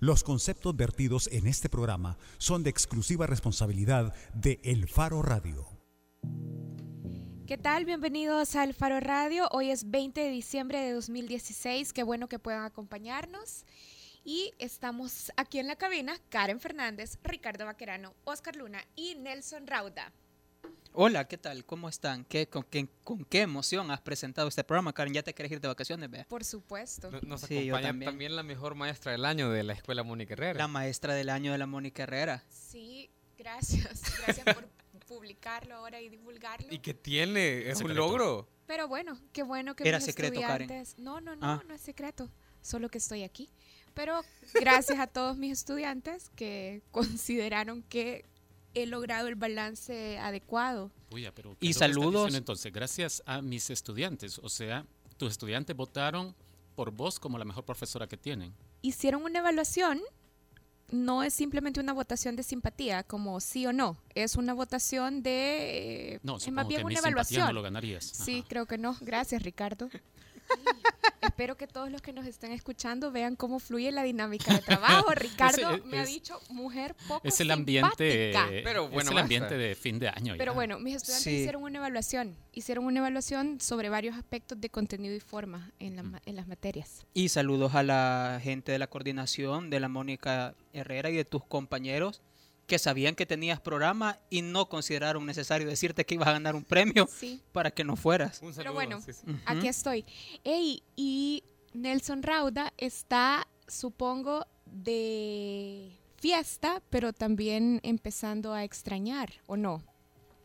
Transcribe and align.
Los 0.00 0.22
conceptos 0.22 0.76
vertidos 0.76 1.28
en 1.32 1.48
este 1.48 1.68
programa 1.68 2.18
son 2.38 2.62
de 2.62 2.70
exclusiva 2.70 3.26
responsabilidad 3.26 4.14
de 4.32 4.60
El 4.62 4.86
Faro 4.86 5.22
Radio. 5.22 5.66
¿Qué 7.48 7.58
tal? 7.58 7.84
Bienvenidos 7.84 8.54
al 8.54 8.74
Faro 8.74 9.00
Radio. 9.00 9.48
Hoy 9.50 9.70
es 9.72 9.90
20 9.90 10.20
de 10.20 10.30
diciembre 10.30 10.80
de 10.80 10.92
2016. 10.92 11.92
Qué 11.92 12.04
bueno 12.04 12.28
que 12.28 12.38
puedan 12.38 12.62
acompañarnos. 12.62 13.64
Y 14.22 14.52
estamos 14.60 15.32
aquí 15.36 15.58
en 15.58 15.66
la 15.66 15.74
cabina, 15.74 16.16
Karen 16.28 16.60
Fernández, 16.60 17.18
Ricardo 17.24 17.64
Vaquerano, 17.64 18.14
Oscar 18.22 18.54
Luna 18.54 18.84
y 18.94 19.16
Nelson 19.16 19.66
Rauda. 19.66 20.12
Hola, 21.00 21.28
¿qué 21.28 21.38
tal? 21.38 21.64
¿Cómo 21.64 21.88
están? 21.88 22.24
¿Qué, 22.24 22.48
con, 22.48 22.64
qué, 22.64 22.88
¿Con 23.04 23.24
qué 23.24 23.42
emoción 23.42 23.88
has 23.92 24.00
presentado 24.00 24.48
este 24.48 24.64
programa, 24.64 24.92
Karen? 24.92 25.14
¿Ya 25.14 25.22
te 25.22 25.32
querés 25.32 25.52
ir 25.52 25.60
de 25.60 25.68
vacaciones, 25.68 26.10
Bea? 26.10 26.24
Por 26.26 26.42
supuesto. 26.42 27.08
Nos 27.22 27.42
Sí, 27.42 27.66
yo 27.66 27.76
acompaña 27.76 27.88
también. 27.90 28.10
también. 28.10 28.34
la 28.34 28.42
mejor 28.42 28.74
maestra 28.74 29.12
del 29.12 29.24
año 29.24 29.48
de 29.48 29.62
la 29.62 29.74
Escuela 29.74 30.02
Mónica 30.02 30.32
Herrera. 30.34 30.58
La 30.58 30.66
maestra 30.66 31.14
del 31.14 31.28
año 31.30 31.52
de 31.52 31.58
la 31.58 31.68
Mónica 31.68 32.02
Herrera. 32.02 32.42
Sí, 32.48 33.08
gracias. 33.38 34.02
Gracias 34.26 34.44
por 34.52 34.68
publicarlo 35.06 35.76
ahora 35.76 36.00
y 36.00 36.08
divulgarlo. 36.08 36.66
¿Y 36.68 36.80
qué 36.80 36.94
tiene? 36.94 37.70
Es 37.70 37.80
un 37.80 37.94
logro. 37.94 38.48
Pero 38.66 38.88
bueno, 38.88 39.20
qué 39.32 39.44
bueno 39.44 39.76
que 39.76 39.88
Era 39.88 39.98
mis 39.98 40.04
secreto, 40.06 40.40
Karen. 40.40 40.68
No, 40.96 41.20
no, 41.20 41.36
no, 41.36 41.46
Ah. 41.46 41.62
no 41.64 41.74
es 41.74 41.80
secreto. 41.80 42.28
Solo 42.60 42.88
que 42.88 42.98
estoy 42.98 43.22
aquí. 43.22 43.48
Pero 43.94 44.20
gracias 44.52 44.98
a 44.98 45.06
todos 45.06 45.36
mis 45.36 45.52
estudiantes 45.52 46.28
que 46.34 46.82
consideraron 46.90 47.84
que 47.84 48.24
he 48.82 48.86
logrado 48.86 49.28
el 49.28 49.34
balance 49.34 50.18
adecuado. 50.18 50.90
Uy, 51.10 51.28
pero 51.34 51.52
Y 51.52 51.54
¿qué 51.54 51.68
es 51.70 51.76
lo 51.76 51.80
que 51.80 51.86
estás 51.86 51.88
saludos. 51.88 52.12
diciendo 52.26 52.38
Entonces, 52.38 52.72
gracias 52.72 53.22
a 53.26 53.42
mis 53.42 53.70
estudiantes. 53.70 54.38
O 54.42 54.48
sea, 54.48 54.84
tus 55.16 55.30
estudiantes 55.32 55.74
votaron 55.76 56.34
por 56.74 56.90
vos 56.90 57.18
como 57.18 57.38
la 57.38 57.44
mejor 57.44 57.64
profesora 57.64 58.06
que 58.06 58.16
tienen. 58.16 58.54
Hicieron 58.82 59.22
una 59.22 59.40
evaluación. 59.40 60.00
No 60.90 61.22
es 61.22 61.34
simplemente 61.34 61.80
una 61.80 61.92
votación 61.92 62.34
de 62.34 62.42
simpatía, 62.42 63.02
como 63.02 63.40
sí 63.40 63.66
o 63.66 63.74
no. 63.74 63.98
Es 64.14 64.36
una 64.36 64.54
votación 64.54 65.22
de... 65.22 66.18
No, 66.22 66.38
es 66.38 66.50
más 66.50 66.66
bien 66.66 66.80
que 66.80 66.84
mi 66.86 66.94
una 66.94 67.00
simpatía 67.02 67.08
evaluación. 67.10 67.46
no 67.48 67.52
lo 67.52 67.62
ganarías. 67.62 68.04
Sí, 68.04 68.38
Ajá. 68.38 68.46
creo 68.48 68.66
que 68.66 68.78
no. 68.78 68.96
Gracias, 69.02 69.42
Ricardo. 69.42 69.90
Espero 71.20 71.56
que 71.56 71.66
todos 71.66 71.90
los 71.90 72.00
que 72.00 72.12
nos 72.12 72.26
estén 72.26 72.52
escuchando 72.52 73.10
vean 73.10 73.36
cómo 73.36 73.58
fluye 73.58 73.90
la 73.92 74.02
dinámica 74.02 74.54
de 74.54 74.60
trabajo. 74.60 75.10
Ricardo 75.14 75.74
Ese 75.74 75.82
me 75.84 75.98
ha 75.98 76.02
es- 76.02 76.08
dicho 76.08 76.40
mujer 76.50 76.94
poco 77.06 77.20
Es 77.26 77.40
el 77.40 77.50
ambiente, 77.50 78.32
simpática. 78.32 78.62
Pero 78.64 78.84
es 78.86 78.90
bueno, 78.90 79.10
el 79.10 79.14
basta. 79.16 79.20
ambiente 79.22 79.56
de 79.56 79.74
fin 79.74 79.98
de 79.98 80.08
año. 80.08 80.34
Pero 80.38 80.52
ya. 80.52 80.56
bueno, 80.56 80.78
mis 80.78 80.96
estudiantes 80.96 81.24
Sí. 81.24 81.36
hicieron 81.40 81.62
una 81.64 81.78
evaluación. 81.78 82.36
Hicieron 82.52 82.84
una 82.86 83.00
evaluación 83.00 83.60
sobre 83.60 83.88
varios 83.88 84.16
aspectos 84.16 84.60
de 84.60 84.68
contenido 84.70 85.14
y 85.14 85.20
forma 85.20 85.70
en, 85.78 85.96
la 85.96 86.02
ma- 86.02 86.22
en 86.24 86.36
las 86.36 86.46
materias. 86.48 87.04
Y 87.14 87.28
saludos 87.28 87.74
a 87.74 87.82
la 87.82 88.40
gente 88.42 88.72
de 88.72 88.78
la 88.78 88.86
coordinación 88.86 89.70
de 89.70 89.80
la 89.80 89.88
Mónica 89.88 90.54
Herrera 90.72 91.10
y 91.10 91.16
de 91.16 91.24
tus 91.24 91.44
compañeros 91.44 92.20
que 92.68 92.78
sabían 92.78 93.16
que 93.16 93.26
tenías 93.26 93.58
programa 93.60 94.18
y 94.30 94.42
no 94.42 94.68
consideraron 94.68 95.26
necesario 95.26 95.66
decirte 95.66 96.04
que 96.06 96.14
ibas 96.14 96.28
a 96.28 96.32
ganar 96.32 96.54
un 96.54 96.62
premio 96.64 97.08
Sí. 97.10 97.42
para 97.50 97.72
que 97.72 97.82
no 97.82 97.96
fueras. 97.96 98.36
Un 98.42 98.50
Pero 98.50 98.54
saludo. 98.54 98.74
bueno, 98.74 99.00
sí, 99.00 99.12
sí. 99.12 99.22
Ujú. 99.28 99.38
Aquí 99.46 99.66
estoy. 99.66 100.04
Ey, 100.44 100.82
y 100.94 101.42
Nelson 101.72 102.22
Rauda 102.22 102.72
está, 102.76 103.48
supongo, 103.66 104.46
de 104.66 105.96
fiesta, 106.16 106.82
pero 106.90 107.12
también 107.12 107.80
empezando 107.82 108.52
a 108.52 108.64
extrañar, 108.64 109.32
¿o 109.46 109.56
no? 109.56 109.82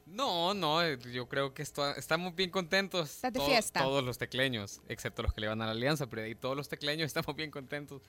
No, 0.05 0.53
no, 0.53 0.83
eh, 0.83 0.99
yo 1.11 1.27
creo 1.27 1.53
que 1.53 1.63
esto- 1.63 1.95
estamos 1.95 2.35
bien 2.35 2.51
contentos. 2.51 3.09
¿Estás 3.15 3.33
de 3.33 3.39
to- 3.39 3.45
fiesta? 3.45 3.81
Todos 3.81 4.03
los 4.03 4.17
tecleños, 4.17 4.81
excepto 4.87 5.23
los 5.23 5.33
que 5.33 5.41
le 5.41 5.47
van 5.47 5.61
a 5.61 5.65
la 5.65 5.71
alianza, 5.71 6.07
pero 6.07 6.21
ahí 6.23 6.35
todos 6.35 6.55
los 6.55 6.69
tecleños 6.69 7.07
estamos 7.15 7.35
bien 7.35 7.51
contentos. 7.51 8.01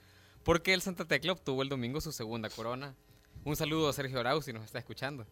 Porque 0.43 0.73
el 0.73 0.81
Santa 0.81 1.05
Tecla 1.05 1.31
obtuvo 1.31 1.63
el 1.63 1.69
domingo 1.69 1.99
su 2.01 2.11
segunda 2.11 2.49
corona. 2.49 2.93
Un 3.45 3.55
saludo 3.55 3.87
a 3.89 3.93
Sergio 3.93 4.19
Arauz 4.19 4.45
si 4.45 4.51
nos 4.53 4.65
está 4.65 4.79
escuchando. 4.79 5.25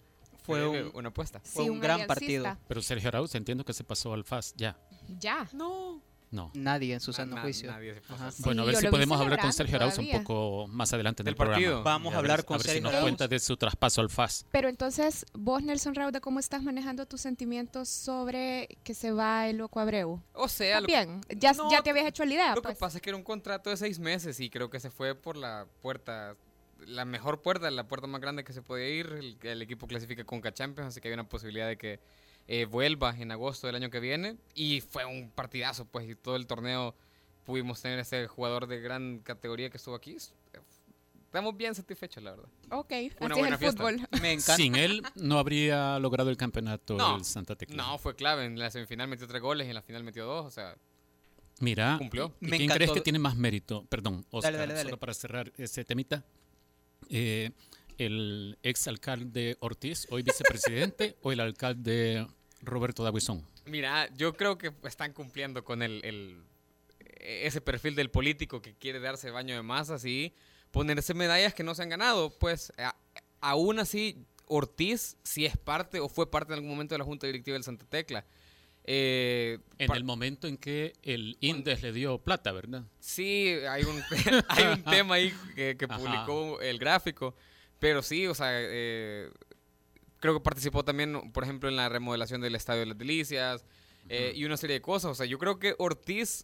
Fue 0.44 0.66
un- 0.68 0.92
una 0.94 1.10
apuesta. 1.10 1.40
Fue 1.44 1.70
un 1.70 1.80
gran 1.80 2.06
partido. 2.06 2.58
Pero 2.68 2.82
Sergio 2.82 3.10
Arauz, 3.10 3.34
entiendo 3.36 3.64
que 3.66 3.74
se 3.74 3.84
pasó 3.84 4.14
al 4.14 4.24
FAS 4.24 4.54
ya. 4.56 4.78
Ya. 5.20 5.48
No. 5.54 6.02
No. 6.32 6.50
Nadie 6.56 6.96
en 6.96 7.00
su 7.00 7.12
Na- 7.12 7.18
sano 7.18 7.36
na- 7.36 7.42
juicio. 7.44 7.72
nadie 7.72 7.94
se 7.94 8.02
pasó. 8.02 8.16
Ajá. 8.16 8.32
Sí, 8.32 8.42
bueno, 8.44 8.64
a 8.64 8.66
ver 8.66 8.76
si 8.78 8.88
podemos 8.88 9.22
hablar 9.22 9.40
con 9.40 9.54
Sergio 9.54 9.76
Arauz 9.76 9.94
todavía. 9.94 10.18
un 10.18 10.24
poco 10.24 10.68
más 10.68 10.92
adelante 10.92 11.22
en 11.22 11.26
Del 11.26 11.34
el 11.34 11.38
programa. 11.38 11.62
partido. 11.62 11.84
Vamos 11.84 12.14
a 12.14 12.18
hablar 12.18 12.40
ver- 12.40 12.46
con 12.46 12.56
a 12.56 12.58
ver 12.64 12.70
si 12.76 12.82
nos 12.82 12.90
Arauz. 12.92 13.04
cuenta 13.04 13.28
de 13.28 13.40
su 13.40 13.56
traspaso 13.56 14.02
al 14.02 14.10
FAS. 14.10 14.46
Pero 14.52 14.68
entonces, 14.68 15.26
vos, 15.34 15.62
Nelson 15.62 15.94
Rauda, 15.94 16.20
¿cómo 16.22 16.40
estás 16.40 16.64
manejando 16.64 17.06
tus 17.06 17.22
sentimientos 17.22 17.88
sobre 17.88 18.68
que 18.84 18.96
se 18.96 19.12
va 19.12 19.48
el 19.48 19.58
Loco 19.58 19.80
Abreu? 19.80 20.22
O 20.34 20.48
sea, 20.50 20.82
Bien, 20.82 21.22
ya, 21.38 21.54
No, 21.54 21.70
ya 21.72 21.84
te 21.84 21.92
habías 21.92 22.08
hecho 22.08 22.26
la 22.26 22.34
idea. 22.34 22.56
Lo 22.56 22.64
pues. 22.64 22.76
que 22.76 22.80
pasa 22.80 22.98
es 22.98 23.02
que 23.04 23.12
era 23.12 23.18
un 23.18 23.24
contrato 23.24 23.70
de 23.70 23.78
seis 23.78 24.00
meses 24.00 24.40
y 24.40 24.50
creo 24.50 24.70
que 24.72 24.80
se 24.80 24.90
fue 24.90 25.14
por 25.14 25.38
la 25.38 25.68
puerta, 25.84 26.36
la 26.88 27.06
mejor 27.06 27.42
puerta, 27.42 27.70
la 27.72 27.88
puerta 27.88 28.08
más 28.08 28.22
grande 28.22 28.44
que 28.44 28.54
se 28.54 28.62
podía 28.62 28.90
ir. 28.90 29.08
El, 29.08 29.38
el 29.42 29.62
equipo 29.62 29.88
clasifica 29.88 30.24
con 30.24 30.42
Champions, 30.42 30.90
así 30.90 31.02
que 31.02 31.08
hay 31.10 31.14
una 31.14 31.28
posibilidad 31.28 31.68
de 31.68 31.78
que 31.78 32.00
eh, 32.48 32.66
vuelva 32.66 33.16
en 33.18 33.32
agosto 33.32 33.68
del 33.68 33.76
año 33.76 33.90
que 33.90 34.00
viene. 34.00 34.38
Y 34.54 34.82
fue 34.82 35.06
un 35.06 35.30
partidazo, 35.32 35.86
pues, 35.86 36.10
y 36.10 36.16
todo 36.16 36.36
el 36.36 36.48
torneo 36.48 36.96
pudimos 37.46 37.82
tener 37.82 38.00
ese 38.00 38.28
jugador 38.28 38.68
de 38.68 38.80
gran 38.80 39.20
categoría 39.20 39.70
que 39.70 39.78
estuvo 39.78 39.96
aquí. 39.96 40.16
Estamos 41.26 41.58
bien 41.58 41.74
satisfechos, 41.74 42.22
la 42.24 42.32
verdad. 42.32 42.48
Ok, 42.70 42.92
Una 42.92 43.00
así 43.00 43.10
es 43.20 43.38
buena 43.40 43.48
el 43.56 43.58
fiesta. 43.58 43.78
fútbol. 43.84 44.08
Me 44.22 44.32
encanta. 44.34 44.56
Sin 44.56 44.76
él 44.76 45.02
no 45.16 45.40
habría 45.40 45.98
logrado 45.98 46.30
el 46.30 46.38
campeonato 46.38 46.96
No, 46.96 47.16
el 47.18 47.26
Santa 47.26 47.56
Tecla. 47.56 47.76
No, 47.76 47.98
fue 47.98 48.16
clave. 48.16 48.46
En 48.46 48.60
la 48.60 48.70
semifinal 48.70 49.08
metió 49.08 49.28
tres 49.28 49.42
goles 49.42 49.66
y 49.66 49.70
en 49.72 49.76
la 49.76 49.82
final 49.82 50.04
metió 50.04 50.26
dos. 50.26 50.46
O 50.46 50.52
sea, 50.52 50.76
Mira, 51.60 51.96
Cumplió. 51.98 52.36
¿y 52.40 52.46
Me 52.46 52.50
quién 52.52 52.62
encantó. 52.64 52.78
crees 52.78 52.92
que 52.92 53.02
tiene 53.02 53.18
más 53.20 53.36
mérito? 53.36 53.84
Perdón, 53.86 54.26
Oscar, 54.30 54.52
Dale, 54.54 54.58
dale, 54.60 54.74
dale. 54.74 54.84
solo 54.90 55.00
para 55.00 55.14
cerrar 55.16 55.52
ese 55.58 55.84
temita. 55.84 56.24
Eh, 57.16 57.52
¿El 58.00 58.58
ex 58.64 58.88
alcalde 58.88 59.56
Ortiz, 59.60 60.08
hoy 60.10 60.24
vicepresidente, 60.24 61.16
o 61.22 61.32
el 61.32 61.40
alcalde 61.40 62.26
Roberto 62.62 63.04
Davison? 63.04 63.48
Mira, 63.66 64.10
yo 64.16 64.34
creo 64.34 64.58
que 64.58 64.74
están 64.86 65.14
cumpliendo 65.14 65.64
con 65.64 65.84
el, 65.84 66.04
el- 66.04 66.44
ese 67.20 67.62
perfil 67.62 67.94
del 67.96 68.10
político 68.10 68.62
que 68.64 68.74
quiere 68.74 69.00
darse 69.00 69.30
baño 69.30 69.54
de 69.56 69.62
masas 69.62 70.04
y 70.06 70.34
ponerse 70.72 71.14
medallas 71.14 71.54
que 71.54 71.64
no 71.64 71.76
se 71.76 71.84
han 71.84 71.90
ganado. 71.90 72.32
Pues 72.40 72.74
a- 72.78 72.96
aún 73.42 73.78
así, 73.80 74.26
Ortiz 74.48 75.16
sí 75.24 75.46
es 75.46 75.56
parte 75.56 76.00
o 76.00 76.10
fue 76.10 76.30
parte 76.32 76.52
en 76.54 76.56
algún 76.56 76.72
momento 76.72 76.96
de 76.96 77.00
la 77.00 77.06
Junta 77.06 77.28
Directiva 77.28 77.54
del 77.54 77.64
Santa 77.64 77.86
Tecla. 77.86 78.26
Eh, 78.86 79.60
En 79.78 79.92
el 79.92 80.04
momento 80.04 80.48
en 80.48 80.58
que 80.58 80.94
el 81.04 81.38
Indes 81.40 81.82
le 81.82 81.94
dio 81.94 82.18
plata, 82.20 82.52
¿verdad? 82.52 82.84
Sí, 83.00 83.48
hay 83.70 83.84
un, 83.84 84.02
hay 84.50 84.66
un 84.66 84.84
tema 84.84 85.16
ahí 85.16 85.34
que, 85.56 85.78
que 85.78 85.86
Ajá. 85.86 85.98
publicó 85.98 86.60
el 86.62 86.80
gráfico, 86.80 87.36
pero 87.80 88.02
sí, 88.02 88.28
o 88.28 88.36
sea, 88.36 88.50
eh, 88.52 89.30
creo 90.20 90.34
que 90.34 90.40
participó 90.42 90.84
también, 90.84 91.32
por 91.32 91.44
ejemplo, 91.44 91.70
en 91.70 91.76
la 91.76 91.88
remodelación 91.90 92.42
del 92.42 92.56
Estadio 92.56 92.82
de 92.82 92.86
las 92.88 92.98
Delicias 92.98 93.66
eh, 94.10 94.34
y 94.36 94.44
una 94.46 94.58
serie 94.58 94.76
de 94.76 94.82
cosas. 94.82 95.12
O 95.12 95.16
sea, 95.16 95.26
yo 95.26 95.40
creo 95.40 95.60
que 95.60 95.76
Ortiz, 95.78 96.44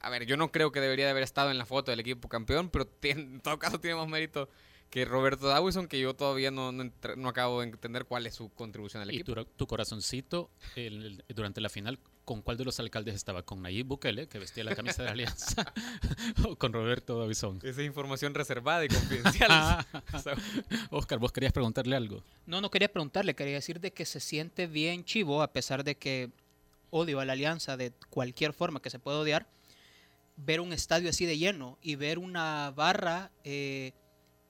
a 0.00 0.10
ver, 0.10 0.26
yo 0.26 0.36
no 0.36 0.50
creo 0.50 0.72
que 0.72 0.80
debería 0.80 1.04
de 1.04 1.12
haber 1.12 1.22
estado 1.22 1.50
en 1.52 1.58
la 1.58 1.66
foto 1.66 1.90
del 1.92 2.00
equipo 2.00 2.28
campeón, 2.28 2.70
pero 2.70 2.86
tiene- 2.86 3.22
en 3.22 3.40
todo 3.40 3.58
caso 3.58 3.80
tiene 3.80 3.96
más 3.96 4.08
mérito 4.08 4.48
que 4.90 5.04
Roberto 5.04 5.46
Dawson, 5.48 5.86
que 5.86 6.00
yo 6.00 6.14
todavía 6.14 6.50
no, 6.50 6.72
no, 6.72 6.90
no 7.16 7.28
acabo 7.28 7.60
de 7.60 7.68
entender 7.68 8.04
cuál 8.06 8.26
es 8.26 8.34
su 8.34 8.48
contribución 8.50 9.02
al 9.02 9.12
Y 9.12 9.16
equipo. 9.16 9.34
tu, 9.34 9.44
tu 9.44 9.66
corazoncito, 9.66 10.50
el- 10.76 11.22
durante 11.28 11.60
la 11.60 11.68
final, 11.68 11.98
¿con 12.24 12.40
cuál 12.42 12.56
de 12.56 12.64
los 12.64 12.78
alcaldes 12.80 13.14
estaba? 13.14 13.42
¿Con 13.42 13.60
Nayib 13.62 13.86
Bukele, 13.86 14.28
que 14.28 14.38
vestía 14.38 14.64
la 14.64 14.74
camisa 14.74 15.02
de 15.02 15.06
la 15.06 15.12
Alianza? 15.12 15.72
¿O 16.48 16.56
con 16.56 16.72
Roberto 16.72 17.18
Davison? 17.18 17.58
Esa 17.62 17.80
es 17.82 17.86
información 17.86 18.34
reservada 18.34 18.84
y 18.84 18.88
confidencial. 18.88 19.86
Oscar, 20.90 21.18
¿vos 21.18 21.32
querías 21.32 21.52
preguntarle 21.52 21.94
algo? 21.96 22.22
No, 22.46 22.60
no 22.60 22.70
quería 22.70 22.90
preguntarle, 22.90 23.34
quería 23.34 23.54
decir 23.54 23.80
de 23.80 23.92
que 23.92 24.04
se 24.06 24.20
siente 24.20 24.66
bien 24.66 25.04
chivo, 25.04 25.42
a 25.42 25.52
pesar 25.52 25.84
de 25.84 25.96
que 25.96 26.30
odio 26.90 27.20
a 27.20 27.24
la 27.26 27.34
alianza 27.34 27.76
de 27.76 27.92
cualquier 28.08 28.54
forma 28.54 28.80
que 28.80 28.88
se 28.88 28.98
pueda 28.98 29.18
odiar, 29.18 29.46
ver 30.36 30.60
un 30.60 30.72
estadio 30.72 31.10
así 31.10 31.26
de 31.26 31.36
lleno 31.36 31.78
y 31.82 31.96
ver 31.96 32.18
una 32.18 32.72
barra 32.74 33.30
eh, 33.44 33.92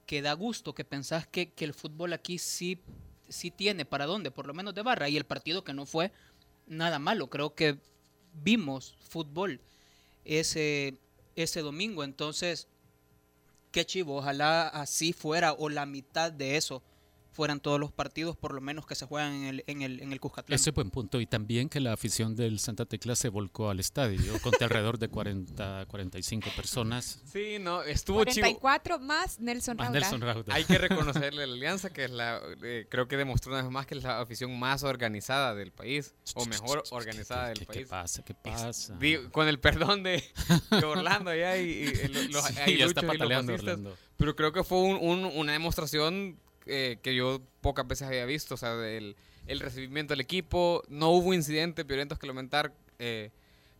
que 0.09 0.23
da 0.23 0.33
gusto, 0.33 0.73
que 0.73 0.83
pensás 0.83 1.27
que, 1.27 1.51
que 1.51 1.63
el 1.65 1.75
fútbol 1.75 2.13
aquí 2.13 2.39
sí, 2.39 2.81
sí 3.27 3.51
tiene 3.51 3.85
para 3.85 4.07
dónde, 4.07 4.31
por 4.31 4.47
lo 4.47 4.55
menos 4.55 4.73
de 4.73 4.81
barra, 4.81 5.07
y 5.07 5.15
el 5.17 5.23
partido 5.23 5.63
que 5.63 5.71
no 5.71 5.85
fue 5.85 6.11
nada 6.65 6.97
malo, 6.97 7.29
creo 7.29 7.53
que 7.53 7.77
vimos 8.33 8.95
fútbol 9.07 9.61
ese, 10.25 10.97
ese 11.35 11.61
domingo, 11.61 12.03
entonces, 12.03 12.67
qué 13.71 13.85
chivo, 13.85 14.17
ojalá 14.17 14.67
así 14.69 15.13
fuera 15.13 15.53
o 15.53 15.69
la 15.69 15.85
mitad 15.85 16.31
de 16.31 16.57
eso 16.57 16.81
fueran 17.39 17.61
todos 17.61 17.79
los 17.79 17.93
partidos, 17.93 18.35
por 18.35 18.53
lo 18.53 18.59
menos 18.59 18.85
que 18.85 18.95
se 18.95 19.05
juegan 19.05 19.31
en 19.33 19.43
el, 19.45 19.63
en 19.67 19.81
el, 19.81 20.01
en 20.01 20.11
el 20.11 20.19
Cuscatlán. 20.19 20.53
Ese 20.55 20.71
es 20.71 20.73
buen 20.75 20.91
punto. 20.91 21.21
Y 21.21 21.25
también 21.25 21.69
que 21.69 21.79
la 21.79 21.93
afición 21.93 22.35
del 22.35 22.59
Santa 22.59 22.85
Tecla 22.85 23.15
se 23.15 23.29
volcó 23.29 23.69
al 23.69 23.79
estadio. 23.79 24.33
Conté 24.41 24.63
alrededor 24.65 24.97
de 24.99 25.07
40, 25.07 25.85
45 25.87 26.49
personas. 26.53 27.21
Sí, 27.31 27.55
no, 27.61 27.81
estuvo 27.83 28.25
chivo. 28.25 28.41
44 28.59 28.99
más 28.99 29.39
Nelson 29.39 29.77
Más 29.77 29.85
Rauda. 29.87 29.99
Nelson 30.01 30.19
Rauda. 30.21 30.53
Hay 30.53 30.65
que 30.65 30.77
reconocerle 30.89 31.43
a 31.43 31.47
la 31.47 31.53
alianza 31.53 31.91
que 31.93 32.03
es 32.03 32.11
la, 32.11 32.41
eh, 32.61 32.87
creo 32.89 33.07
que 33.07 33.15
demostró 33.15 33.53
una 33.53 33.61
vez 33.61 33.71
más 33.71 33.85
que 33.85 33.95
es 33.95 34.03
la 34.03 34.19
afición 34.19 34.59
más 34.59 34.83
organizada 34.83 35.55
del 35.55 35.71
país, 35.71 36.13
o 36.35 36.45
mejor 36.45 36.83
organizada 36.91 37.53
¿Qué- 37.53 37.59
del 37.59 37.59
qué- 37.59 37.65
¿Qué 37.67 37.73
país. 37.79 37.87
pasa? 37.87 38.25
¿Qué 38.25 38.33
pasa? 38.33 38.97
Digo, 38.99 39.31
con 39.31 39.47
el 39.47 39.59
perdón 39.61 40.03
de, 40.03 40.21
de 40.71 40.85
Orlando 40.85 41.33
ya 41.33 41.55
y, 41.57 41.69
y 41.69 42.07
lo- 42.09 42.21
los 42.33 42.45
Sí, 42.47 42.53
ya 42.55 42.63
aguiluchos 42.63 43.03
está 43.03 43.15
y 43.15 43.17
los 43.17 43.47
Orlando. 43.61 43.97
Pero 44.17 44.35
creo 44.35 44.51
que 44.51 44.65
fue 44.65 44.79
un- 44.79 44.97
un- 44.99 45.31
una 45.37 45.53
demostración 45.53 46.37
eh, 46.69 46.99
que 47.01 47.15
yo 47.15 47.41
pocas 47.61 47.87
veces 47.87 48.07
había 48.07 48.25
visto. 48.25 48.53
O 48.55 48.57
sea, 48.57 48.73
el, 48.87 49.15
el 49.47 49.59
recibimiento 49.59 50.13
del 50.13 50.21
equipo. 50.21 50.83
No 50.89 51.09
hubo 51.09 51.33
incidentes 51.33 51.85
violentos 51.85 52.17
que 52.19 52.27
lamentar. 52.27 52.73
eh, 52.99 53.31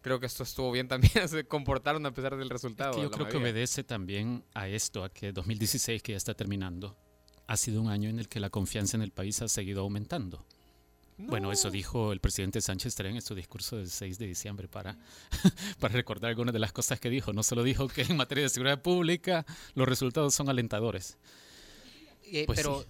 creo 0.02 0.20
que 0.20 0.26
esto 0.28 0.44
estuvo 0.44 0.72
bien 0.72 0.88
también. 0.88 1.12
Se 1.28 1.44
comportaron 1.44 2.06
a 2.06 2.12
pesar 2.14 2.36
del 2.38 2.50
resultado. 2.50 2.92
Es 2.92 2.96
que 2.98 3.02
yo 3.04 3.12
creo 3.12 3.28
que 3.28 3.34
mayoría. 3.34 3.52
obedece 3.54 3.84
también 3.84 4.44
a 4.54 4.68
esto, 4.70 5.04
a 5.04 5.10
que 5.10 5.32
2016, 5.34 6.02
que 6.02 6.14
ya 6.14 6.18
está 6.18 6.34
terminando, 6.34 6.98
ha 7.48 7.58
sido 7.58 7.82
un 7.82 7.90
año 7.90 8.10
en 8.10 8.18
el 8.20 8.30
que 8.30 8.40
la 8.40 8.50
confianza 8.50 8.96
en 8.96 9.04
el 9.04 9.12
país 9.12 9.42
ha 9.42 9.48
seguido 9.50 9.82
aumentando. 9.82 10.46
Bueno, 11.22 11.52
eso 11.52 11.68
No. 11.68 11.72
dijo 11.74 12.14
el 12.14 12.22
presidente 12.22 12.62
Sánchez 12.62 12.96
Terén 12.96 13.16
en 13.18 13.22
su 13.22 13.36
discurso 13.36 13.76
del 13.76 13.90
6 13.90 14.18
de 14.20 14.26
diciembre 14.26 14.70
para, 14.70 14.98
para 15.82 15.94
recordar 15.94 16.30
algunas 16.30 16.54
de 16.54 16.60
las 16.60 16.72
cosas 16.72 16.98
que 17.02 17.10
dijo. 17.10 17.34
No 17.34 17.44
solo 17.44 17.64
dijo 17.64 17.90
que 17.90 18.04
en 18.04 18.16
materia 18.16 18.44
de 18.46 18.50
seguridad 18.50 18.82
pública 18.82 19.46
los 19.76 19.86
resultados 19.86 20.34
son 20.34 20.48
alentadores. 20.48 21.18
Eh, 22.32 22.46
Pues 22.46 22.58
pero 22.60 22.82
sí. 22.82 22.88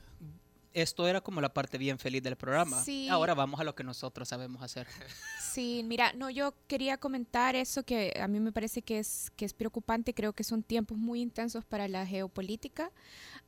esto 0.74 1.08
era 1.08 1.22
como 1.22 1.42
la 1.42 1.54
parte 1.54 1.78
bien 1.78 1.98
feliz 2.00 2.22
del 2.24 2.36
programa. 2.36 2.84
Sí. 2.84 3.08
Ahora 3.10 3.34
vamos 3.34 3.60
a 3.60 3.64
lo 3.64 3.74
que 3.76 3.84
nosotros 3.84 4.28
sabemos 4.30 4.62
hacer. 4.62 4.88
Sí, 5.50 5.82
mira, 5.84 6.14
no, 6.14 6.30
yo 6.30 6.54
quería 6.68 6.98
comentar 6.98 7.56
eso 7.56 7.82
que 7.82 8.14
a 8.22 8.28
mí 8.28 8.40
me 8.40 8.52
parece 8.52 8.84
que 8.84 9.00
es, 9.00 9.32
que 9.36 9.46
es 9.46 9.54
preocupante. 9.54 10.14
Creo 10.14 10.32
que 10.32 10.44
son 10.44 10.62
tiempos 10.62 10.96
muy 10.96 11.22
intensos 11.22 11.66
para 11.66 11.88
la 11.88 12.06
geopolítica. 12.06 12.92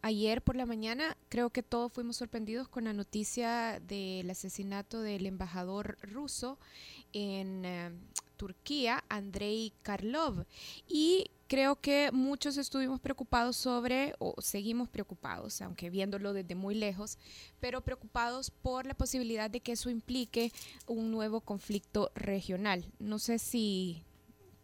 Ayer 0.01 0.41
por 0.41 0.55
la 0.55 0.65
mañana 0.65 1.15
creo 1.29 1.51
que 1.51 1.61
todos 1.61 1.94
fuimos 1.94 2.17
sorprendidos 2.17 2.67
con 2.67 2.85
la 2.85 2.94
noticia 2.94 3.79
del 3.81 4.27
asesinato 4.31 5.01
del 5.01 5.27
embajador 5.27 5.95
ruso 6.01 6.57
en 7.13 7.65
eh, 7.65 7.91
Turquía, 8.35 9.03
Andrei 9.09 9.71
Karlov. 9.83 10.45
Y 10.87 11.29
creo 11.51 11.75
que 11.75 12.12
muchos 12.13 12.56
estuvimos 12.56 13.01
preocupados 13.01 13.57
sobre, 13.57 14.15
o 14.19 14.42
seguimos 14.42 14.88
preocupados, 14.88 15.62
aunque 15.62 15.89
viéndolo 15.89 16.31
desde 16.31 16.56
muy 16.56 16.75
lejos, 16.75 17.18
pero 17.59 17.81
preocupados 17.81 18.50
por 18.50 18.86
la 18.86 18.94
posibilidad 18.94 19.50
de 19.50 19.59
que 19.59 19.74
eso 19.74 19.89
implique 19.89 20.53
un 20.88 21.12
nuevo 21.12 21.42
conflicto 21.42 22.09
regional. 22.15 22.86
No 23.00 23.19
sé 23.19 23.38
si, 23.38 24.06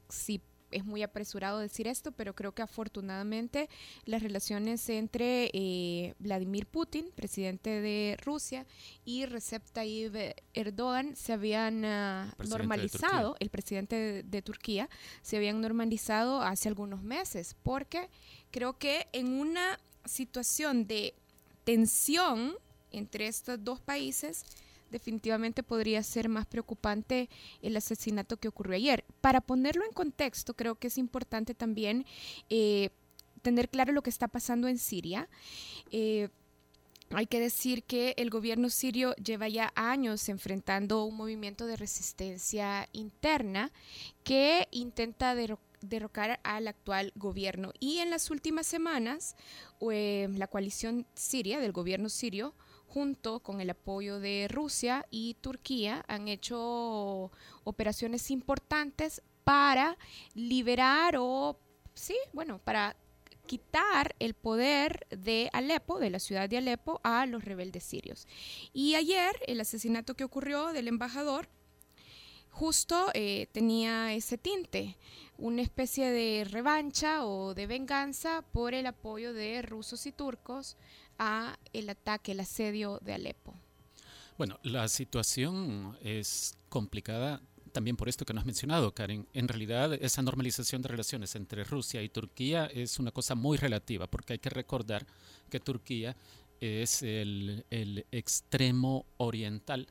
si 0.08 0.40
es 0.72 0.86
muy 0.86 1.04
apresurado 1.04 1.60
decir 1.60 1.88
esto, 1.88 2.12
pero 2.12 2.36
creo 2.36 2.54
que 2.54 2.62
afortunadamente 2.62 3.70
las 4.06 4.22
relaciones 4.22 4.88
entre 4.90 5.50
eh, 5.54 6.14
Vladimir 6.20 6.68
Putin, 6.68 7.06
presidente 7.16 7.82
de 7.82 8.18
Rusia, 8.24 8.66
y 9.06 9.26
Recep 9.26 9.64
Tayyip 9.72 10.16
Erdogan 10.54 11.16
se 11.16 11.34
habían 11.34 11.86
ah, 11.86 12.34
normalizado, 12.48 13.30
Turquía. 13.32 13.46
el 13.46 13.50
presidente 13.50 13.96
de, 13.96 14.24
de 14.24 14.42
Turquía, 14.42 14.90
se 15.22 15.38
habían 15.38 15.62
normalizado 15.62 16.42
hace 16.42 16.70
algunos 16.70 17.04
meses, 17.04 17.56
porque 17.64 18.10
creo 18.52 18.78
que 18.78 19.08
en 19.14 19.34
una 19.34 19.80
situación 20.06 20.88
de 20.88 21.14
tensión 21.64 22.56
entre 22.92 23.28
estos 23.28 23.64
dos 23.64 23.80
países, 23.80 24.46
definitivamente 24.92 25.64
podría 25.64 26.02
ser 26.04 26.30
más 26.30 26.46
preocupante 26.46 27.30
el 27.62 27.76
asesinato 27.78 28.38
que 28.38 28.48
ocurrió 28.48 28.76
ayer. 28.76 29.06
Para 29.22 29.42
ponerlo 29.42 29.84
en 29.86 29.92
contexto, 29.92 30.54
creo 30.54 30.76
que 30.76 30.88
es 30.88 30.98
importante 30.98 31.54
también 31.54 32.06
eh, 32.50 32.90
tener 33.42 33.70
claro 33.70 33.94
lo 33.94 34.02
que 34.02 34.10
está 34.10 34.28
pasando 34.28 34.68
en 34.68 34.78
Siria. 34.78 35.30
Eh, 35.92 36.30
hay 37.12 37.26
que 37.26 37.40
decir 37.40 37.84
que 37.84 38.14
el 38.18 38.30
gobierno 38.30 38.70
sirio 38.70 39.16
lleva 39.16 39.48
ya 39.48 39.72
años 39.76 40.28
enfrentando 40.28 41.06
un 41.06 41.16
movimiento 41.16 41.66
de 41.66 41.78
resistencia 41.78 42.90
interna 42.92 43.72
que 44.26 44.68
intenta 44.72 45.34
derro- 45.34 45.60
derrocar 45.80 46.42
al 46.44 46.68
actual 46.68 47.14
gobierno. 47.16 47.72
Y 47.80 48.00
en 48.00 48.10
las 48.10 48.30
últimas 48.30 48.68
semanas, 48.68 49.38
eh, 49.90 50.28
la 50.36 50.48
coalición 50.48 51.06
siria 51.14 51.62
del 51.62 51.72
gobierno 51.72 52.10
sirio 52.10 52.54
junto 52.88 53.42
con 53.42 53.62
el 53.62 53.70
apoyo 53.70 54.20
de 54.20 54.48
Rusia 54.50 55.06
y 55.12 55.36
Turquía, 55.36 56.04
han 56.08 56.28
hecho 56.28 57.32
operaciones 57.64 58.32
importantes 58.32 59.22
para 59.44 59.98
liberar 60.34 61.16
o, 61.20 61.60
sí, 61.94 62.18
bueno, 62.34 62.60
para 62.60 62.96
quitar 63.46 64.16
el 64.20 64.34
poder 64.34 65.08
de 65.10 65.50
Alepo, 65.54 66.00
de 66.00 66.10
la 66.10 66.20
ciudad 66.20 66.50
de 66.50 66.58
Alepo, 66.58 67.00
a 67.04 67.26
los 67.26 67.44
rebeldes 67.44 67.84
sirios. 67.84 68.28
Y 68.74 68.96
ayer 68.96 69.34
el 69.48 69.62
asesinato 69.62 70.16
que 70.16 70.24
ocurrió 70.24 70.74
del 70.74 70.88
embajador 70.88 71.48
justo 72.58 73.12
eh, 73.14 73.48
tenía 73.52 74.14
ese 74.14 74.38
tinte, 74.40 74.98
una 75.38 75.62
especie 75.62 76.10
de 76.10 76.44
revancha 76.44 77.24
o 77.24 77.54
de 77.54 77.68
venganza 77.68 78.44
por 78.52 78.74
el 78.74 78.88
apoyo 78.88 79.32
de 79.32 79.62
rusos 79.62 80.08
y 80.08 80.12
turcos 80.12 80.76
a 81.20 81.60
el 81.74 81.88
ataque, 81.88 82.32
el 82.32 82.40
asedio 82.40 83.00
de 83.04 83.14
Alepo. 83.14 83.54
Bueno, 84.40 84.60
la 84.64 84.88
situación 84.88 85.98
es 86.02 86.58
complicada 86.70 87.42
también 87.74 87.96
por 87.96 88.10
esto 88.10 88.26
que 88.26 88.34
nos 88.34 88.42
has 88.42 88.48
mencionado, 88.48 88.92
Karen. 88.92 89.28
En 89.34 89.48
realidad, 89.48 89.94
esa 89.94 90.24
normalización 90.24 90.82
de 90.82 90.90
relaciones 90.90 91.36
entre 91.36 91.64
Rusia 91.64 92.02
y 92.02 92.10
Turquía 92.10 92.66
es 92.66 92.98
una 92.98 93.12
cosa 93.12 93.36
muy 93.36 93.58
relativa, 93.58 94.08
porque 94.08 94.34
hay 94.34 94.40
que 94.40 94.50
recordar 94.50 95.06
que 95.52 95.60
Turquía 95.60 96.16
es 96.60 97.04
el, 97.04 97.66
el 97.70 98.08
extremo 98.12 99.06
oriental 99.18 99.88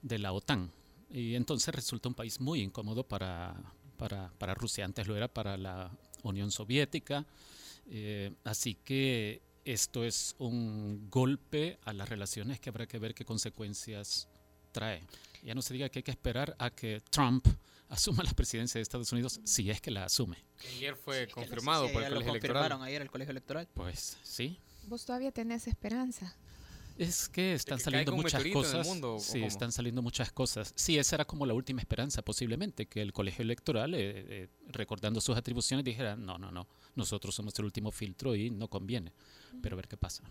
de 0.00 0.18
la 0.18 0.32
OTAN. 0.32 0.72
Y 1.10 1.34
entonces 1.34 1.74
resulta 1.74 2.08
un 2.08 2.14
país 2.14 2.40
muy 2.40 2.62
incómodo 2.62 3.06
para, 3.06 3.54
para, 3.96 4.32
para 4.38 4.54
Rusia. 4.54 4.84
Antes 4.84 5.06
lo 5.06 5.16
era 5.16 5.28
para 5.28 5.56
la 5.56 5.90
Unión 6.22 6.50
Soviética. 6.50 7.24
Eh, 7.88 8.32
así 8.44 8.74
que 8.74 9.42
esto 9.64 10.04
es 10.04 10.34
un 10.38 11.08
golpe 11.10 11.78
a 11.84 11.92
las 11.92 12.08
relaciones 12.08 12.60
que 12.60 12.68
habrá 12.70 12.86
que 12.86 12.98
ver 12.98 13.14
qué 13.14 13.24
consecuencias 13.24 14.28
trae. 14.72 15.04
Ya 15.42 15.54
no 15.54 15.62
se 15.62 15.74
diga 15.74 15.88
que 15.88 16.00
hay 16.00 16.02
que 16.02 16.10
esperar 16.10 16.56
a 16.58 16.70
que 16.70 17.00
Trump 17.10 17.46
asuma 17.88 18.22
la 18.24 18.32
presidencia 18.32 18.78
de 18.78 18.82
Estados 18.82 19.12
Unidos 19.12 19.40
si 19.44 19.70
es 19.70 19.80
que 19.80 19.90
la 19.90 20.04
asume. 20.04 20.44
Ayer 20.76 20.96
fue 20.96 21.28
confirmado 21.28 21.90
por 21.92 22.02
el 22.02 22.10
lo 22.10 22.16
colegio 22.16 22.32
confirmaron 22.32 22.66
electoral. 22.66 22.88
ayer 22.88 23.02
el 23.02 23.10
colegio 23.10 23.30
electoral. 23.30 23.68
Pues 23.74 24.18
sí. 24.22 24.58
Vos 24.88 25.04
todavía 25.04 25.32
tenés 25.32 25.66
esperanza. 25.66 26.36
Es 26.98 27.28
que 27.28 27.54
están 27.54 27.78
que 27.78 27.84
saliendo 27.84 28.12
muchas 28.16 28.42
meteorito 28.42 28.60
en 28.60 28.64
el 28.66 28.72
cosas. 28.72 28.86
mundo, 28.86 29.14
¿o 29.16 29.18
sí, 29.20 29.32
cómo? 29.32 29.46
están 29.46 29.72
saliendo 29.72 30.02
muchas 30.02 30.32
cosas. 30.32 30.72
Sí, 30.76 30.98
esa 30.98 31.16
era 31.16 31.24
como 31.24 31.44
la 31.46 31.54
última 31.54 31.80
esperanza, 31.80 32.22
posiblemente, 32.22 32.86
que 32.86 33.02
el 33.02 33.12
colegio 33.12 33.42
electoral, 33.42 33.94
eh, 33.94 34.24
eh, 34.28 34.48
recordando 34.68 35.20
sus 35.20 35.36
atribuciones, 35.36 35.84
dijera, 35.84 36.16
no, 36.16 36.38
no, 36.38 36.50
no, 36.50 36.66
nosotros 36.94 37.34
somos 37.34 37.58
el 37.58 37.66
último 37.66 37.90
filtro 37.90 38.34
y 38.34 38.50
no 38.50 38.68
conviene. 38.68 39.12
Pero 39.62 39.74
a 39.74 39.76
ver 39.76 39.88
qué 39.88 39.96
pasa. 39.96 40.22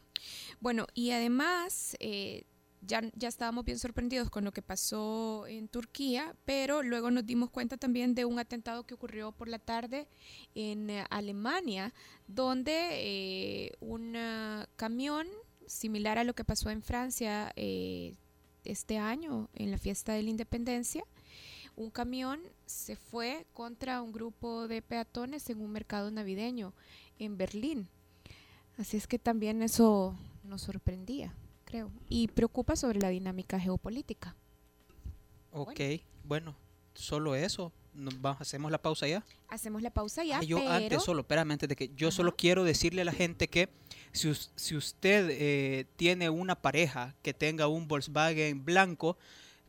Bueno, 0.59 0.87
y 0.93 1.11
además, 1.11 1.95
eh, 1.99 2.45
ya, 2.81 3.01
ya 3.15 3.27
estábamos 3.27 3.65
bien 3.65 3.79
sorprendidos 3.79 4.29
con 4.29 4.43
lo 4.43 4.51
que 4.51 4.61
pasó 4.61 5.45
en 5.47 5.67
Turquía, 5.67 6.35
pero 6.45 6.83
luego 6.83 7.11
nos 7.11 7.25
dimos 7.25 7.49
cuenta 7.49 7.77
también 7.77 8.15
de 8.15 8.25
un 8.25 8.39
atentado 8.39 8.85
que 8.85 8.93
ocurrió 8.93 9.31
por 9.31 9.47
la 9.47 9.59
tarde 9.59 10.07
en 10.53 10.91
Alemania, 11.09 11.93
donde 12.27 12.89
eh, 12.91 13.71
un 13.79 14.15
ah, 14.15 14.67
camión 14.75 15.27
similar 15.67 16.17
a 16.17 16.23
lo 16.23 16.33
que 16.33 16.43
pasó 16.43 16.69
en 16.69 16.81
Francia 16.81 17.51
eh, 17.55 18.15
este 18.63 18.97
año 18.97 19.49
en 19.53 19.71
la 19.71 19.77
fiesta 19.77 20.13
de 20.13 20.23
la 20.23 20.29
independencia, 20.29 21.03
un 21.75 21.89
camión 21.89 22.39
se 22.65 22.95
fue 22.95 23.45
contra 23.53 24.01
un 24.01 24.11
grupo 24.11 24.67
de 24.67 24.81
peatones 24.81 25.49
en 25.49 25.61
un 25.61 25.71
mercado 25.71 26.09
navideño 26.09 26.73
en 27.19 27.37
Berlín. 27.37 27.89
Así 28.77 28.97
es 28.97 29.07
que 29.07 29.19
también 29.19 29.61
eso 29.61 30.17
nos 30.43 30.61
sorprendía, 30.61 31.33
creo, 31.65 31.91
y 32.09 32.27
preocupa 32.27 32.75
sobre 32.75 32.99
la 32.99 33.09
dinámica 33.09 33.59
geopolítica. 33.59 34.35
Ok, 35.51 35.79
bueno, 36.23 36.55
solo 36.93 37.35
eso. 37.35 37.71
Nos 37.95 38.13
hacemos 38.39 38.71
la 38.71 38.77
pausa 38.77 39.07
ya. 39.07 39.23
Hacemos 39.47 39.81
la 39.81 39.89
pausa 39.89 40.23
ya, 40.23 40.39
Ah, 40.39 40.43
yo 40.43 40.57
pero 40.57 40.71
antes 40.71 41.03
solo, 41.03 41.21
espérame, 41.21 41.51
antes 41.51 41.69
de 41.69 41.75
que 41.75 41.91
yo 41.95 42.11
solo 42.11 42.35
quiero 42.35 42.63
decirle 42.63 43.01
a 43.01 43.05
la 43.05 43.11
gente 43.13 43.47
que 43.47 43.69
si, 44.11 44.31
si 44.55 44.75
usted 44.75 45.29
eh, 45.31 45.85
tiene 45.95 46.29
una 46.29 46.55
pareja 46.55 47.15
que 47.21 47.33
tenga 47.33 47.67
un 47.67 47.87
Volkswagen 47.87 48.63
blanco, 48.65 49.17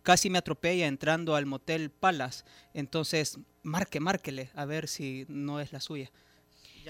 casi 0.03 0.31
me 0.31 0.39
atropella 0.39 0.87
entrando 0.87 1.35
al 1.35 1.47
motel 1.47 1.91
Palace. 1.91 2.45
Entonces, 2.75 3.39
marque, 3.63 4.01
márquele, 4.01 4.51
a 4.55 4.65
ver 4.65 4.89
si 4.89 5.27
no 5.29 5.61
es 5.61 5.73
la 5.73 5.81
suya. 5.81 6.11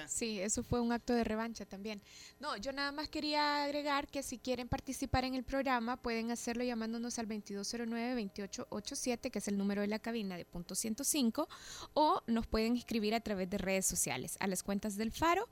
Sí, 0.07 0.41
eso 0.41 0.63
fue 0.63 0.81
un 0.81 0.93
acto 0.93 1.15
de 1.15 1.25
revancha 1.25 1.65
también. 1.65 2.03
No, 2.41 2.57
yo 2.57 2.73
nada 2.73 2.93
más 2.93 3.09
quería 3.09 3.65
agregar 3.65 4.09
que 4.09 4.23
si 4.23 4.39
quieren 4.39 4.69
participar 4.69 5.25
en 5.25 5.35
el 5.35 5.45
programa 5.45 5.97
pueden 5.97 6.31
hacerlo 6.31 6.65
llamándonos 6.65 7.19
al 7.19 7.29
2209-2887, 7.29 9.31
que 9.31 9.39
es 9.39 9.49
el 9.49 9.59
número 9.59 9.81
de 9.81 9.89
la 9.89 9.99
cabina 9.99 10.37
de 10.37 10.45
punto 10.45 10.75
105, 10.75 11.49
o 11.95 12.23
nos 12.27 12.47
pueden 12.47 12.77
escribir 12.77 13.15
a 13.15 13.21
través 13.21 13.49
de 13.51 13.59
redes 13.59 13.87
sociales, 13.87 14.37
a 14.41 14.47
las 14.47 14.63
cuentas 14.63 14.97
del 14.97 15.13
Faro 15.13 15.49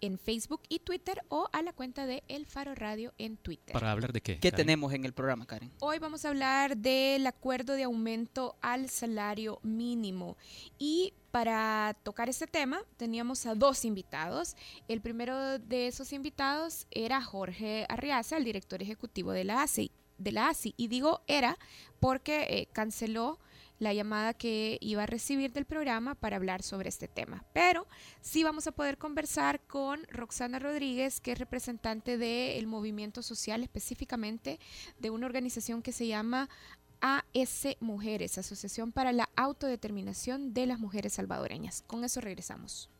en 0.00 0.18
Facebook 0.18 0.62
y 0.68 0.80
Twitter 0.80 1.20
o 1.28 1.48
a 1.52 1.62
la 1.62 1.72
cuenta 1.72 2.06
de 2.06 2.22
El 2.28 2.46
Faro 2.46 2.74
Radio 2.74 3.12
en 3.18 3.36
Twitter. 3.36 3.72
¿Para 3.72 3.92
hablar 3.92 4.12
de 4.12 4.20
qué? 4.20 4.38
¿Qué 4.38 4.52
tenemos 4.52 4.92
en 4.92 5.04
el 5.04 5.12
programa, 5.12 5.46
Karen? 5.46 5.70
Hoy 5.80 5.98
vamos 5.98 6.24
a 6.24 6.28
hablar 6.28 6.76
del 6.76 7.26
acuerdo 7.26 7.74
de 7.74 7.84
aumento 7.84 8.56
al 8.60 8.88
salario 8.88 9.58
mínimo 9.62 10.36
y 10.78 11.12
para 11.30 11.96
tocar 12.02 12.28
este 12.28 12.46
tema 12.46 12.82
teníamos 12.96 13.46
a 13.46 13.54
dos 13.54 13.84
invitados. 13.84 14.56
El 14.88 15.00
primero 15.00 15.58
de 15.58 15.86
esos 15.86 16.12
invitados 16.12 16.86
era 16.90 17.22
Jorge 17.22 17.86
Arriaza, 17.88 18.36
el 18.36 18.44
director 18.44 18.82
ejecutivo 18.82 19.32
de 19.32 19.44
la 19.44 19.62
ASI. 19.62 19.90
De 20.18 20.32
la 20.32 20.48
ASI. 20.48 20.74
Y 20.76 20.88
digo 20.88 21.22
era 21.26 21.58
porque 21.98 22.46
eh, 22.48 22.68
canceló 22.72 23.38
la 23.80 23.94
llamada 23.94 24.34
que 24.34 24.78
iba 24.80 25.02
a 25.02 25.06
recibir 25.06 25.52
del 25.52 25.64
programa 25.64 26.14
para 26.14 26.36
hablar 26.36 26.62
sobre 26.62 26.90
este 26.90 27.08
tema. 27.08 27.44
Pero 27.54 27.86
sí 28.20 28.44
vamos 28.44 28.66
a 28.66 28.72
poder 28.72 28.98
conversar 28.98 29.60
con 29.66 30.04
Roxana 30.10 30.58
Rodríguez, 30.58 31.20
que 31.20 31.32
es 31.32 31.38
representante 31.38 32.18
del 32.18 32.66
movimiento 32.66 33.22
social, 33.22 33.62
específicamente 33.62 34.60
de 34.98 35.10
una 35.10 35.26
organización 35.26 35.82
que 35.82 35.92
se 35.92 36.06
llama 36.06 36.50
AS 37.00 37.76
Mujeres, 37.80 38.38
Asociación 38.38 38.92
para 38.92 39.12
la 39.12 39.28
Autodeterminación 39.36 40.52
de 40.52 40.66
las 40.66 40.78
Mujeres 40.78 41.14
Salvadoreñas. 41.14 41.84
Con 41.86 42.04
eso 42.04 42.20
regresamos. 42.20 42.90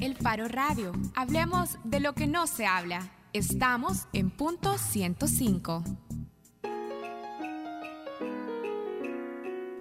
El 0.00 0.16
Faro 0.16 0.48
Radio. 0.48 0.92
Hablemos 1.14 1.76
de 1.84 2.00
lo 2.00 2.14
que 2.14 2.26
no 2.26 2.46
se 2.46 2.66
habla. 2.66 3.10
Estamos 3.32 4.06
en 4.12 4.30
punto 4.30 4.78
105. 4.78 5.84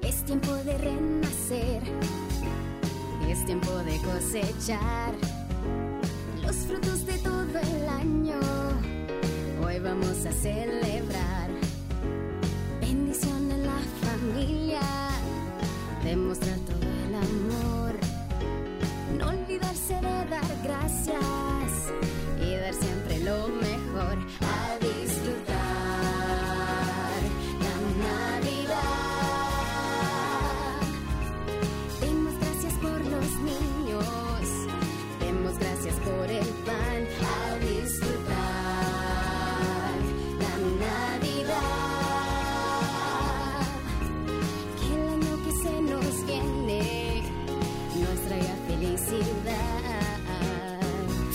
Es 0.01 0.25
tiempo 0.25 0.53
de 0.55 0.77
renacer. 0.77 1.81
Es 3.29 3.45
tiempo 3.45 3.71
de 3.77 3.97
cosechar 4.01 5.13
los 6.41 6.55
frutos 6.57 7.05
de 7.05 7.17
todo 7.19 7.59
el 7.59 7.87
año. 7.87 8.68
Hoy 9.69 9.77
vamos 9.77 10.25
a 10.25 10.31
celebrar. 10.31 11.47
Bendición 12.81 13.51
en 13.51 13.67
la 13.67 13.79
familia, 14.01 14.81
demostrar 16.03 16.57
todo 16.61 16.89
el 17.07 17.13
amor, 17.13 17.93
no 19.15 19.27
olvidarse 19.27 19.93
de 19.93 20.01
dar 20.01 20.57
gracias 20.63 21.58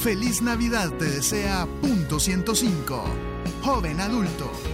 Feliz 0.05 0.43
Navidad 0.43 0.91
te 0.99 1.07
desea 1.07 1.67
Punto 1.81 2.21
105. 2.21 3.05
Joven 3.63 4.03
adulto. 4.03 4.74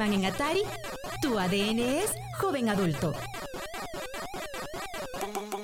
Pac-Man 0.00 0.14
en 0.14 0.24
Atari, 0.32 0.62
tu 1.20 1.38
ADN 1.38 1.78
es 1.80 2.14
joven 2.38 2.70
adulto. 2.70 3.12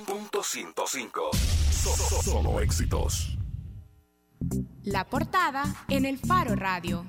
Punto 0.06 0.42
105. 0.42 1.30
Solo, 1.70 2.22
solo 2.22 2.60
éxitos. 2.60 3.38
La 4.82 5.06
portada 5.06 5.64
en 5.88 6.04
el 6.04 6.18
Faro 6.18 6.54
Radio. 6.54 7.06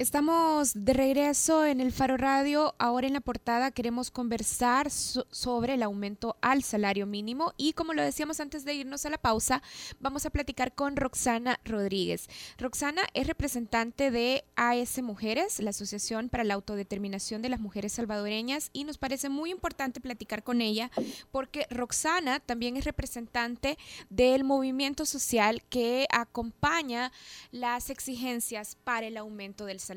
Estamos 0.00 0.72
de 0.74 0.94
regreso 0.94 1.66
en 1.66 1.78
el 1.78 1.92
Faro 1.92 2.16
Radio. 2.16 2.74
Ahora 2.78 3.06
en 3.06 3.12
la 3.12 3.20
portada 3.20 3.70
queremos 3.70 4.10
conversar 4.10 4.90
so- 4.90 5.26
sobre 5.30 5.74
el 5.74 5.82
aumento 5.82 6.38
al 6.40 6.62
salario 6.62 7.04
mínimo 7.04 7.52
y 7.58 7.74
como 7.74 7.92
lo 7.92 8.02
decíamos 8.02 8.40
antes 8.40 8.64
de 8.64 8.72
irnos 8.72 9.04
a 9.04 9.10
la 9.10 9.18
pausa, 9.18 9.62
vamos 10.00 10.24
a 10.24 10.30
platicar 10.30 10.74
con 10.74 10.96
Roxana 10.96 11.60
Rodríguez. 11.66 12.30
Roxana 12.56 13.02
es 13.12 13.26
representante 13.26 14.10
de 14.10 14.42
AS 14.56 15.02
Mujeres, 15.02 15.60
la 15.60 15.68
Asociación 15.68 16.30
para 16.30 16.44
la 16.44 16.54
Autodeterminación 16.54 17.42
de 17.42 17.50
las 17.50 17.60
Mujeres 17.60 17.92
Salvadoreñas 17.92 18.70
y 18.72 18.84
nos 18.84 18.96
parece 18.96 19.28
muy 19.28 19.50
importante 19.50 20.00
platicar 20.00 20.42
con 20.42 20.62
ella 20.62 20.90
porque 21.30 21.66
Roxana 21.68 22.40
también 22.40 22.78
es 22.78 22.86
representante 22.86 23.76
del 24.08 24.44
movimiento 24.44 25.04
social 25.04 25.62
que 25.68 26.06
acompaña 26.10 27.12
las 27.50 27.90
exigencias 27.90 28.78
para 28.82 29.06
el 29.06 29.18
aumento 29.18 29.66
del 29.66 29.78
salario 29.78 29.89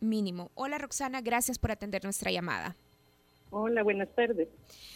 mínimo. 0.00 0.50
Hola 0.54 0.78
Roxana, 0.78 1.20
gracias 1.20 1.58
por 1.58 1.70
atender 1.70 2.04
nuestra 2.04 2.30
llamada. 2.30 2.76
Hola, 3.50 3.82
buenas 3.82 4.08
tardes. 4.14 4.48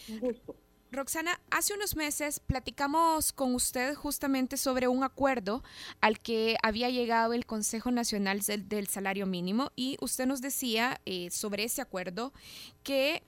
Un 0.09 0.19
gusto. 0.19 0.55
Roxana, 0.91 1.39
hace 1.51 1.75
unos 1.75 1.95
meses 1.95 2.39
platicamos 2.39 3.31
con 3.31 3.53
usted 3.53 3.93
justamente 3.93 4.57
sobre 4.57 4.87
un 4.87 5.03
acuerdo 5.03 5.63
al 6.01 6.19
que 6.19 6.57
había 6.63 6.89
llegado 6.89 7.33
el 7.33 7.45
Consejo 7.45 7.91
Nacional 7.91 8.39
del, 8.39 8.67
del 8.67 8.87
Salario 8.87 9.27
Mínimo 9.27 9.71
y 9.75 9.97
usted 10.01 10.25
nos 10.25 10.41
decía 10.41 10.99
eh, 11.05 11.29
sobre 11.29 11.63
ese 11.63 11.83
acuerdo 11.83 12.33
que 12.81 13.21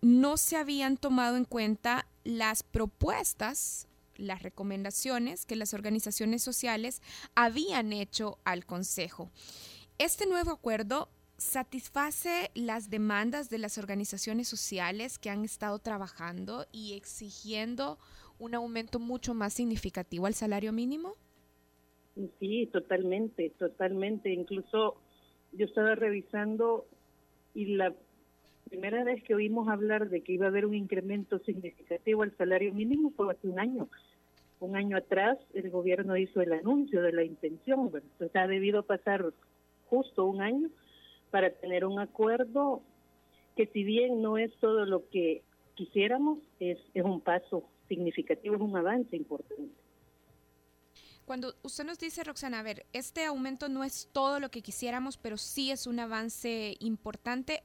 no 0.00 0.36
se 0.36 0.56
habían 0.56 0.96
tomado 0.96 1.36
en 1.36 1.44
cuenta 1.44 2.06
las 2.22 2.62
propuestas, 2.62 3.88
las 4.16 4.44
recomendaciones 4.44 5.44
que 5.44 5.56
las 5.56 5.74
organizaciones 5.74 6.42
sociales 6.42 7.02
habían 7.34 7.92
hecho 7.92 8.38
al 8.44 8.64
Consejo. 8.64 9.30
Este 9.98 10.26
nuevo 10.28 10.52
acuerdo 10.52 11.08
satisface 11.38 12.52
las 12.54 12.88
demandas 12.88 13.50
de 13.50 13.58
las 13.58 13.78
organizaciones 13.78 14.46
sociales 14.46 15.18
que 15.18 15.28
han 15.28 15.44
estado 15.44 15.80
trabajando 15.80 16.66
y 16.70 16.94
exigiendo 16.94 17.98
un 18.38 18.54
aumento 18.54 19.00
mucho 19.00 19.34
más 19.34 19.54
significativo 19.54 20.26
al 20.26 20.34
salario 20.34 20.72
mínimo? 20.72 21.16
Sí, 22.38 22.68
totalmente, 22.72 23.50
totalmente. 23.58 24.32
Incluso 24.32 24.98
yo 25.50 25.66
estaba 25.66 25.96
revisando 25.96 26.86
y 27.52 27.74
la 27.74 27.92
primera 28.68 29.02
vez 29.02 29.20
que 29.24 29.34
oímos 29.34 29.68
hablar 29.68 30.10
de 30.10 30.20
que 30.20 30.34
iba 30.34 30.46
a 30.46 30.50
haber 30.50 30.64
un 30.64 30.74
incremento 30.74 31.40
significativo 31.40 32.22
al 32.22 32.36
salario 32.36 32.72
mínimo 32.72 33.10
fue 33.16 33.32
hace 33.32 33.48
un 33.48 33.58
año. 33.58 33.88
Un 34.60 34.76
año 34.76 34.96
atrás 34.96 35.38
el 35.54 35.70
gobierno 35.70 36.16
hizo 36.16 36.40
el 36.40 36.52
anuncio 36.52 37.02
de 37.02 37.12
la 37.12 37.24
intención, 37.24 37.90
entonces 37.92 38.36
ha 38.36 38.46
debido 38.46 38.84
pasar 38.84 39.32
justo 39.88 40.24
un 40.24 40.40
año 40.40 40.68
para 41.30 41.50
tener 41.50 41.84
un 41.84 41.98
acuerdo 41.98 42.82
que 43.56 43.66
si 43.66 43.82
bien 43.82 44.22
no 44.22 44.38
es 44.38 44.52
todo 44.60 44.86
lo 44.86 45.08
que 45.10 45.42
quisiéramos, 45.74 46.38
es, 46.60 46.78
es 46.94 47.04
un 47.04 47.20
paso 47.20 47.64
significativo, 47.88 48.54
es 48.54 48.60
un 48.60 48.76
avance 48.76 49.16
importante. 49.16 49.72
Cuando 51.24 51.54
usted 51.62 51.84
nos 51.84 51.98
dice, 51.98 52.24
Roxana, 52.24 52.60
a 52.60 52.62
ver, 52.62 52.86
este 52.92 53.24
aumento 53.24 53.68
no 53.68 53.84
es 53.84 54.08
todo 54.12 54.40
lo 54.40 54.50
que 54.50 54.62
quisiéramos, 54.62 55.18
pero 55.18 55.36
sí 55.36 55.70
es 55.70 55.86
un 55.86 56.00
avance 56.00 56.76
importante. 56.80 57.62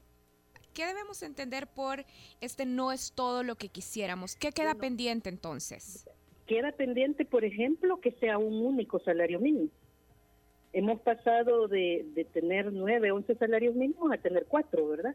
¿Qué 0.74 0.84
debemos 0.84 1.22
entender 1.22 1.66
por 1.68 2.04
este 2.40 2.66
no 2.66 2.92
es 2.92 3.12
todo 3.12 3.42
lo 3.42 3.54
que 3.54 3.68
quisiéramos? 3.68 4.36
¿Qué 4.36 4.50
queda 4.50 4.74
pendiente 4.74 5.30
entonces? 5.30 6.04
Queda 6.46 6.72
pendiente, 6.72 7.24
por 7.24 7.44
ejemplo, 7.44 8.00
que 8.00 8.12
sea 8.12 8.36
un 8.36 8.54
único 8.54 8.98
salario 8.98 9.40
mínimo. 9.40 9.70
Hemos 10.74 11.00
pasado 11.02 11.68
de, 11.68 12.04
de 12.16 12.24
tener 12.24 12.72
nueve, 12.72 13.12
once 13.12 13.36
salarios 13.36 13.76
mínimos 13.76 14.12
a 14.12 14.18
tener 14.18 14.46
cuatro, 14.48 14.88
¿verdad? 14.88 15.14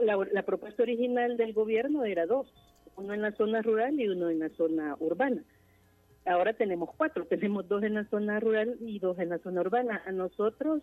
La, 0.00 0.42
propuesta 0.42 0.82
original 0.82 1.36
del 1.36 1.52
gobierno 1.52 2.06
era 2.06 2.24
dos, 2.24 2.50
uno 2.96 3.12
en 3.12 3.20
la 3.20 3.32
zona 3.32 3.60
rural 3.60 4.00
y 4.00 4.08
uno 4.08 4.30
en 4.30 4.38
la 4.38 4.48
zona 4.50 4.96
urbana. 5.00 5.44
Ahora 6.24 6.54
tenemos 6.54 6.88
cuatro, 6.96 7.26
tenemos 7.28 7.68
dos 7.68 7.82
en 7.82 7.92
la 7.92 8.04
zona 8.04 8.40
rural 8.40 8.78
y 8.80 8.98
dos 9.00 9.18
en 9.18 9.28
la 9.28 9.38
zona 9.38 9.60
urbana. 9.60 10.02
A 10.06 10.12
nosotros, 10.12 10.82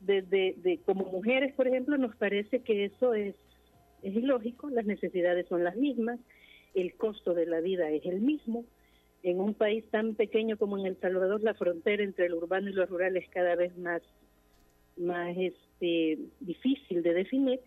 desde 0.00 0.54
de, 0.58 0.78
como 0.84 1.06
mujeres, 1.06 1.54
por 1.54 1.66
ejemplo, 1.66 1.96
nos 1.96 2.14
parece 2.16 2.60
que 2.60 2.84
eso 2.84 3.14
es, 3.14 3.34
es 4.02 4.14
ilógico, 4.14 4.68
las 4.68 4.84
necesidades 4.84 5.48
son 5.48 5.64
las 5.64 5.76
mismas, 5.76 6.20
el 6.74 6.94
costo 6.96 7.32
de 7.32 7.46
la 7.46 7.60
vida 7.60 7.88
es 7.88 8.04
el 8.04 8.20
mismo, 8.20 8.66
en 9.24 9.40
un 9.40 9.54
país 9.54 9.84
tan 9.90 10.14
pequeño 10.14 10.58
como 10.58 10.78
en 10.78 10.84
El 10.84 11.00
Salvador, 11.00 11.42
la 11.42 11.54
frontera 11.54 12.04
entre 12.04 12.26
el 12.26 12.34
urbano 12.34 12.68
y 12.68 12.74
lo 12.74 12.84
rural 12.84 13.16
es 13.16 13.26
cada 13.30 13.56
vez 13.56 13.76
más, 13.78 14.02
este, 15.36 16.18
difícil 16.40 17.02
de 17.02 17.14
definir. 17.14 17.60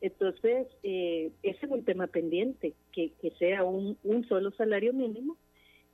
Entonces, 0.00 0.68
eh, 0.84 1.32
ese 1.42 1.66
es 1.66 1.70
un 1.70 1.84
tema 1.84 2.06
pendiente, 2.06 2.74
que, 2.92 3.12
sea 3.40 3.64
un, 3.64 3.98
un, 4.04 4.26
solo 4.28 4.52
salario 4.52 4.92
mínimo 4.92 5.36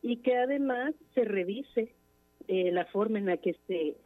y 0.03 0.19
que 0.19 0.37
además 0.37 0.95
se 1.15 1.25
revise 1.25 1.95
eh, 2.47 2.71
la 2.71 2.85
forma 2.85 3.19
en 3.19 3.27
la 3.27 3.39
que 3.39 3.57
se 3.67 3.97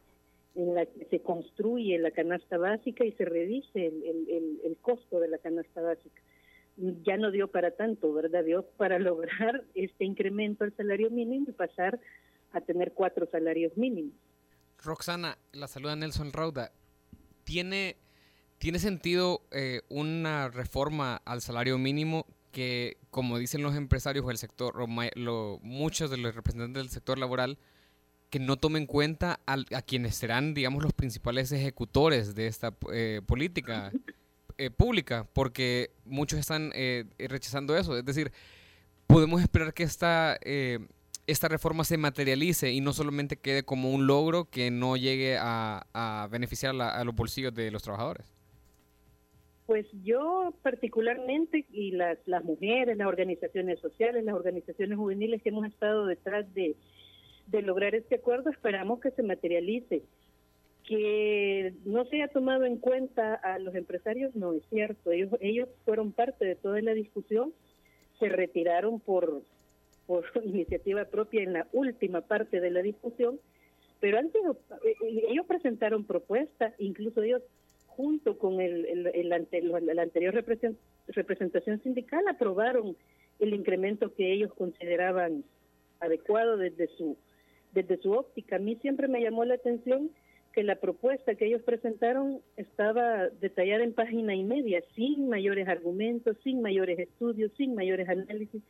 en 0.57 0.75
la 0.75 0.85
que 0.85 1.05
se 1.05 1.21
construye 1.21 1.97
la 1.99 2.11
canasta 2.11 2.59
básica 2.59 3.05
y 3.05 3.13
se 3.13 3.25
revise 3.25 3.87
el 3.87 4.77
costo 4.81 5.21
de 5.21 5.29
la 5.29 5.39
canasta 5.39 5.81
básica 5.81 6.21
ya 7.03 7.17
no 7.17 7.31
dio 7.31 7.49
para 7.49 7.73
tanto, 7.73 8.13
¿verdad? 8.13 8.45
Dio 8.45 8.65
para 8.77 8.99
lograr 8.99 9.65
este 9.75 10.05
incremento 10.05 10.65
al 10.65 10.75
salario 10.77 11.11
mínimo 11.11 11.47
y 11.49 11.53
pasar 11.53 12.01
a 12.53 12.61
tener 12.61 12.93
cuatro 12.93 13.29
salarios 13.31 13.77
mínimos. 13.77 14.15
Roxana, 14.83 15.39
la 15.53 15.69
saluda 15.69 15.97
Nelson 15.97 16.33
Rauda. 16.33 16.73
¿Tiene, 17.45 17.97
tiene 18.59 18.79
sentido 18.79 19.43
eh, 19.51 19.83
una 19.89 20.49
reforma 20.49 21.21
al 21.25 21.43
salario 21.43 21.77
mínimo 21.79 22.27
que, 22.51 22.97
como 23.11 23.39
dicen 23.39 23.63
los 23.63 23.77
empresarios 23.77 24.25
o 24.25 24.31
el 24.31 24.39
sector, 24.39 24.81
o 24.81 24.87
lo, 25.17 25.59
muchos 25.63 26.11
de 26.11 26.17
los 26.17 26.35
representantes 26.35 26.83
del 26.83 26.91
sector 26.91 27.19
laboral, 27.19 27.59
que 28.31 28.39
no 28.39 28.57
tomen 28.57 28.83
en 28.83 28.87
cuenta 28.87 29.41
a, 29.47 29.57
a, 29.75 29.83
quienes 29.83 30.17
serán, 30.17 30.55
digamos, 30.55 30.83
los 30.83 30.93
principales 30.93 31.53
ejecutores 31.53 32.35
de 32.35 32.47
esta 32.47 32.75
eh, 32.93 33.21
política? 33.27 33.93
eh, 34.61 34.71
pública, 34.71 35.27
porque 35.33 35.89
muchos 36.05 36.39
están 36.39 36.71
eh, 36.75 37.05
rechazando 37.19 37.75
eso. 37.75 37.97
Es 37.97 38.05
decir, 38.05 38.31
podemos 39.07 39.41
esperar 39.41 39.73
que 39.73 39.85
esta, 39.85 40.37
eh, 40.45 40.81
esta 41.27 41.49
reforma 41.49 41.83
se 41.83 41.97
materialice 41.97 42.71
y 42.71 42.83
no 42.83 42.93
solamente 42.93 43.39
quede 43.39 43.63
como 43.63 43.91
un 43.91 44.07
logro 44.07 44.51
que 44.51 44.71
no 44.71 44.99
llegue 44.99 45.39
a, 45.41 46.29
beneficiar 46.31 46.79
a 46.79 47.03
los 47.05 47.15
bolsillos 47.17 47.55
de 47.55 47.71
los 47.71 47.83
trabajadores. 47.83 48.31
Pues 49.65 49.87
yo 50.05 50.53
particularmente 50.61 51.65
y 51.73 51.93
las, 51.93 52.19
las 52.27 52.45
mujeres, 52.45 52.99
las 52.99 53.07
organizaciones 53.07 53.81
sociales, 53.81 54.25
las 54.25 54.35
organizaciones 54.35 54.99
juveniles 54.99 55.41
que 55.41 55.49
hemos 55.49 55.67
estado 55.67 56.05
detrás 56.05 56.53
de, 56.53 56.77
de 57.47 57.63
lograr 57.63 57.95
este 57.95 58.17
acuerdo, 58.17 58.51
esperamos 58.51 59.01
que 59.01 59.11
se 59.13 59.23
materialice 59.23 60.03
que 60.91 61.73
no 61.85 62.05
se 62.07 62.17
haya 62.17 62.27
tomado 62.27 62.65
en 62.65 62.77
cuenta 62.77 63.35
a 63.35 63.61
los 63.61 63.77
empresarios 63.77 64.35
no 64.35 64.55
es 64.55 64.65
cierto. 64.71 65.13
Ellos, 65.13 65.31
ellos 65.41 65.69
fueron 65.85 66.11
parte 66.11 66.45
de 66.45 66.57
toda 66.57 66.83
la 66.83 66.95
discusión, 66.95 67.55
se 68.19 68.29
retiraron 68.29 68.99
por, 68.99 69.41
por 70.09 70.25
iniciativa 70.45 71.05
propia 71.05 71.45
en 71.45 71.53
la 71.53 71.69
última 71.73 72.23
parte 72.23 72.61
de 72.61 72.73
la 72.73 72.83
discusión, 72.83 73.39
pero 74.01 74.19
han 74.19 74.33
sido, 74.33 74.59
eh, 74.83 74.97
ellos 75.29 75.47
presentaron 75.47 76.03
propuestas, 76.03 76.75
incluso 76.79 77.23
ellos 77.23 77.43
junto 77.87 78.37
con 78.37 78.61
el, 78.61 78.85
el, 78.87 79.07
el, 79.15 79.33
ante, 79.33 79.63
la 79.63 80.03
anterior 80.03 80.35
representación 81.07 81.81
sindical 81.85 82.27
aprobaron 82.27 82.97
el 83.39 83.55
incremento 83.55 84.13
que 84.13 84.33
ellos 84.33 84.53
consideraban 84.55 85.45
adecuado 86.01 86.57
desde 86.57 86.89
su 86.97 87.17
desde 87.73 87.99
su 87.99 88.11
óptica. 88.11 88.57
A 88.57 88.59
mí 88.59 88.75
siempre 88.83 89.07
me 89.07 89.23
llamó 89.23 89.45
la 89.45 89.55
atención 89.55 90.11
que 90.53 90.63
la 90.63 90.77
propuesta 90.77 91.35
que 91.35 91.47
ellos 91.47 91.63
presentaron 91.63 92.41
estaba 92.57 93.29
detallada 93.29 93.85
en 93.85 93.93
página 93.93 94.35
y 94.35 94.43
media, 94.43 94.83
sin 94.97 95.29
mayores 95.29 95.69
argumentos, 95.69 96.37
sin 96.43 96.61
mayores 96.61 96.99
estudios, 96.99 97.53
sin 97.57 97.75
mayores 97.75 98.09
análisis, 98.09 98.63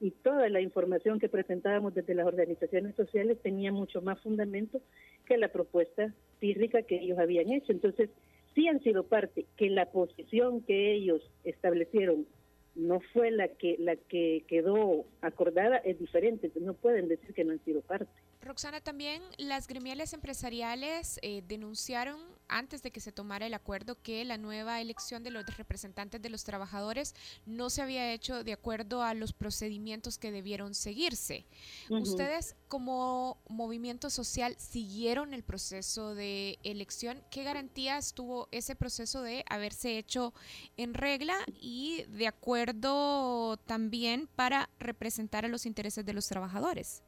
y 0.00 0.12
toda 0.12 0.48
la 0.48 0.60
información 0.60 1.20
que 1.20 1.28
presentábamos 1.28 1.94
desde 1.94 2.14
las 2.14 2.26
organizaciones 2.26 2.96
sociales 2.96 3.38
tenía 3.42 3.70
mucho 3.70 4.00
más 4.00 4.18
fundamento 4.22 4.80
que 5.26 5.36
la 5.36 5.48
propuesta 5.48 6.14
pírrica 6.38 6.82
que 6.82 6.96
ellos 6.96 7.18
habían 7.18 7.52
hecho. 7.52 7.70
Entonces, 7.70 8.08
sí 8.54 8.66
han 8.66 8.82
sido 8.82 9.04
parte, 9.04 9.44
que 9.56 9.68
la 9.68 9.86
posición 9.86 10.62
que 10.62 10.92
ellos 10.94 11.22
establecieron 11.44 12.26
no 12.74 13.00
fue 13.12 13.30
la 13.30 13.48
que 13.48 13.76
la 13.78 13.96
que 13.96 14.44
quedó 14.48 15.04
acordada 15.20 15.76
es 15.78 15.98
diferente, 15.98 16.50
no 16.60 16.74
pueden 16.74 17.08
decir 17.08 17.34
que 17.34 17.44
no 17.44 17.52
han 17.52 17.64
sido 17.64 17.82
parte. 17.82 18.10
Roxana, 18.42 18.80
también 18.80 19.22
las 19.36 19.66
gremiales 19.66 20.14
empresariales 20.14 21.18
eh, 21.22 21.42
denunciaron 21.46 22.18
antes 22.48 22.82
de 22.82 22.90
que 22.90 23.00
se 23.00 23.12
tomara 23.12 23.46
el 23.46 23.54
acuerdo 23.54 24.00
que 24.02 24.24
la 24.24 24.38
nueva 24.38 24.80
elección 24.80 25.22
de 25.22 25.30
los 25.30 25.44
representantes 25.56 26.20
de 26.20 26.30
los 26.30 26.42
trabajadores 26.42 27.14
no 27.46 27.70
se 27.70 27.82
había 27.82 28.12
hecho 28.12 28.42
de 28.42 28.52
acuerdo 28.52 29.02
a 29.02 29.14
los 29.14 29.32
procedimientos 29.32 30.18
que 30.18 30.32
debieron 30.32 30.74
seguirse. 30.74 31.46
Uh 31.88 31.96
-huh. 31.96 32.02
Ustedes 32.02 32.56
como 32.66 33.38
movimiento 33.48 34.10
social 34.10 34.56
siguieron 34.58 35.34
el 35.34 35.44
proceso 35.44 36.14
de 36.14 36.58
elección. 36.64 37.22
¿Qué 37.30 37.44
garantías 37.44 38.14
tuvo 38.14 38.48
ese 38.50 38.74
proceso 38.74 39.22
de 39.22 39.44
haberse 39.48 39.98
hecho 39.98 40.34
en 40.76 40.94
regla 40.94 41.36
y 41.60 42.04
de 42.08 42.26
acuerdo 42.26 43.58
también 43.66 44.28
para 44.34 44.70
representar 44.78 45.44
a 45.44 45.48
los 45.48 45.66
intereses 45.66 46.04
de 46.04 46.14
los 46.14 46.26
trabajadores? 46.26 47.02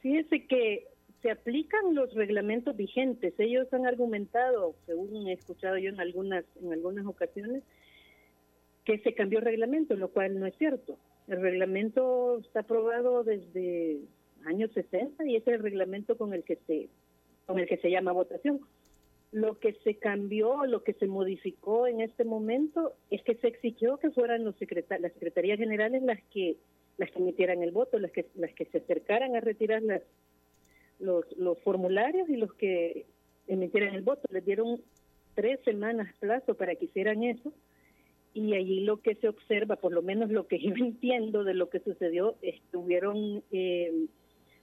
Fíjese 0.00 0.46
que 0.46 0.88
se 1.22 1.30
aplican 1.30 1.94
los 1.94 2.14
reglamentos 2.14 2.76
vigentes. 2.76 3.34
Ellos 3.38 3.72
han 3.72 3.86
argumentado, 3.86 4.74
según 4.86 5.28
he 5.28 5.32
escuchado 5.32 5.76
yo 5.76 5.90
en 5.90 6.00
algunas 6.00 6.44
en 6.62 6.72
algunas 6.72 7.06
ocasiones, 7.06 7.62
que 8.84 8.98
se 9.00 9.14
cambió 9.14 9.38
el 9.38 9.44
reglamento, 9.44 9.94
lo 9.94 10.08
cual 10.08 10.38
no 10.38 10.46
es 10.46 10.56
cierto. 10.56 10.98
El 11.28 11.42
reglamento 11.42 12.38
está 12.38 12.60
aprobado 12.60 13.22
desde 13.22 14.00
años 14.46 14.70
60 14.72 15.24
y 15.26 15.36
es 15.36 15.46
el 15.46 15.62
reglamento 15.62 16.16
con 16.16 16.32
el 16.32 16.42
que 16.44 16.56
se 16.66 16.88
con 17.46 17.58
el 17.58 17.66
que 17.66 17.76
se 17.78 17.90
llama 17.90 18.12
votación. 18.12 18.60
Lo 19.32 19.58
que 19.58 19.74
se 19.84 19.96
cambió, 19.96 20.64
lo 20.66 20.82
que 20.82 20.94
se 20.94 21.06
modificó 21.06 21.86
en 21.86 22.00
este 22.00 22.24
momento 22.24 22.94
es 23.10 23.22
que 23.22 23.34
se 23.36 23.48
exigió 23.48 23.98
que 23.98 24.10
fueran 24.10 24.44
los 24.44 24.56
secretar 24.56 25.00
las 25.00 25.12
secretarías 25.12 25.58
generales 25.58 26.02
las 26.02 26.20
que 26.32 26.56
las 26.98 27.10
que 27.10 27.18
emitieran 27.18 27.62
el 27.62 27.72
voto, 27.72 27.98
las 27.98 28.12
que 28.12 28.26
las 28.34 28.52
que 28.54 28.66
se 28.66 28.78
acercaran 28.78 29.36
a 29.36 29.40
retirar 29.40 29.82
las, 29.82 30.02
los, 30.98 31.24
los 31.36 31.58
formularios 31.60 32.28
y 32.28 32.36
los 32.36 32.52
que 32.54 33.06
emitieran 33.46 33.94
el 33.94 34.02
voto. 34.02 34.22
Les 34.30 34.44
dieron 34.44 34.80
tres 35.34 35.60
semanas 35.64 36.14
plazo 36.18 36.54
para 36.54 36.74
que 36.74 36.86
hicieran 36.86 37.22
eso 37.22 37.52
y 38.32 38.54
allí 38.54 38.80
lo 38.80 39.00
que 39.00 39.16
se 39.16 39.28
observa, 39.28 39.76
por 39.76 39.92
lo 39.92 40.02
menos 40.02 40.30
lo 40.30 40.46
que 40.46 40.58
yo 40.62 40.74
entiendo 40.74 41.44
de 41.44 41.54
lo 41.54 41.68
que 41.70 41.80
sucedió, 41.80 42.36
estuvieron 42.42 43.42
eh, 43.50 44.06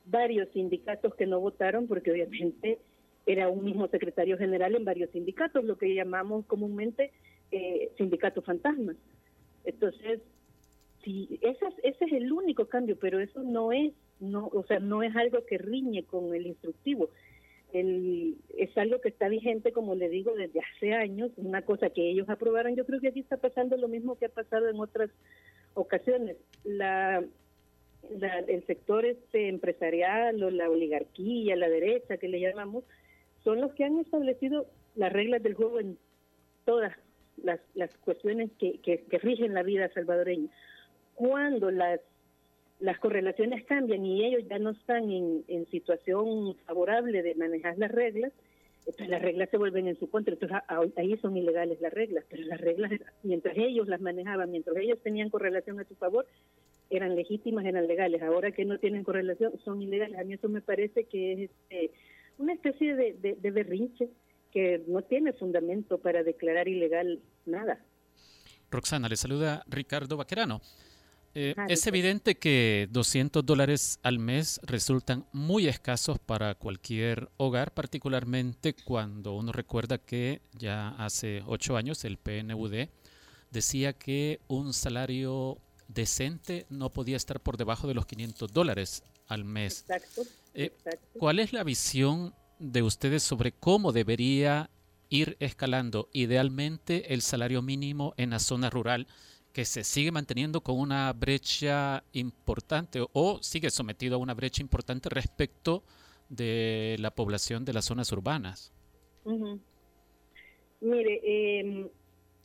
varios 0.05 0.49
sindicatos 0.53 1.15
que 1.15 1.25
no 1.25 1.39
votaron 1.39 1.87
porque 1.87 2.11
obviamente 2.11 2.79
era 3.25 3.49
un 3.49 3.65
mismo 3.65 3.87
secretario 3.89 4.37
general 4.37 4.75
en 4.75 4.85
varios 4.85 5.11
sindicatos, 5.11 5.65
lo 5.65 5.77
que 5.77 5.93
llamamos 5.93 6.45
comúnmente 6.45 7.11
eh, 7.51 7.91
sindicato 7.97 8.41
fantasma. 8.41 8.95
Entonces, 9.65 10.21
ese 11.07 11.65
es, 11.65 11.73
ese 11.83 12.05
es 12.05 12.11
el 12.11 12.31
único 12.31 12.65
cambio, 12.65 12.97
pero 12.99 13.19
eso 13.19 13.41
no 13.41 13.71
es, 13.71 13.93
no, 14.19 14.47
o 14.47 14.63
sea, 14.63 14.79
no 14.79 15.03
es 15.03 15.15
algo 15.15 15.45
que 15.45 15.57
riñe 15.57 16.03
con 16.03 16.35
el 16.35 16.47
instructivo. 16.47 17.09
El, 17.71 18.35
es 18.57 18.77
algo 18.77 18.99
que 18.99 19.09
está 19.09 19.29
vigente, 19.29 19.71
como 19.71 19.95
le 19.95 20.09
digo, 20.09 20.35
desde 20.35 20.59
hace 20.59 20.93
años, 20.93 21.31
una 21.37 21.61
cosa 21.61 21.89
que 21.89 22.09
ellos 22.09 22.29
aprobaron. 22.29 22.75
Yo 22.75 22.85
creo 22.85 22.99
que 22.99 23.09
aquí 23.09 23.21
está 23.21 23.37
pasando 23.37 23.77
lo 23.77 23.87
mismo 23.87 24.17
que 24.17 24.25
ha 24.25 24.29
pasado 24.29 24.67
en 24.67 24.79
otras 24.79 25.09
ocasiones. 25.75 26.37
La, 26.63 27.23
la, 28.09 28.39
el 28.39 28.65
sector 28.65 29.05
este 29.05 29.47
empresarial 29.47 30.43
o 30.43 30.49
la 30.49 30.69
oligarquía, 30.69 31.55
la 31.55 31.69
derecha 31.69 32.17
que 32.17 32.27
le 32.27 32.39
llamamos, 32.39 32.83
son 33.43 33.61
los 33.61 33.73
que 33.73 33.85
han 33.85 33.99
establecido 33.99 34.65
las 34.95 35.13
reglas 35.13 35.41
del 35.41 35.53
juego 35.53 35.79
en 35.79 35.97
todas 36.65 36.93
las, 37.37 37.61
las 37.75 37.95
cuestiones 37.97 38.49
que, 38.59 38.79
que 38.79 39.19
rigen 39.19 39.53
la 39.53 39.63
vida 39.63 39.89
salvadoreña 39.93 40.49
cuando 41.17 41.71
las 41.71 41.99
las 42.79 42.99
correlaciones 42.99 43.65
cambian 43.65 44.05
y 44.05 44.23
ellos 44.23 44.43
ya 44.47 44.59
no 44.59 44.69
están 44.69 45.09
en, 45.09 45.43
en 45.47 45.65
situación 45.71 46.55
favorable 46.67 47.23
de 47.23 47.33
manejar 47.33 47.75
las 47.79 47.89
reglas, 47.91 48.31
entonces 48.81 49.09
las 49.09 49.21
reglas 49.21 49.49
se 49.49 49.57
vuelven 49.57 49.87
en 49.87 49.97
su 49.97 50.09
contra. 50.09 50.35
Entonces 50.35 50.57
ahí 50.95 51.17
son 51.17 51.35
ilegales 51.35 51.81
las 51.81 51.91
reglas, 51.91 52.23
pero 52.29 52.43
las 52.43 52.61
reglas, 52.61 52.91
mientras 53.23 53.57
ellos 53.57 53.87
las 53.87 53.99
manejaban, 53.99 54.51
mientras 54.51 54.77
ellos 54.77 54.99
tenían 55.01 55.31
correlación 55.31 55.79
a 55.79 55.85
su 55.85 55.95
favor, 55.95 56.27
eran 56.91 57.15
legítimas, 57.15 57.65
eran 57.65 57.87
legales. 57.87 58.21
Ahora 58.21 58.51
que 58.51 58.63
no 58.63 58.77
tienen 58.77 59.03
correlación, 59.03 59.53
son 59.65 59.81
ilegales. 59.81 60.19
A 60.19 60.23
mí 60.23 60.35
eso 60.35 60.47
me 60.47 60.61
parece 60.61 61.05
que 61.05 61.33
es 61.33 61.39
este, 61.49 61.91
una 62.37 62.53
especie 62.53 62.95
de, 62.95 63.37
de 63.41 63.51
berrinche 63.51 64.09
que 64.51 64.83
no 64.87 65.01
tiene 65.01 65.33
fundamento 65.33 65.97
para 65.97 66.21
declarar 66.21 66.67
ilegal 66.67 67.19
nada. 67.47 67.79
Roxana, 68.69 69.09
le 69.09 69.15
saluda 69.15 69.63
Ricardo 69.67 70.15
Vaquerano. 70.15 70.61
Eh, 71.39 71.53
es 71.67 71.85
evidente 71.85 72.33
que 72.33 72.87
200 72.89 73.45
dólares 73.45 73.99
al 74.01 74.17
mes 74.17 74.59
resultan 74.63 75.27
muy 75.31 75.67
escasos 75.67 76.17
para 76.17 76.55
cualquier 76.55 77.29
hogar, 77.37 77.75
particularmente 77.75 78.73
cuando 78.73 79.35
uno 79.35 79.51
recuerda 79.51 79.99
que 79.99 80.41
ya 80.53 80.95
hace 80.97 81.43
ocho 81.45 81.77
años 81.77 82.03
el 82.05 82.17
PNUD 82.17 82.87
decía 83.51 83.93
que 83.93 84.39
un 84.47 84.73
salario 84.73 85.59
decente 85.87 86.65
no 86.71 86.91
podía 86.91 87.17
estar 87.17 87.39
por 87.39 87.55
debajo 87.55 87.87
de 87.87 87.93
los 87.93 88.07
500 88.07 88.51
dólares 88.51 89.03
al 89.27 89.45
mes. 89.45 89.85
Eh, 90.55 90.73
¿Cuál 91.19 91.37
es 91.37 91.53
la 91.53 91.63
visión 91.63 92.33
de 92.57 92.81
ustedes 92.81 93.21
sobre 93.21 93.51
cómo 93.51 93.91
debería 93.91 94.71
ir 95.09 95.37
escalando 95.39 96.09
idealmente 96.13 97.13
el 97.13 97.21
salario 97.21 97.61
mínimo 97.61 98.15
en 98.17 98.31
la 98.31 98.39
zona 98.39 98.71
rural? 98.71 99.05
Que 99.57 99.65
se 99.65 99.83
sigue 99.83 100.11
manteniendo 100.11 100.61
con 100.61 100.79
una 100.79 101.11
brecha 101.13 102.03
importante 102.13 103.03
o 103.11 103.41
sigue 103.41 103.71
sometido 103.71 104.13
a 104.13 104.19
una 104.19 104.35
brecha 104.35 104.61
importante 104.61 105.09
respecto 105.09 105.81
de 106.29 106.95
la 106.99 107.09
población 107.09 107.65
de 107.65 107.73
las 107.73 107.85
zonas 107.85 108.11
urbanas. 108.11 108.71
Mire, 110.79 111.21
em, 111.23 111.89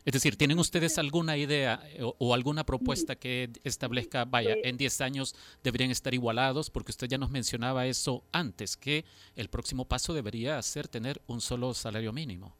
es 0.06 0.12
decir, 0.14 0.36
¿tienen 0.36 0.58
ustedes 0.58 0.96
alguna 0.96 1.36
idea 1.36 1.82
eh, 1.92 2.00
o, 2.02 2.32
alguna 2.32 2.64
propuesta 2.64 3.14
que 3.14 3.50
establezca, 3.62 4.24
vaya, 4.24 4.56
en 4.64 4.78
10 4.78 5.02
años 5.02 5.34
deberían 5.62 5.90
estar 5.90 6.14
igualados? 6.14 6.70
Porque 6.70 6.92
usted 6.92 7.08
ya 7.08 7.18
nos 7.18 7.30
mencionaba 7.30 7.84
eso 7.84 8.24
antes, 8.32 8.74
que 8.78 9.04
el 9.36 9.50
próximo 9.50 9.84
paso 9.84 10.14
debería 10.14 10.62
ser 10.62 10.88
tener 10.88 11.20
un 11.26 11.42
solo 11.42 11.74
salario 11.74 12.10
mínimo. 12.14 12.56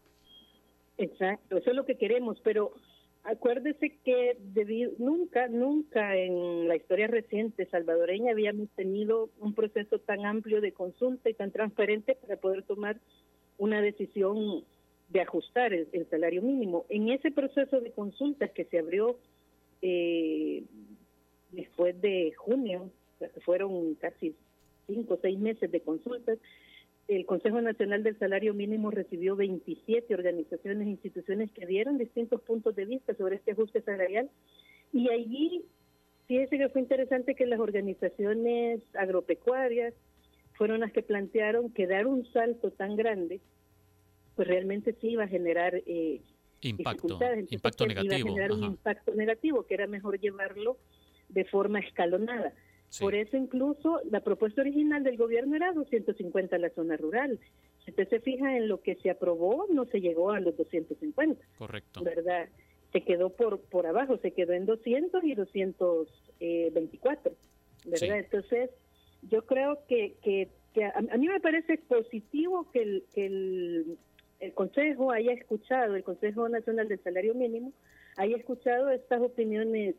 Exacto, 0.99 1.57
eso 1.57 1.71
es 1.71 1.75
lo 1.75 1.87
que 1.87 1.97
queremos, 1.97 2.39
pero 2.45 2.75
Acuérdese 3.25 3.99
que 4.05 4.37
nunca, 4.99 5.47
nunca 5.47 6.17
en 6.17 6.67
la 6.67 6.75
historia 6.75 7.07
reciente 7.07 7.67
salvadoreña 7.67 8.33
habíamos 8.33 8.69
tenido 8.71 9.31
un 9.39 9.55
proceso 9.55 10.01
tan 10.01 10.27
amplio 10.27 10.61
de 10.61 10.73
consulta 10.73 11.31
y 11.31 11.35
tan 11.35 11.53
transparente 11.53 12.17
para 12.17 12.37
poder 12.37 12.65
tomar 12.65 13.01
una 13.59 13.81
decisión 13.81 14.65
de 15.11 15.21
ajustar 15.21 15.73
el, 15.73 15.89
salario 16.11 16.43
mínimo. 16.43 16.85
En 16.89 17.11
ese 17.11 17.31
proceso 17.31 17.81
de 17.81 17.93
consultas 17.93 18.51
que 18.51 18.65
se 18.65 18.81
abrió 18.81 19.17
eh, 19.83 20.65
después 21.53 22.01
de 22.01 22.33
junio, 22.37 22.91
fueron 23.45 23.95
casi 23.97 24.35
cinco 24.89 25.15
o 25.15 25.19
seis 25.23 25.39
meses 25.39 25.71
de 25.71 25.81
consultas, 25.81 26.39
el 27.09 27.27
Consejo 27.27 27.61
Nacional 27.61 28.03
del 28.03 28.19
Salario 28.19 28.55
Mínimo 28.55 28.91
recibió 28.91 29.37
27 29.37 30.15
organizaciones 30.15 30.87
e 30.87 30.91
instituciones 30.91 31.51
que 31.53 31.67
dieron 31.67 31.99
distintos 31.99 32.41
puntos 32.43 32.75
de 32.77 32.85
vista 32.85 33.15
sobre 33.15 33.37
este 33.37 33.53
ajuste 33.53 33.83
salarial 33.83 34.31
y 34.93 35.11
allí 35.11 35.65
fíjese 36.27 36.59
que 36.59 36.69
fue 36.69 36.81
interesante 36.81 37.35
que 37.35 37.47
las 37.47 37.61
organizaciones 37.61 38.81
agropecuarias 38.95 39.95
fueron 40.55 40.81
las 40.81 40.93
que 40.93 41.03
plantearon 41.03 41.71
que 41.73 41.87
dar 41.87 42.07
un 42.07 42.25
salto 42.33 42.71
tan 42.71 42.97
grande 42.97 43.41
pues 44.35 44.49
realmente 44.49 44.95
sí 45.01 45.09
iba 45.11 45.25
a 45.25 45.29
generar 45.29 45.75
eh, 45.87 46.21
impacto, 46.61 47.19
impacto 47.51 47.87
negativo. 47.87 48.15
Iba 48.15 48.17
a 48.17 48.31
generar 48.31 48.53
un 48.53 48.65
impacto 48.65 49.15
negativo, 49.15 49.67
que 49.67 49.75
era 49.75 49.87
mejor 49.87 50.19
llevarlo 50.19 50.79
de 51.29 51.45
forma 51.45 51.81
escalonada. 51.81 52.53
Por 53.01 53.15
eso 53.15 53.37
incluso 53.37 54.01
la 54.11 54.21
propuesta 54.21 54.61
original 54.61 55.03
del 55.03 55.17
gobierno 55.17 55.57
era 55.57 55.73
250 55.73 56.57
a 56.57 56.59
la 56.59 56.71
zona 56.71 56.97
rural. 56.97 57.39
Si 57.85 57.91
usted 57.91 58.09
se 58.09 58.21
fija 58.21 58.57
en 58.57 58.69
lo 58.69 58.81
que 58.83 58.97
se 58.97 59.11
aprobó, 59.11 59.67
no 59.71 59.87
se 59.87 60.01
llegó 60.01 60.31
a 60.31 60.41
los 60.41 60.57
250. 60.57 61.43
Correcto. 61.59 62.03
¿Verdad? 62.05 62.49
Se 62.93 63.03
quedó 63.03 63.31
por 63.31 63.61
por 63.61 63.87
abajo, 63.87 64.19
se 64.19 64.33
quedó 64.33 64.53
en 64.53 64.67
200 64.67 65.25
y 65.25 65.35
224. 65.35 67.33
¿Verdad? 67.87 68.19
Entonces, 68.19 68.71
yo 69.23 69.47
creo 69.47 69.79
que, 69.89 70.15
que, 70.23 70.51
a, 70.85 71.17
mí 71.17 71.29
me 71.29 71.41
parece 71.41 71.79
positivo 71.79 72.71
que 72.73 72.83
el, 72.83 73.05
que 73.15 73.27
el, 73.27 73.99
el 74.41 74.53
Consejo 74.53 75.13
haya 75.13 75.33
escuchado, 75.33 75.97
el 75.97 76.05
Consejo 76.05 76.49
Nacional 76.49 76.89
del 76.89 77.03
Salario 77.03 77.35
Mínimo, 77.35 77.73
haya 78.17 78.37
escuchado 78.37 78.91
estas 78.91 79.21
opiniones 79.23 79.95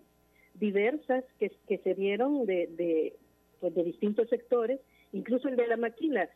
diversas 0.54 1.24
que, 1.40 1.52
que 1.68 1.78
se 1.80 1.94
dieron 1.96 2.46
de, 2.46 2.68
de, 2.68 3.14
pues 3.60 3.74
de 3.74 3.84
distintos 3.84 4.30
sectores, 4.30 4.80
incluso 5.12 5.48
el 5.48 5.56
de 5.56 5.68
la 5.68 5.78
maquila. 5.78 6.30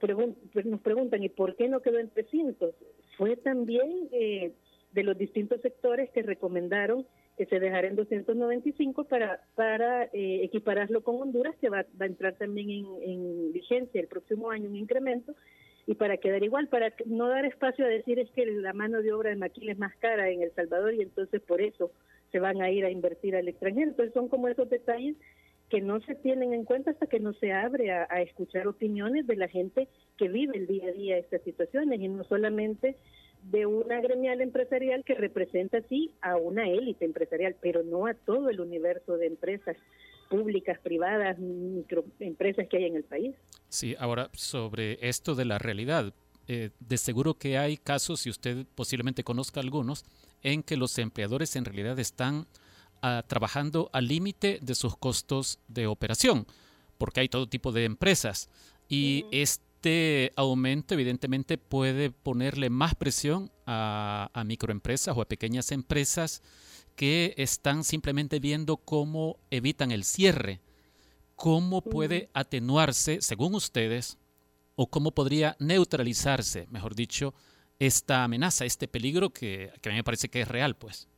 Pues 0.00 0.64
nos 0.64 0.80
preguntan, 0.80 1.22
¿y 1.22 1.28
por 1.28 1.54
qué 1.56 1.68
no 1.68 1.80
quedó 1.80 1.98
en 1.98 2.08
300? 2.08 2.74
Fue 3.18 3.36
también 3.36 4.08
eh, 4.12 4.52
de 4.92 5.02
los 5.02 5.16
distintos 5.18 5.60
sectores 5.60 6.10
que 6.10 6.22
recomendaron 6.22 7.06
que 7.36 7.46
se 7.46 7.60
dejara 7.60 7.86
en 7.86 7.94
295 7.94 9.04
para, 9.04 9.40
para 9.54 10.04
eh, 10.06 10.42
equipararlo 10.42 11.04
con 11.04 11.22
Honduras, 11.22 11.54
que 11.60 11.68
va, 11.68 11.86
a 11.98 12.04
entrar 12.04 12.34
también 12.34 12.68
en, 12.70 12.86
en, 13.02 13.52
vigencia 13.52 14.00
el 14.00 14.08
próximo 14.08 14.50
año 14.50 14.68
un 14.68 14.74
incremento, 14.74 15.36
y 15.86 15.94
para 15.94 16.16
quedar 16.16 16.42
igual, 16.42 16.66
para 16.66 16.92
no 17.06 17.28
dar 17.28 17.44
espacio 17.44 17.86
a 17.86 17.88
decir 17.88 18.18
es 18.18 18.28
que 18.32 18.44
la 18.44 18.72
mano 18.72 19.02
de 19.02 19.12
obra 19.12 19.30
de 19.30 19.36
maquila 19.36 19.70
es 19.70 19.78
más 19.78 19.94
cara 19.96 20.28
en 20.28 20.42
El 20.42 20.52
Salvador 20.52 20.92
y 20.94 21.02
entonces 21.02 21.40
por 21.40 21.62
eso 21.62 21.92
se 22.32 22.38
van 22.38 22.60
a 22.62 22.70
ir 22.70 22.84
a 22.84 22.90
invertir 22.90 23.36
al 23.36 23.48
extranjero. 23.48 23.90
Entonces 23.90 24.14
son 24.14 24.28
como 24.28 24.48
esos 24.48 24.68
detalles 24.68 25.16
que 25.68 25.80
no 25.80 26.00
se 26.00 26.14
tienen 26.14 26.54
en 26.54 26.64
cuenta 26.64 26.90
hasta 26.90 27.06
que 27.06 27.20
no 27.20 27.34
se 27.34 27.52
abre 27.52 27.92
a, 27.92 28.04
escuchar 28.22 28.66
opiniones 28.66 29.26
de 29.26 29.36
la 29.36 29.48
gente 29.48 29.88
que 30.16 30.28
vive 30.28 30.56
el 30.56 30.66
día 30.66 30.88
a 30.88 30.92
día 30.92 31.18
estas 31.18 31.42
situaciones 31.42 32.00
y 32.00 32.08
no 32.08 32.24
solamente 32.24 32.96
de 33.42 33.66
una 33.66 34.00
gremial 34.00 34.40
empresarial 34.40 35.04
que 35.04 35.14
representa 35.14 35.80
sí 35.88 36.12
a 36.22 36.36
una 36.36 36.68
élite 36.68 37.04
empresarial, 37.04 37.54
pero 37.60 37.82
no 37.82 38.06
a 38.06 38.14
todo 38.14 38.48
el 38.48 38.60
universo 38.60 39.16
de 39.16 39.26
empresas 39.26 39.76
públicas, 40.28 40.78
privadas, 40.80 41.38
microempresas 41.38 42.66
que 42.68 42.76
hay 42.78 42.84
en 42.86 42.96
el 42.96 43.04
país. 43.04 43.34
Sí, 43.68 43.94
ahora 43.98 44.30
sobre 44.32 44.98
esto 45.06 45.34
de 45.34 45.44
la 45.44 45.58
realidad, 45.58 46.12
eh, 46.48 46.70
de 46.80 46.96
seguro 46.96 47.34
que 47.34 47.58
hay 47.58 47.76
casos, 47.76 48.26
y 48.26 48.30
usted 48.30 48.66
posiblemente 48.74 49.22
conozca 49.22 49.60
algunos, 49.60 50.04
en 50.42 50.62
que 50.62 50.76
los 50.76 50.98
empleadores 50.98 51.56
en 51.56 51.64
realidad 51.64 51.98
están 51.98 52.46
ah, 53.02 53.24
trabajando 53.26 53.90
al 53.92 54.08
límite 54.08 54.58
de 54.62 54.74
sus 54.74 54.96
costos 54.96 55.58
de 55.68 55.86
operación, 55.86 56.46
porque 56.98 57.20
hay 57.20 57.28
todo 57.28 57.48
tipo 57.48 57.72
de 57.72 57.84
empresas. 57.84 58.48
Y 58.88 59.26
este 59.30 60.32
aumento 60.36 60.94
evidentemente 60.94 61.58
puede 61.58 62.10
ponerle 62.10 62.70
más 62.70 62.94
presión 62.94 63.50
a, 63.66 64.30
microempresas 64.46 65.16
o 65.16 65.20
a 65.20 65.28
pequeñas 65.28 65.72
empresas 65.72 66.42
que 66.96 67.34
están 67.36 67.84
simplemente 67.84 68.40
viendo 68.40 68.76
cómo 68.78 69.38
evitan 69.50 69.92
el 69.92 70.04
cierre. 70.04 70.60
¿Cómo 71.36 71.82
puede 71.82 72.30
atenuarse, 72.34 73.20
según 73.20 73.54
ustedes, 73.54 74.18
o 74.74 74.88
cómo 74.88 75.12
podría 75.12 75.56
neutralizarse, 75.60 76.66
mejor 76.70 76.96
dicho, 76.96 77.32
esta 77.78 78.24
amenaza, 78.24 78.64
este 78.64 78.88
peligro 78.88 79.30
que, 79.30 79.70
a 79.84 79.88
mí 79.88 79.94
me 79.94 80.04
parece 80.04 80.28
que 80.28 80.40
es 80.40 80.48
real, 80.48 80.76
pues. 80.76 81.08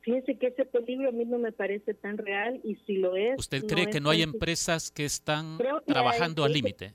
Fíjese 0.00 0.38
que 0.38 0.48
ese 0.48 0.64
peligro 0.64 1.08
a 1.08 1.12
mí 1.12 1.24
no 1.24 1.38
me 1.38 1.50
parece 1.50 1.92
tan 1.94 2.16
real 2.18 2.60
y 2.62 2.76
si 2.86 2.98
lo 2.98 3.16
es... 3.16 3.38
¿Usted 3.38 3.64
cree 3.66 3.86
que 3.86 4.00
no 4.00 4.10
hay 4.10 4.22
empresas 4.22 4.92
que 4.92 5.04
están 5.04 5.58
trabajando 5.84 6.44
al 6.44 6.52
límite? 6.52 6.92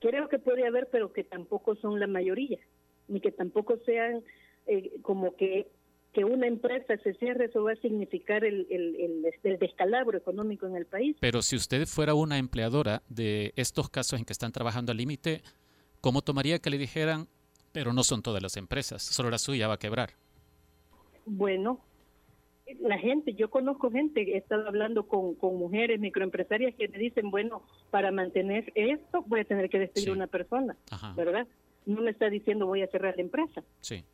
Creo 0.00 0.28
que 0.28 0.38
puede 0.38 0.66
haber, 0.66 0.88
pero 0.90 1.12
que 1.12 1.24
tampoco 1.24 1.74
son 1.76 2.00
la 2.00 2.06
mayoría, 2.06 2.58
ni 3.08 3.20
que 3.20 3.32
tampoco 3.32 3.76
sean 3.84 4.22
eh, 4.66 4.92
como 5.02 5.36
que 5.36 5.66
que 6.12 6.24
una 6.24 6.46
empresa 6.46 6.96
se 7.02 7.14
cierre, 7.14 7.44
eso 7.44 7.62
va 7.62 7.72
a 7.72 7.76
significar 7.76 8.44
el, 8.44 8.66
el, 8.70 9.24
el, 9.42 9.58
descalabro 9.58 10.16
económico 10.16 10.66
en 10.66 10.74
el 10.74 10.86
país. 10.86 11.16
Pero 11.20 11.42
si 11.42 11.54
usted 11.54 11.86
fuera 11.86 12.14
una 12.14 12.38
empleadora 12.38 13.02
de 13.08 13.52
estos 13.56 13.90
casos 13.90 14.18
en 14.18 14.24
que 14.24 14.32
están 14.32 14.52
trabajando 14.52 14.90
al 14.90 14.98
límite, 14.98 15.42
¿cómo 16.00 16.22
tomaría 16.22 16.58
que 16.58 16.70
le 16.70 16.78
dijeran, 16.78 17.28
pero 17.72 17.92
no 17.92 18.02
son 18.02 18.22
todas 18.22 18.42
las 18.42 18.56
empresas, 18.56 19.02
solo 19.02 19.30
la 19.30 19.38
suya 19.38 19.68
va 19.68 19.74
a 19.74 19.78
quebrar. 19.78 20.10
Bueno, 21.26 21.80
la 22.80 22.98
gente, 22.98 23.34
yo 23.34 23.50
conozco 23.50 23.90
gente, 23.90 24.22
he 24.34 24.36
estado 24.36 24.66
hablando 24.68 25.06
con, 25.06 25.34
con 25.34 25.56
mujeres 25.56 26.00
microempresarias 26.00 26.74
que 26.74 26.88
me 26.88 26.98
dicen, 26.98 27.30
bueno, 27.30 27.62
para 27.90 28.10
mantener 28.10 28.72
esto 28.74 29.24
voy 29.26 29.40
a 29.40 29.44
tener 29.44 29.70
que 29.70 29.78
despedir 29.78 30.10
a 30.10 30.12
una 30.12 30.26
persona, 30.26 30.76
¿verdad? 31.16 31.46
No 31.86 32.02
me 32.02 32.10
está 32.10 32.28
diciendo 32.28 32.66
voy 32.66 32.82
a 32.82 32.88
cerrar 32.88 33.16
la 33.16 33.22
empresa. 33.22 33.62
Sí. 33.80 34.04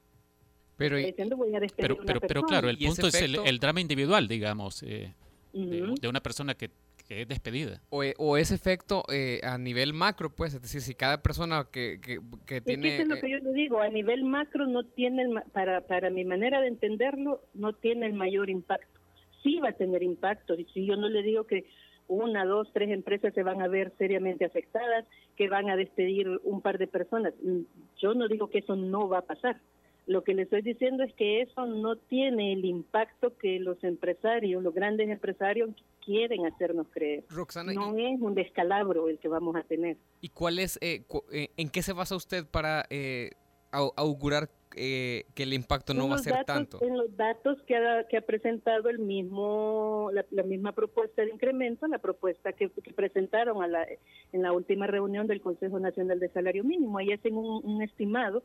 Pero, 0.77 0.97
diciendo, 0.97 1.37
voy 1.37 1.55
a 1.55 1.61
pero, 1.77 1.97
pero, 2.05 2.21
pero, 2.21 2.43
claro, 2.43 2.69
el 2.69 2.79
punto 2.79 3.07
es 3.07 3.15
el, 3.23 3.37
el, 3.45 3.59
drama 3.61 3.81
individual, 3.81 4.27
digamos. 4.27 4.83
Eh. 4.83 5.13
de 5.53 6.09
una 6.09 6.21
persona 6.21 6.55
que, 6.55 6.71
que 7.07 7.23
es 7.23 7.29
despedida. 7.29 7.81
O, 7.91 8.03
e- 8.03 8.15
o 8.19 8.37
ese 8.37 8.55
efecto 8.55 9.05
eh, 9.13 9.41
a 9.43 9.59
nivel 9.59 9.93
macro, 9.93 10.31
pues, 10.35 10.55
es 10.55 10.63
decir, 10.63 10.81
si 10.81 10.95
cada 10.95 11.23
persona 11.23 11.67
que, 11.71 12.01
que, 12.01 12.19
que 12.47 12.57
Es 12.57 12.63
que 12.63 12.77
tiene... 12.77 12.95
eso 12.95 13.03
es 13.03 13.09
lo 13.09 13.15
eh, 13.17 13.21
que 13.21 13.31
yo 13.31 13.39
le 13.39 13.53
digo, 13.53 13.81
a 13.81 13.89
nivel 13.89 14.25
macro 14.25 14.67
no 14.67 14.85
tiene, 14.85 15.23
el 15.23 15.29
ma- 15.31 15.45
para, 15.53 15.83
para 15.83 16.11
mi 16.11 16.25
manera 16.25 16.61
de 16.61 16.69
entenderlo, 16.69 17.43
no 17.55 17.73
tiene 17.75 18.07
el 18.07 18.15
mayor 18.15 18.49
impacto. 18.51 19.01
Sí 19.43 19.59
va 19.61 19.71
a 19.71 19.73
tener 19.73 20.03
impacto, 20.03 20.55
y 20.55 20.65
si 20.73 20.87
yo 20.87 20.97
no 20.97 21.09
le 21.09 21.23
digo 21.23 21.47
que 21.47 21.67
una, 22.07 22.45
dos, 22.45 22.71
tres 22.73 22.91
empresas 22.91 23.33
se 23.35 23.43
van 23.43 23.63
a 23.63 23.69
ver 23.69 23.93
seriamente 23.99 24.45
afectadas, 24.45 25.05
que 25.37 25.49
van 25.49 25.71
a 25.71 25.77
despedir 25.77 26.29
un 26.43 26.61
par 26.61 26.79
de 26.79 26.87
personas, 26.87 27.35
Mm, 27.43 27.61
yo 27.99 28.15
no 28.15 28.29
digo 28.29 28.49
que 28.51 28.59
eso 28.59 28.77
no 28.77 29.09
va 29.09 29.19
a 29.19 29.23
pasar. 29.27 29.61
Lo 30.07 30.23
que 30.23 30.35
le 30.35 30.43
estoy 30.43 30.61
diciendo 30.63 31.03
es 31.03 31.15
que 31.15 31.41
eso 31.41 31.65
no 31.67 31.97
tiene 31.97 32.53
el 32.53 32.65
impacto 32.67 33.37
que 33.39 33.59
los 33.59 33.83
empresarios, 33.85 34.63
los 34.63 34.75
grandes 34.75 35.09
empresarios 35.09 35.71
quieren 36.05 36.45
hacernos 36.47 36.89
creer. 36.91 37.25
Roxana, 37.31 37.73
y- 37.73 37.77
No 37.77 37.97
es 37.97 38.21
un 38.21 38.35
descalabro 38.35 39.09
el 39.09 39.19
que 39.19 39.29
vamos 39.29 39.57
a 39.57 39.63
tener. 39.63 39.97
¿Y 40.21 40.29
cuál 40.29 40.59
es, 40.59 40.79
eh, 40.83 41.05
cu- 41.07 41.25
eh, 41.33 41.49
en 41.57 41.71
qué 41.71 41.81
se 41.81 41.95
basa 41.95 42.17
usted 42.17 42.45
para 42.47 42.85
eh, 42.91 43.31
au- 43.73 43.93
augurar 43.97 44.51
eh, 44.77 45.25
que 45.37 45.45
el 45.45 45.53
impacto 45.55 45.95
no 45.95 46.05
En 46.07 46.11
va 46.11 46.15
a 46.17 46.19
ser 46.19 46.33
datos- 46.33 46.47
tanto? 46.47 46.83
En 46.85 46.97
los 46.99 47.17
datos 47.17 47.63
que 47.63 47.77
ha, 47.77 48.07
que 48.09 48.17
ha 48.19 48.23
presentado 48.23 48.89
el 48.91 48.99
mismo, 48.99 50.11
la, 50.13 50.27
la 50.33 50.43
misma 50.43 50.73
propuesta 50.73 51.23
de 51.23 51.31
incremento, 51.31 51.87
la 51.87 51.99
propuesta 51.99 52.53
que, 52.53 52.69
que 52.69 52.93
presentaron 52.93 53.63
a 53.63 53.69
la, 53.69 53.87
en 54.33 54.43
la 54.43 54.53
última 54.53 54.87
reunión 54.89 55.29
del 55.29 55.41
Consejo 55.41 55.79
Nacional 55.79 56.19
de 56.19 56.29
Salario 56.31 56.65
Mínimo. 56.65 56.99
Ahí 56.99 57.13
hacen 57.13 57.37
un, 57.37 57.65
un 57.65 57.83
estimado 57.83 58.43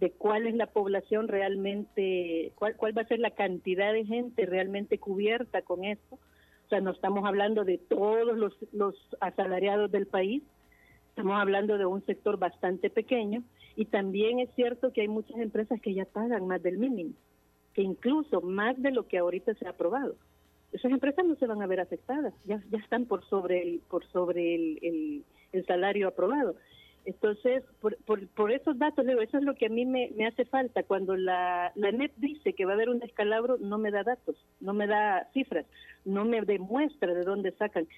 de 0.00 0.12
cuál 0.12 0.46
es 0.46 0.54
la 0.54 0.66
población 0.66 1.28
realmente, 1.28 2.52
cuál, 2.54 2.76
cuál 2.76 2.96
va 2.96 3.02
a 3.02 3.08
ser 3.08 3.18
la 3.18 3.32
cantidad 3.32 3.92
de 3.92 4.04
gente 4.04 4.46
realmente 4.46 4.98
cubierta 4.98 5.62
con 5.62 5.84
esto. 5.84 6.16
O 6.66 6.68
sea, 6.68 6.80
no 6.80 6.90
estamos 6.90 7.24
hablando 7.24 7.64
de 7.64 7.78
todos 7.78 8.36
los, 8.36 8.54
los 8.72 8.94
asalariados 9.20 9.90
del 9.90 10.06
país, 10.06 10.42
estamos 11.08 11.40
hablando 11.40 11.78
de 11.78 11.86
un 11.86 12.04
sector 12.04 12.38
bastante 12.38 12.90
pequeño 12.90 13.42
y 13.74 13.86
también 13.86 14.38
es 14.38 14.50
cierto 14.54 14.92
que 14.92 15.00
hay 15.00 15.08
muchas 15.08 15.38
empresas 15.38 15.80
que 15.80 15.94
ya 15.94 16.04
pagan 16.04 16.46
más 16.46 16.62
del 16.62 16.78
mínimo, 16.78 17.14
que 17.74 17.82
incluso 17.82 18.40
más 18.40 18.80
de 18.80 18.90
lo 18.92 19.08
que 19.08 19.18
ahorita 19.18 19.54
se 19.54 19.66
ha 19.66 19.70
aprobado. 19.70 20.14
Esas 20.72 20.92
empresas 20.92 21.24
no 21.24 21.34
se 21.36 21.46
van 21.46 21.62
a 21.62 21.66
ver 21.66 21.80
afectadas, 21.80 22.34
ya, 22.44 22.62
ya 22.70 22.78
están 22.78 23.06
por 23.06 23.24
sobre 23.24 23.62
el, 23.62 23.80
por 23.88 24.04
sobre 24.12 24.54
el, 24.54 24.78
el, 24.82 25.24
el 25.52 25.66
salario 25.66 26.08
aprobado. 26.08 26.54
Entonces, 27.08 27.64
por, 27.80 27.96
por, 28.04 28.28
por 28.28 28.52
esos 28.52 28.78
datos, 28.78 29.02
Leo, 29.02 29.22
eso 29.22 29.38
es 29.38 29.42
lo 29.42 29.54
que 29.54 29.64
a 29.64 29.70
mí 29.70 29.86
me, 29.86 30.10
me 30.14 30.26
hace 30.26 30.44
falta. 30.44 30.82
Cuando 30.82 31.16
la, 31.16 31.72
la 31.74 31.90
NEP 31.90 32.12
dice 32.18 32.52
que 32.52 32.66
va 32.66 32.72
a 32.72 32.74
haber 32.74 32.90
un 32.90 32.98
descalabro, 32.98 33.56
no 33.56 33.78
me 33.78 33.90
da 33.90 34.02
datos, 34.02 34.36
no 34.60 34.74
me 34.74 34.86
da 34.86 35.26
cifras, 35.32 35.64
no 36.04 36.26
me 36.26 36.42
demuestra 36.42 37.14
de 37.14 37.22
dónde 37.22 37.52
sacan. 37.52 37.88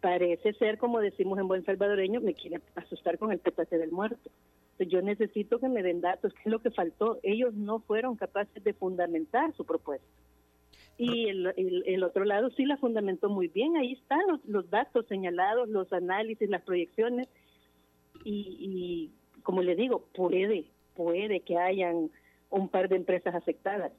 Parece 0.00 0.54
ser, 0.54 0.76
como 0.76 0.98
decimos 0.98 1.38
en 1.38 1.46
buen 1.46 1.64
salvadoreño, 1.64 2.20
me 2.20 2.34
quieren 2.34 2.60
asustar 2.74 3.16
con 3.16 3.30
el 3.30 3.38
petate 3.38 3.78
del 3.78 3.92
muerto. 3.92 4.28
Entonces, 4.72 4.88
yo 4.88 5.02
necesito 5.02 5.60
que 5.60 5.68
me 5.68 5.84
den 5.84 6.00
datos, 6.00 6.34
¿qué 6.34 6.40
es 6.46 6.50
lo 6.50 6.58
que 6.58 6.72
faltó? 6.72 7.20
Ellos 7.22 7.54
no 7.54 7.78
fueron 7.78 8.16
capaces 8.16 8.64
de 8.64 8.72
fundamentar 8.72 9.54
su 9.54 9.64
propuesta. 9.64 10.04
Y 10.96 11.28
el, 11.28 11.46
el, 11.56 11.84
el 11.86 12.02
otro 12.02 12.24
lado 12.24 12.50
sí 12.50 12.64
la 12.64 12.76
fundamentó 12.76 13.28
muy 13.28 13.46
bien, 13.46 13.76
ahí 13.76 13.92
están 13.92 14.26
los, 14.26 14.44
los 14.46 14.68
datos 14.68 15.06
señalados, 15.06 15.68
los 15.68 15.92
análisis, 15.92 16.50
las 16.50 16.62
proyecciones, 16.62 17.28
y, 18.28 19.10
y 19.36 19.42
como 19.42 19.62
le 19.62 19.74
digo, 19.74 20.06
puede, 20.14 20.66
puede 20.94 21.40
que 21.40 21.56
hayan 21.56 22.10
un 22.50 22.68
par 22.68 22.88
de 22.88 22.96
empresas 22.96 23.34
afectadas, 23.34 23.92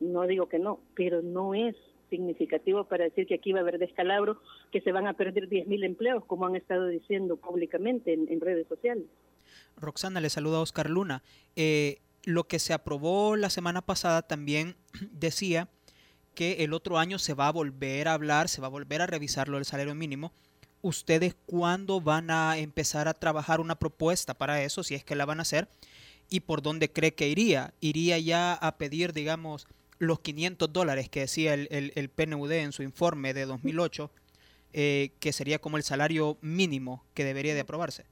no 0.00 0.26
digo 0.26 0.48
que 0.48 0.58
no, 0.58 0.80
pero 0.94 1.22
no 1.22 1.54
es 1.54 1.74
significativo 2.10 2.84
para 2.84 3.04
decir 3.04 3.26
que 3.26 3.34
aquí 3.34 3.52
va 3.52 3.60
a 3.60 3.62
haber 3.62 3.78
descalabro, 3.78 4.40
que 4.72 4.80
se 4.80 4.92
van 4.92 5.06
a 5.06 5.14
perder 5.14 5.48
10.000 5.48 5.84
empleos, 5.84 6.24
como 6.24 6.46
han 6.46 6.56
estado 6.56 6.86
diciendo 6.86 7.36
públicamente 7.36 8.12
en, 8.12 8.40
redes 8.40 8.66
sociales. 8.68 9.04
Roxana, 9.76 10.20
le 10.20 10.30
saluda 10.30 10.60
Oscar 10.60 10.88
Luna. 10.88 11.22
Eh, 11.56 11.98
lo 12.24 12.44
que 12.44 12.58
se 12.58 12.72
aprobó 12.72 13.36
la 13.36 13.50
semana 13.50 13.82
pasada 13.82 14.22
también 14.22 14.76
decía 15.12 15.68
que 16.34 16.64
el 16.64 16.74
otro 16.74 16.98
año 16.98 17.18
se 17.18 17.34
va 17.34 17.48
a 17.48 17.52
volver 17.52 18.08
a 18.08 18.14
hablar, 18.14 18.48
se 18.48 18.60
va 18.60 18.66
a 18.66 18.70
volver 18.70 19.00
a 19.00 19.06
revisar 19.06 19.48
lo 19.48 19.56
del 19.56 19.64
salario 19.64 19.94
mínimo. 19.94 20.32
¿Ustedes 20.86 21.34
cuándo 21.46 22.00
van 22.00 22.30
a 22.30 22.58
empezar 22.58 23.08
a 23.08 23.14
trabajar 23.14 23.58
una 23.58 23.74
propuesta 23.74 24.34
para 24.34 24.62
eso, 24.62 24.84
si 24.84 24.94
es 24.94 25.02
que 25.02 25.16
la 25.16 25.24
van 25.24 25.40
a 25.40 25.42
hacer? 25.42 25.66
¿Y 26.30 26.40
por 26.40 26.62
dónde 26.62 26.92
cree 26.92 27.12
que 27.12 27.26
iría? 27.26 27.74
¿Iría 27.80 28.20
ya 28.20 28.54
a 28.54 28.78
pedir, 28.78 29.12
digamos, 29.12 29.66
los 29.98 30.20
500 30.20 30.72
dólares 30.72 31.08
que 31.08 31.18
decía 31.18 31.54
el, 31.54 31.66
el, 31.92 32.08
PNUD 32.08 32.52
en 32.52 32.70
su 32.70 32.84
informe 32.84 33.34
de 33.34 33.46
2008, 33.46 34.12
eh, 34.74 35.10
que 35.18 35.32
sería 35.32 35.58
como 35.58 35.76
el 35.76 35.82
salario 35.82 36.38
mínimo 36.40 37.02
que 37.14 37.24
debería 37.24 37.54
de 37.54 37.62
aprobarse? 37.62 38.04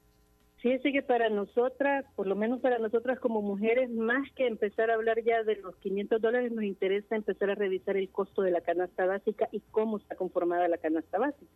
Fíjese 0.56 0.90
que 0.90 1.02
para 1.02 1.28
nosotras, 1.28 2.04
por 2.16 2.26
lo 2.26 2.34
menos 2.34 2.60
para 2.60 2.80
nosotras 2.80 3.20
como 3.20 3.40
mujeres, 3.40 3.88
más 3.88 4.28
que 4.32 4.48
empezar 4.48 4.90
a 4.90 4.94
hablar 4.94 5.22
ya 5.22 5.44
de 5.44 5.54
los 5.62 5.76
500 5.76 6.20
dólares, 6.20 6.50
nos 6.50 6.64
interesa 6.64 7.14
empezar 7.14 7.50
a 7.50 7.54
revisar 7.54 7.96
el 7.96 8.08
costo 8.08 8.42
de 8.42 8.50
la 8.50 8.62
canasta 8.62 9.06
básica 9.06 9.48
y 9.52 9.60
cómo 9.70 9.98
está 9.98 10.16
conformada 10.16 10.66
la 10.66 10.78
canasta 10.78 11.18
básica. 11.18 11.52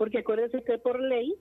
Porque 0.00 0.20
acuérdense 0.20 0.62
que 0.62 0.78
por 0.78 0.98
ley 0.98 1.34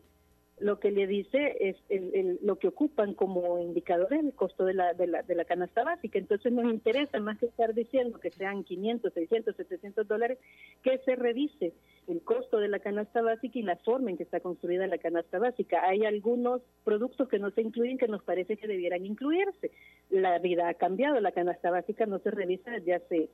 lo 0.58 0.82
que 0.82 0.92
le 0.92 1.08
dice 1.08 1.56
es 1.62 1.78
el, 1.88 2.14
el, 2.14 2.40
lo 2.44 2.60
que 2.60 2.68
ocupan 2.68 3.14
como 3.14 3.58
indicadores 3.58 4.20
el 4.20 4.34
costo 4.34 4.66
de 4.66 4.74
la, 4.74 4.94
de, 4.94 5.08
la, 5.08 5.24
de 5.24 5.34
la 5.34 5.46
canasta 5.46 5.86
básica. 5.86 6.20
Entonces 6.20 6.52
nos 6.52 6.66
interesa 6.66 7.22
más 7.22 7.40
que 7.40 7.46
estar 7.46 7.74
diciendo 7.74 8.20
que 8.20 8.32
sean 8.32 8.66
500, 8.66 9.14
600, 9.14 9.56
700 9.56 10.06
dólares, 10.06 10.40
que 10.84 10.98
se 11.06 11.16
revise 11.16 11.72
el 12.10 12.22
costo 12.22 12.58
de 12.58 12.68
la 12.68 12.80
canasta 12.80 13.22
básica 13.22 13.58
y 13.58 13.62
la 13.62 13.78
forma 13.78 14.10
en 14.10 14.18
que 14.18 14.24
está 14.24 14.42
construida 14.42 14.88
la 14.88 14.98
canasta 14.98 15.40
básica. 15.40 15.88
Hay 15.88 16.04
algunos 16.04 16.62
productos 16.84 17.30
que 17.30 17.40
no 17.40 17.52
se 17.52 17.62
incluyen 17.62 17.98
que 17.98 18.10
nos 18.10 18.24
parece 18.24 18.58
que 18.58 18.68
debieran 18.68 19.06
incluirse. 19.06 19.72
La 20.10 20.38
vida 20.40 20.68
ha 20.68 20.74
cambiado, 20.74 21.22
la 21.22 21.32
canasta 21.32 21.72
básica 21.72 22.06
no 22.08 22.20
se 22.20 22.32
revisa 22.32 22.72
desde 22.72 22.96
hace 22.96 23.30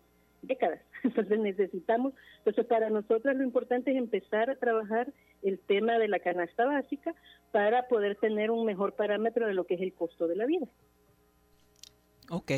décadas. 0.48 0.82
Entonces 1.04 1.40
necesitamos, 1.40 2.14
entonces 2.40 2.66
para 2.66 2.90
nosotros 2.90 3.36
lo 3.36 3.44
importante 3.44 3.92
es 3.92 3.98
empezar 3.98 4.50
a 4.50 4.56
trabajar 4.56 5.12
el 5.44 5.60
tema 5.60 5.98
de 5.98 6.08
la 6.08 6.20
canasta 6.20 6.66
básica 6.66 7.14
para 7.52 7.88
poder 7.88 8.16
tener 8.18 8.52
un 8.52 8.66
mejor 8.66 8.94
parámetro 8.94 9.48
de 9.48 9.54
lo 9.54 9.66
que 9.66 9.76
es 9.76 9.82
el 9.82 9.94
costo 9.94 10.28
de 10.28 10.36
la 10.36 10.46
vida. 10.46 10.68
Ok. 12.30 12.52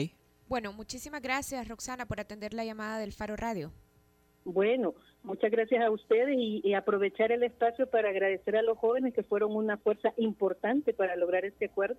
Bueno, 0.48 0.72
muchísimas 0.72 1.22
gracias 1.22 1.68
Roxana 1.68 2.06
por 2.06 2.22
atender 2.22 2.54
la 2.54 2.64
llamada 2.64 3.00
del 3.00 3.12
Faro 3.12 3.36
Radio. 3.36 3.72
Bueno, 4.46 4.96
muchas 5.24 5.52
gracias 5.52 5.84
a 5.84 5.92
ustedes 5.92 6.38
y, 6.38 6.62
y, 6.64 6.74
aprovechar 6.74 7.34
el 7.34 7.44
espacio 7.44 7.86
para 7.90 8.10
agradecer 8.10 8.56
a 8.56 8.62
los 8.62 8.78
jóvenes 8.78 9.14
que 9.14 9.24
fueron 9.24 9.54
una 9.54 9.76
fuerza 9.76 10.14
importante 10.16 10.94
para 10.94 11.18
lograr 11.18 11.44
este 11.44 11.66
acuerdo. 11.66 11.98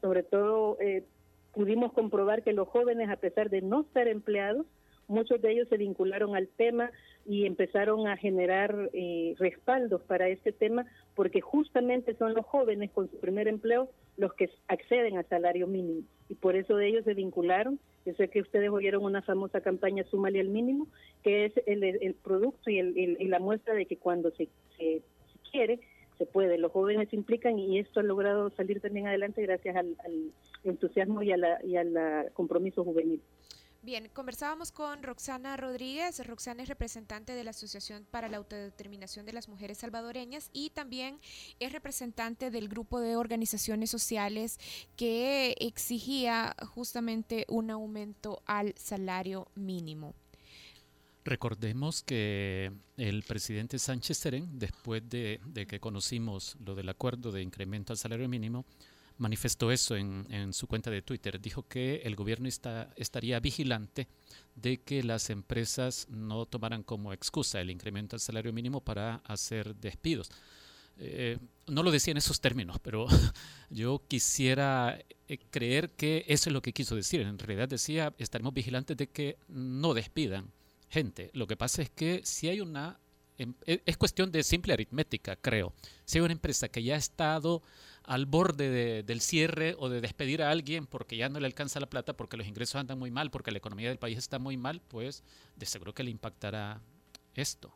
Sobre 0.00 0.22
todo 0.22 0.78
eh, 0.80 1.04
pudimos 1.52 1.92
comprobar 1.92 2.42
que 2.42 2.52
los 2.52 2.68
jóvenes, 2.68 3.10
a 3.10 3.16
pesar 3.16 3.50
de 3.50 3.62
no 3.62 3.82
estar 3.82 4.08
empleados, 4.08 4.66
muchos 5.10 5.42
de 5.42 5.52
ellos 5.52 5.68
se 5.68 5.76
vincularon 5.76 6.34
al 6.34 6.48
tema 6.48 6.90
y 7.26 7.44
empezaron 7.44 8.06
a 8.06 8.16
generar 8.16 8.90
eh, 8.92 9.34
respaldos 9.38 10.02
para 10.02 10.28
este 10.28 10.52
tema 10.52 10.86
porque 11.14 11.40
justamente 11.40 12.14
son 12.14 12.34
los 12.34 12.46
jóvenes 12.46 12.90
con 12.92 13.10
su 13.10 13.18
primer 13.18 13.48
empleo 13.48 13.90
los 14.16 14.32
que 14.34 14.50
acceden 14.68 15.18
al 15.18 15.28
salario 15.28 15.66
mínimo 15.66 16.02
y 16.28 16.34
por 16.34 16.56
eso 16.56 16.76
de 16.76 16.88
ellos 16.88 17.04
se 17.04 17.14
vincularon. 17.14 17.80
Yo 18.06 18.14
sé 18.14 18.28
que 18.28 18.40
ustedes 18.40 18.70
oyeron 18.70 19.04
una 19.04 19.20
famosa 19.20 19.60
campaña 19.60 20.04
Súmale 20.04 20.40
al 20.40 20.48
mínimo, 20.48 20.86
que 21.22 21.44
es 21.44 21.52
el, 21.66 21.82
el 21.82 22.14
producto 22.14 22.70
y, 22.70 22.78
el, 22.78 22.96
y, 22.96 23.26
la 23.26 23.40
muestra 23.40 23.74
de 23.74 23.84
que 23.84 23.96
cuando 23.96 24.30
se, 24.30 24.48
se, 24.78 25.02
quiere, 25.50 25.80
se 26.16 26.24
puede. 26.26 26.56
Los 26.56 26.72
jóvenes 26.72 27.08
se 27.10 27.16
implican 27.16 27.58
y 27.58 27.78
esto 27.78 28.00
ha 28.00 28.04
logrado 28.04 28.48
salir 28.50 28.80
también 28.80 29.06
adelante 29.06 29.42
gracias 29.42 29.76
al, 29.76 29.96
al 30.04 30.30
entusiasmo 30.64 31.22
y 31.22 31.32
al 31.32 32.30
compromiso 32.32 32.84
juvenil. 32.84 33.20
Bien, 33.82 34.10
conversábamos 34.12 34.72
con 34.72 35.02
Roxana 35.02 35.56
Rodríguez. 35.56 36.26
Roxana 36.26 36.62
es 36.62 36.68
representante 36.68 37.32
de 37.32 37.44
la 37.44 37.52
Asociación 37.52 38.06
para 38.10 38.28
la 38.28 38.36
Autodeterminación 38.36 39.24
de 39.24 39.32
las 39.32 39.48
Mujeres 39.48 39.78
Salvadoreñas 39.78 40.50
y 40.52 40.68
también 40.68 41.18
es 41.60 41.72
representante 41.72 42.50
del 42.50 42.68
grupo 42.68 43.00
de 43.00 43.16
organizaciones 43.16 43.90
sociales 43.90 44.60
que 44.96 45.56
exigía 45.60 46.54
justamente 46.74 47.46
un 47.48 47.70
aumento 47.70 48.42
al 48.44 48.74
salario 48.76 49.48
mínimo. 49.54 50.14
Recordemos 51.24 52.02
que 52.02 52.72
el 52.98 53.22
presidente 53.22 53.78
Sánchez 53.78 54.18
Serén, 54.18 54.58
después 54.58 55.08
de, 55.08 55.40
de, 55.46 55.66
que 55.66 55.80
conocimos 55.80 56.56
lo 56.66 56.74
del 56.74 56.90
acuerdo 56.90 57.32
de 57.32 57.40
incremento 57.40 57.94
al 57.94 57.98
salario 57.98 58.28
mínimo, 58.28 58.66
manifestó 59.20 59.70
eso 59.70 59.96
en, 59.96 60.52
su 60.52 60.66
cuenta 60.66 60.90
de 60.90 61.02
Twitter. 61.02 61.40
Dijo 61.40 61.68
que 61.68 61.96
el 62.04 62.16
gobierno 62.16 62.48
estaría 62.48 63.38
vigilante 63.38 64.08
de 64.54 64.80
que 64.80 65.02
las 65.02 65.28
empresas 65.28 66.06
no 66.08 66.46
tomaran 66.46 66.82
como 66.82 67.12
excusa 67.12 67.60
el 67.60 67.70
incremento 67.70 68.16
al 68.16 68.20
salario 68.20 68.52
mínimo 68.52 68.80
para 68.80 69.16
hacer 69.26 69.76
despidos. 69.76 70.30
Eh, 70.96 71.38
no 71.66 71.82
lo 71.82 71.90
decía 71.90 72.12
en 72.12 72.16
esos 72.16 72.40
términos, 72.40 72.78
pero 72.82 73.06
yo 73.70 74.02
quisiera 74.08 74.98
eh, 75.28 75.38
creer 75.50 75.90
que 75.90 76.24
eso 76.26 76.48
es 76.48 76.54
lo 76.54 76.62
que 76.62 76.72
quiso 76.72 76.96
decir. 76.96 77.20
En 77.20 77.38
realidad 77.38 77.68
decía, 77.68 78.14
estaremos 78.18 78.54
vigilantes 78.54 78.96
de 78.96 79.08
que 79.08 79.36
no 79.48 79.92
despidan 79.92 80.50
gente. 80.88 81.30
Lo 81.34 81.46
que 81.46 81.56
pasa 81.56 81.82
es 81.82 81.90
que 81.90 82.22
si 82.24 82.48
hay 82.48 82.60
una 82.62 82.98
em- 83.36 83.54
e- 83.66 83.82
es 83.84 83.96
cuestión 83.98 84.32
de 84.32 84.42
simple 84.42 84.72
aritmética, 84.72 85.36
creo. 85.36 85.74
Si 86.06 86.18
hay 86.18 86.24
una 86.24 86.32
empresa 86.32 86.68
que 86.68 86.82
ya 86.82 86.94
ha 86.94 86.98
estado 86.98 87.62
al 88.10 88.26
borde 88.26 88.68
de- 88.70 89.02
del 89.04 89.20
cierre 89.20 89.76
o 89.78 89.88
de 89.88 90.00
despedir 90.00 90.42
a 90.42 90.50
alguien 90.50 90.84
porque 90.84 91.16
ya 91.16 91.28
no 91.28 91.38
le 91.38 91.46
alcanza 91.46 91.78
la 91.78 91.88
plata, 91.88 92.16
porque 92.16 92.36
los 92.36 92.48
ingresos 92.48 92.74
andan 92.74 92.98
muy 92.98 93.12
mal, 93.12 93.30
porque 93.30 93.52
la 93.52 93.58
economía 93.58 93.88
del 93.88 93.98
país 93.98 94.18
está 94.18 94.40
muy 94.40 94.56
mal, 94.56 94.80
pues 94.88 95.22
de 95.54 95.64
seguro 95.64 95.94
que 95.94 96.02
le 96.02 96.10
impactará 96.10 96.80
esto. 97.36 97.72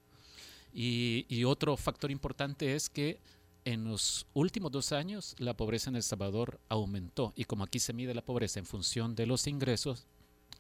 Y, 0.73 1.25
y 1.29 1.45
otro 1.45 1.77
factor 1.77 2.11
importante 2.11 2.75
es 2.75 2.91
que 2.91 3.21
en 3.65 3.85
los 3.85 4.27
últimos 4.35 4.73
dos 4.73 4.91
años 4.91 5.37
la 5.39 5.55
pobreza 5.57 5.89
en 5.89 5.95
El 5.97 6.03
Salvador 6.03 6.59
aumentó 6.69 7.33
y 7.37 7.45
como 7.45 7.63
aquí 7.63 7.79
se 7.79 7.93
mide 7.93 8.13
la 8.13 8.25
pobreza 8.25 8.59
en 8.59 8.67
función 8.67 9.15
de 9.15 9.27
los 9.27 9.47
ingresos, 9.47 10.05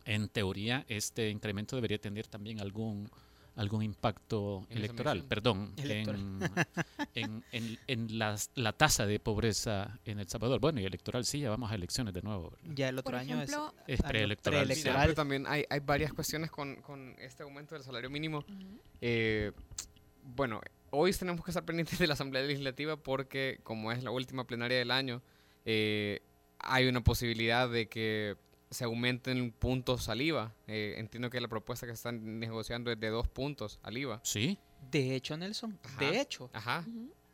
en 0.04 0.28
teoría 0.28 0.84
este 0.88 1.30
incremento 1.30 1.74
debería 1.74 1.98
tener 1.98 2.28
también 2.28 2.60
algún 2.60 3.10
algún 3.56 3.82
impacto 3.84 4.66
En 4.70 4.78
electoral, 4.78 5.22
perdón, 5.24 5.72
Electoral. 5.76 6.20
en, 6.20 6.44
en, 7.14 7.44
en- 7.52 7.78
en 7.86 8.18
las- 8.18 8.50
la 8.54 8.72
tasa 8.72 9.06
de 9.06 9.20
pobreza 9.20 9.98
en 10.04 10.18
El 10.18 10.28
Salvador. 10.28 10.60
Bueno, 10.60 10.80
y 10.80 10.84
electoral 10.84 11.24
sí, 11.24 11.40
ya 11.40 11.50
vamos 11.50 11.70
a 11.70 11.74
elecciones 11.76 12.12
de 12.14 12.22
nuevo. 12.22 12.50
¿verdad? 12.50 12.74
Ya 12.74 12.88
el 12.88 12.98
otro 12.98 13.12
Por 13.12 13.20
año 13.20 13.36
ejemplo, 13.36 13.72
Es 13.86 14.00
año 14.00 14.08
preelectoral. 14.08 14.60
sí. 14.62 14.66
preelectoral. 14.66 15.02
Pero 15.02 15.14
también 15.14 15.44
hay, 15.46 15.64
hay 15.70 15.80
varias 15.80 16.12
cuestiones 16.12 16.50
con, 16.50 16.76
con 16.82 17.14
este 17.20 17.42
aumento 17.44 17.74
del 17.76 17.84
salario 17.84 18.10
mínimo. 18.10 18.44
Eh, 19.00 19.52
bueno, 20.36 20.60
hoy 20.90 21.12
tenemos 21.12 21.44
que 21.44 21.50
estar 21.50 21.64
pendientes 21.64 21.98
de 21.98 22.06
la 22.06 22.14
Asamblea 22.14 22.42
Legislativa 22.42 22.96
porque 22.96 23.60
como 23.62 23.92
es 23.92 24.02
la 24.02 24.10
última 24.10 24.46
plenaria 24.46 24.78
del 24.78 24.90
año, 24.90 25.22
eh, 25.64 26.20
hay 26.58 26.88
una 26.88 27.02
posibilidad 27.02 27.68
de 27.68 27.86
que 27.88 28.36
se 28.70 28.84
aumenten 28.84 29.52
puntos 29.52 30.08
al 30.08 30.20
IVA. 30.20 30.52
Eh, 30.66 30.94
entiendo 30.98 31.30
que 31.30 31.40
la 31.40 31.48
propuesta 31.48 31.86
que 31.86 31.92
están 31.92 32.38
negociando 32.40 32.90
es 32.90 32.98
de 32.98 33.08
dos 33.08 33.28
puntos 33.28 33.78
al 33.82 33.96
IVA. 33.98 34.20
Sí, 34.24 34.58
De 34.90 35.14
hecho, 35.14 35.36
Nelson, 35.36 35.78
Ajá. 35.82 35.98
de 36.04 36.20
hecho, 36.20 36.50
Ajá. 36.52 36.84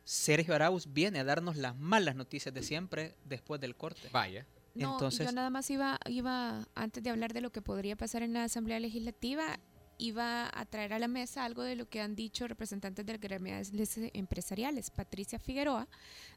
Sergio 0.05 0.55
Arauz 0.55 0.87
viene 0.93 1.19
a 1.19 1.23
darnos 1.23 1.57
las 1.57 1.75
malas 1.77 2.15
noticias 2.15 2.53
de 2.53 2.63
siempre 2.63 3.15
después 3.25 3.59
del 3.61 3.75
corte. 3.75 4.07
vaya. 4.11 4.45
No, 4.73 4.93
Entonces- 4.93 5.25
yo 5.27 5.33
nada 5.33 5.49
más 5.49 5.69
iba, 5.69 5.99
iba, 6.07 6.65
antes 6.75 7.03
de 7.03 7.09
hablar 7.09 7.33
de 7.33 7.41
lo 7.41 7.51
que 7.51 7.61
podría 7.61 7.97
pasar 7.97 8.23
en 8.23 8.31
la 8.31 8.45
Asamblea 8.45 8.79
Legislativa, 8.79 9.59
iba 9.97 10.49
a 10.57 10.65
traer 10.65 10.93
a 10.93 10.99
la 10.99 11.09
mesa 11.09 11.43
algo 11.43 11.61
de 11.61 11.75
lo 11.75 11.89
que 11.89 11.99
han 12.01 12.15
dicho 12.15 12.47
representantes 12.47 13.05
de 13.05 13.17
gremiales 13.17 13.71
empresariales. 14.13 14.89
Patricia 14.89 15.37
Figueroa, 15.39 15.87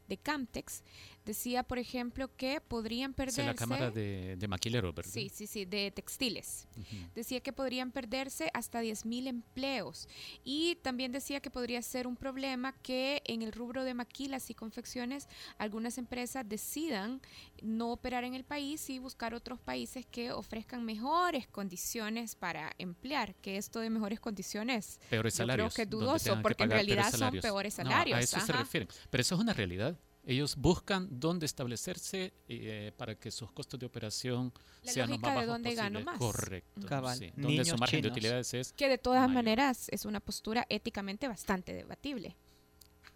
de 0.09 0.17
Camtex, 0.17 0.83
decía, 1.25 1.62
por 1.62 1.79
ejemplo, 1.79 2.31
que 2.37 2.61
podrían 2.61 3.12
es 3.12 3.17
perderse... 3.17 3.45
la 3.45 3.55
Cámara 3.55 3.90
de, 3.90 4.37
de 4.37 4.49
Maquileros, 4.49 4.95
¿verdad? 4.95 5.11
Sí, 5.11 5.31
sí, 5.33 5.47
sí, 5.47 5.64
de 5.64 5.90
textiles. 5.90 6.67
Decía 7.14 7.40
que 7.40 7.53
podrían 7.53 7.90
perderse 7.93 8.51
hasta 8.53 8.83
10.000 8.83 9.29
empleos. 9.29 10.09
Y 10.45 10.77
también 10.83 11.12
decía 11.12 11.40
que 11.40 11.51
podría 11.51 11.81
ser 11.83 12.07
un 12.07 12.17
problema 12.17 12.73
que 12.83 13.23
en 13.25 13.43
el 13.43 13.53
rubro 13.53 13.85
de 13.85 13.95
maquilas 13.95 14.51
y 14.51 14.55
confecciones 14.55 15.29
algunas 15.59 15.99
empresas 15.99 16.47
decidan 16.49 17.21
no 17.62 17.93
operar 17.93 18.25
en 18.25 18.35
el 18.35 18.45
país 18.45 18.90
y 18.90 18.99
buscar 18.99 19.35
otros 19.35 19.59
países 19.61 20.05
que 20.07 20.33
ofrezcan 20.33 20.85
mejores 20.85 21.47
condiciones 21.49 22.35
para 22.35 22.73
emplear. 22.79 23.35
Que 23.37 23.57
esto 23.57 23.81
de 23.81 23.90
mejores 23.90 24.21
condiciones 24.21 25.01
Peores 25.09 25.35
yo 25.35 25.38
creo 25.38 25.47
salarios. 25.47 25.75
que 25.75 25.83
es 25.83 25.90
dudoso, 25.90 26.40
porque 26.43 26.64
en 26.64 26.71
realidad 26.71 27.11
son 27.11 27.21
salarios. 27.21 27.43
peores 27.43 27.79
No, 27.79 27.85
salarios, 27.85 28.19
a 28.19 28.21
eso 28.21 28.40
se 28.40 28.53
refieren. 28.53 28.88
Pero 29.11 29.21
eso 29.21 29.35
es 29.37 29.40
una 29.40 29.53
realidad. 29.53 29.99
Ellos 30.26 30.56
buscan 30.56 31.08
dónde 31.10 31.44
establecerse 31.46 32.32
eh, 32.48 32.92
para 32.96 33.14
que 33.14 33.30
sus 33.30 33.52
costos 33.52 33.78
de 33.78 33.87
operación 33.87 34.52
La 34.82 34.92
sean 34.92 35.10
los 35.10 35.20
más 35.20 35.30
de 35.32 35.37
bajos 35.37 35.48
dónde 35.52 35.74
gano 35.74 36.00
posible. 36.00 36.04
más. 36.12 36.18
Correcto. 36.18 36.87
Cabal. 36.87 37.18
sí. 37.18 37.30
Donde 37.37 37.48
Niños 37.48 37.68
su 37.68 37.76
margen 37.76 38.00
de 38.02 38.08
utilidades 38.08 38.54
es 38.54 38.72
que 38.72 38.88
de 38.88 38.96
todas 38.98 39.20
mayor. 39.28 39.34
maneras 39.34 39.88
es 39.90 40.04
una 40.06 40.20
postura 40.20 40.64
éticamente 40.70 41.28
bastante 41.28 41.74
debatible. 41.74 42.37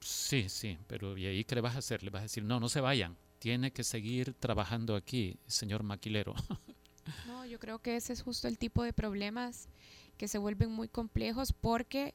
Sí, 0.00 0.48
sí, 0.48 0.78
pero 0.86 1.16
¿y 1.16 1.26
ahí 1.26 1.44
qué 1.44 1.54
le 1.54 1.60
vas 1.60 1.74
a 1.74 1.78
hacer? 1.78 2.02
Le 2.02 2.10
vas 2.10 2.20
a 2.20 2.22
decir, 2.24 2.44
no, 2.44 2.60
no 2.60 2.68
se 2.68 2.80
vayan, 2.80 3.16
tiene 3.38 3.72
que 3.72 3.82
seguir 3.84 4.34
trabajando 4.34 4.94
aquí, 4.94 5.38
señor 5.46 5.82
maquilero. 5.82 6.34
No, 7.26 7.46
yo 7.46 7.58
creo 7.58 7.78
que 7.78 7.96
ese 7.96 8.12
es 8.12 8.20
justo 8.20 8.48
el 8.48 8.58
tipo 8.58 8.82
de 8.82 8.92
problemas 8.92 9.70
que 10.18 10.28
se 10.28 10.36
vuelven 10.36 10.70
muy 10.70 10.88
complejos 10.88 11.54
porque 11.54 12.14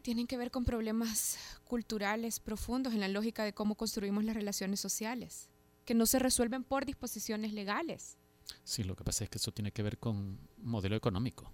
tienen 0.00 0.26
que 0.26 0.36
ver 0.36 0.50
con 0.50 0.64
problemas 0.64 1.38
culturales 1.64 2.40
profundos 2.40 2.92
en 2.94 3.00
la 3.00 3.08
lógica 3.08 3.44
de 3.44 3.52
cómo 3.52 3.74
construimos 3.76 4.24
las 4.24 4.34
relaciones 4.34 4.80
sociales, 4.80 5.48
que 5.84 5.94
no 5.94 6.06
se 6.06 6.18
resuelven 6.18 6.64
por 6.64 6.84
disposiciones 6.86 7.52
legales. 7.52 8.16
sí, 8.64 8.82
lo 8.82 8.96
que 8.96 9.04
pasa 9.04 9.24
es 9.24 9.30
que 9.30 9.38
eso 9.38 9.52
tiene 9.52 9.70
que 9.72 9.82
ver 9.82 9.98
con 9.98 10.38
modelo 10.58 10.96
económico. 10.96 11.52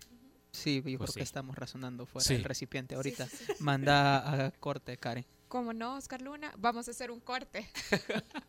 Sí, 0.52 0.76
yo 0.76 0.82
Pues 0.82 0.96
creo 0.96 1.06
sí. 1.09 1.14
que 1.20 1.24
estamos 1.24 1.56
razonando 1.56 2.06
fuera 2.06 2.24
Sí. 2.26 2.35
del 2.35 2.44
recipiente 2.44 2.94
ahorita. 2.94 3.28
Manda 3.61 4.46
a 4.46 4.50
corte, 4.52 4.96
Karen. 4.96 5.26
¿Cómo 5.48 5.72
no, 5.74 5.96
Oscar 5.96 6.22
Luna? 6.22 6.52
Vamos 6.56 6.88
a 6.88 6.92
hacer 6.92 7.11
un 7.11 7.20
corte. 7.20 7.68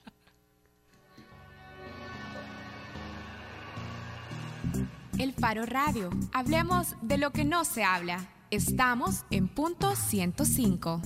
El 5.18 5.34
Faro 5.34 5.66
Radio. 5.66 6.10
Hablemos 6.34 6.96
de 7.02 7.18
lo 7.18 7.32
que 7.32 7.44
no 7.44 7.66
se 7.66 7.84
habla. 7.84 8.28
Estamos 8.50 9.26
en 9.30 9.50
punto 9.50 9.94
105. 9.94 11.02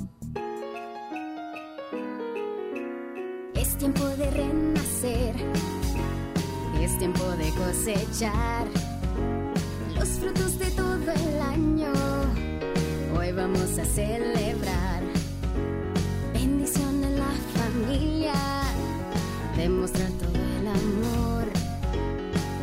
Es 3.55 3.77
tiempo 3.79 4.05
de 4.05 4.29
renacer, 4.29 5.35
es 6.79 6.95
tiempo 6.99 7.23
de 7.23 7.49
cosechar 7.53 8.67
los 9.95 10.07
frutos 10.09 10.59
de 10.59 10.69
todo 10.69 11.11
el 11.11 11.41
año. 11.41 11.91
Hoy 13.17 13.31
vamos 13.31 13.75
a 13.79 13.85
celebrar 13.85 15.01
bendición 16.35 17.03
en 17.03 17.17
la 17.17 17.31
familia, 17.55 18.35
demostrar 19.57 20.11
todo 20.11 20.37
el 20.59 20.67
amor, 20.67 21.47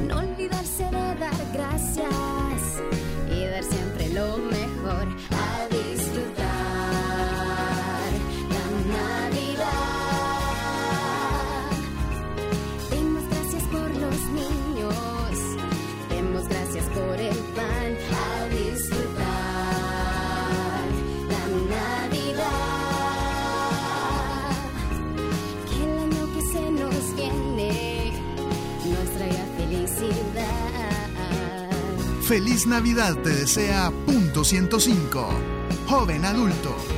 no 0.07 0.19
olvidarse 0.19 0.85
de 0.85 0.91
dar 1.17 1.53
gracias 1.53 2.81
y 3.29 3.45
dar 3.45 3.65
siempre 3.65 4.09
lo 4.11 4.37
mejor 4.37 4.58
Feliz 32.29 32.67
Navidad 32.67 33.17
te 33.23 33.31
desea 33.31 33.91
punto 34.05 34.45
105. 34.45 35.31
Joven 35.89 36.27
adulto. 36.27 36.98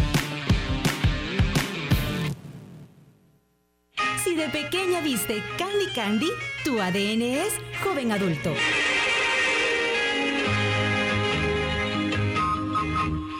Si 4.23 4.35
de 4.35 4.49
pequeña 4.49 5.01
viste 5.01 5.41
Candy 5.57 5.87
Candy, 5.95 6.29
tu 6.63 6.79
ADN 6.79 7.23
es 7.23 7.53
joven 7.83 8.11
adulto. 8.11 8.53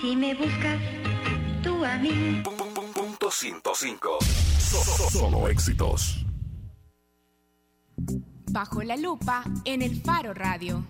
Si 0.02 0.15
me 0.15 0.34
buscas 0.34 0.80
tú 1.62 1.86
a 1.86 1.98
mí. 1.98 2.41
Punto 2.95 3.30
105. 3.30 4.18
Solo 5.12 5.47
éxitos. 5.49 6.26
Bajo 8.51 8.82
la 8.82 8.97
lupa 8.97 9.43
en 9.66 9.84
el 9.84 10.01
Faro 10.01 10.34
Radio. 10.34 10.84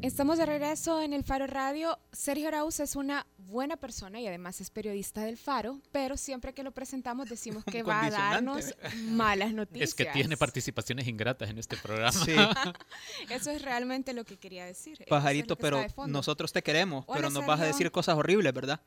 Estamos 0.00 0.38
de 0.38 0.46
regreso 0.46 1.02
en 1.02 1.12
el 1.12 1.22
Faro 1.22 1.46
Radio. 1.46 1.98
Sergio 2.12 2.48
Arauz 2.48 2.80
es 2.80 2.96
una 2.96 3.26
buena 3.50 3.76
persona 3.76 4.20
y 4.20 4.26
además 4.26 4.60
es 4.60 4.70
periodista 4.70 5.22
del 5.22 5.36
Faro, 5.36 5.78
pero 5.92 6.16
siempre 6.16 6.54
que 6.54 6.62
lo 6.62 6.70
presentamos 6.70 7.28
decimos 7.28 7.64
que 7.64 7.82
va 7.82 8.04
a 8.04 8.10
darnos 8.10 8.74
malas 9.10 9.52
noticias. 9.52 9.90
Es 9.90 9.94
que 9.94 10.06
tiene 10.06 10.36
participaciones 10.36 11.06
ingratas 11.06 11.50
en 11.50 11.58
este 11.58 11.76
programa. 11.76 12.12
Sí. 12.12 12.34
Eso 13.30 13.50
es 13.50 13.62
realmente 13.62 14.14
lo 14.14 14.24
que 14.24 14.38
quería 14.38 14.64
decir. 14.64 14.96
Es 15.00 15.06
Pajarito, 15.08 15.56
que 15.56 15.62
pero 15.62 15.84
nosotros 16.06 16.52
te 16.52 16.62
queremos, 16.62 17.04
Hola, 17.06 17.16
pero 17.16 17.30
nos 17.30 17.46
vas 17.46 17.60
a 17.60 17.64
decir 17.64 17.90
cosas 17.90 18.16
horribles, 18.16 18.52
¿verdad? 18.54 18.80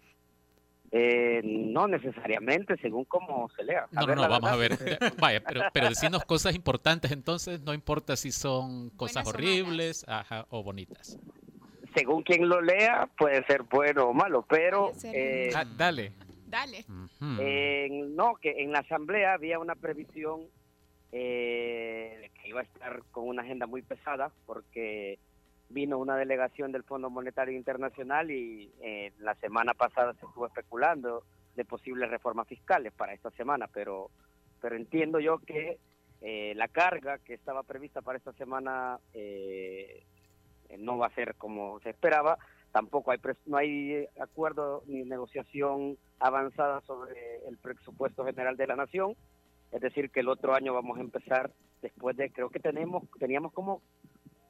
Eh, 0.96 1.42
no 1.44 1.88
necesariamente, 1.88 2.78
según 2.78 3.06
cómo 3.06 3.50
se 3.56 3.64
lea. 3.64 3.88
No, 3.92 4.02
no, 4.02 4.08
ver, 4.08 4.16
no, 4.16 4.30
vamos 4.30 4.50
a 4.52 4.56
ver. 4.56 4.78
Vaya, 5.20 5.44
pero, 5.44 5.62
pero 5.74 5.90
decirnos 5.90 6.24
cosas 6.24 6.54
importantes 6.54 7.12
entonces, 7.12 7.62
no 7.62 7.74
importa 7.74 8.16
si 8.16 8.32
son 8.32 8.92
cosas 8.92 9.24
Buenas 9.24 9.34
horribles 9.34 10.06
ajá, 10.08 10.46
o 10.50 10.62
bonitas. 10.62 11.18
Según 11.96 12.24
quien 12.24 12.48
lo 12.50 12.62
lea, 12.62 13.08
puede 13.18 13.44
ser 13.46 13.64
bueno 13.64 14.06
o 14.10 14.14
malo, 14.14 14.44
pero 14.48 14.92
eh, 15.04 15.52
Ah, 15.56 15.66
dale. 15.78 16.12
Dale. 16.48 16.86
En- 17.40 18.16
no, 18.16 18.36
que 18.36 18.52
en 18.62 18.72
la 18.72 18.80
asamblea 18.80 19.34
había 19.34 19.60
una 19.60 19.76
previsión 19.76 20.42
eh, 21.12 22.18
de 22.22 22.30
que 22.30 22.50
iba 22.50 22.62
a 22.62 22.64
estar 22.64 23.04
con 23.12 23.28
una 23.28 23.42
agenda 23.44 23.68
muy 23.68 23.82
pesada 23.82 24.32
porque 24.46 25.20
vino 25.70 25.98
una 25.98 26.16
delegación 26.18 26.72
del 26.72 26.84
Fondo 26.84 27.10
Monetario 27.10 27.56
Internacional 27.56 28.32
y 28.32 28.72
eh, 28.82 29.12
la 29.20 29.36
semana 29.36 29.74
pasada 29.74 30.14
se 30.14 30.26
estuvo 30.26 30.48
especulando 30.48 31.24
de 31.56 31.66
posibles 31.66 32.10
reformas 32.10 32.48
fiscales 32.48 32.94
para 32.94 33.14
esta 33.14 33.30
semana, 33.32 33.68
pero 33.72 34.10
pero 34.62 34.76
entiendo 34.76 35.20
yo 35.20 35.40
que 35.40 35.78
eh, 36.22 36.54
la 36.56 36.68
carga 36.68 37.18
que 37.20 37.34
estaba 37.34 37.64
prevista 37.64 38.02
para 38.02 38.18
esta 38.18 38.32
semana 38.34 38.98
eh, 39.14 40.00
eh, 40.00 40.04
no 40.78 40.98
va 40.98 41.08
a 41.08 41.16
ser 41.16 41.36
como 41.36 41.80
se 41.82 41.90
esperaba. 41.90 42.38
Tampoco 42.72 43.12
hay 43.12 43.20
no 43.46 43.58
hay 43.58 44.08
acuerdo 44.20 44.84
ni 44.88 45.04
negociación 45.04 45.98
avanzada 46.20 46.82
sobre 46.82 47.46
el 47.48 47.58
presupuesto 47.58 48.26
general 48.26 48.58
de 48.58 48.68
la 48.68 48.76
nación. 48.76 49.16
Es 49.72 49.82
decir, 49.82 50.12
que 50.12 50.22
el 50.22 50.30
otro 50.30 50.54
año 50.54 50.74
vamos 50.74 50.98
a 50.98 51.02
empezar 51.02 51.52
después 51.82 52.16
de, 52.18 52.32
creo 52.32 52.50
que 52.50 52.60
tenemos 52.60 53.04
teníamos 53.20 53.54
como 53.54 53.82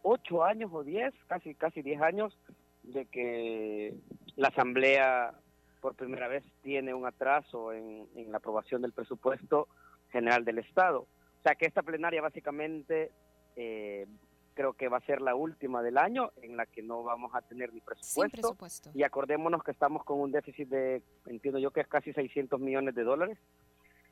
ocho 0.01 0.43
años 0.43 0.71
o 0.73 0.83
diez, 0.83 1.13
casi 1.27 1.55
casi 1.55 1.81
diez 1.81 2.01
años 2.01 2.37
de 2.83 3.05
que 3.05 3.95
la 4.35 4.49
asamblea 4.49 5.33
por 5.81 5.95
primera 5.95 6.27
vez 6.27 6.43
tiene 6.61 6.93
un 6.93 7.05
atraso 7.05 7.73
en, 7.73 8.07
en 8.15 8.31
la 8.31 8.37
aprobación 8.37 8.81
del 8.81 8.93
presupuesto 8.93 9.67
general 10.11 10.45
del 10.45 10.59
Estado. 10.59 11.01
O 11.01 11.41
sea 11.43 11.55
que 11.55 11.65
esta 11.65 11.81
plenaria 11.81 12.21
básicamente 12.21 13.11
eh, 13.55 14.07
creo 14.53 14.73
que 14.73 14.87
va 14.87 14.97
a 14.97 15.05
ser 15.05 15.21
la 15.21 15.35
última 15.35 15.81
del 15.81 15.97
año 15.97 16.31
en 16.41 16.57
la 16.57 16.65
que 16.65 16.81
no 16.81 17.03
vamos 17.03 17.33
a 17.35 17.41
tener 17.41 17.73
ni 17.73 17.81
presupuesto. 17.81 18.55
Y 18.93 19.03
acordémonos 19.03 19.63
que 19.63 19.71
estamos 19.71 20.03
con 20.03 20.19
un 20.19 20.31
déficit 20.31 20.69
de, 20.69 21.01
entiendo 21.25 21.59
yo 21.59 21.71
que 21.71 21.81
es 21.81 21.87
casi 21.87 22.13
600 22.13 22.59
millones 22.59 22.95
de 22.95 23.03
dólares, 23.03 23.37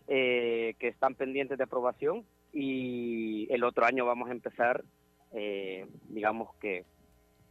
eh, 0.08 0.76
que 0.80 0.88
están 0.88 1.16
pendientes 1.16 1.58
de 1.58 1.64
aprobación. 1.64 2.26
Y 2.52 3.48
el 3.54 3.64
otro 3.64 3.86
año 3.86 4.06
vamos 4.06 4.30
a 4.30 4.34
empezar, 4.34 4.84
eh, 5.32 5.88
digamos 6.10 6.54
que 6.56 6.86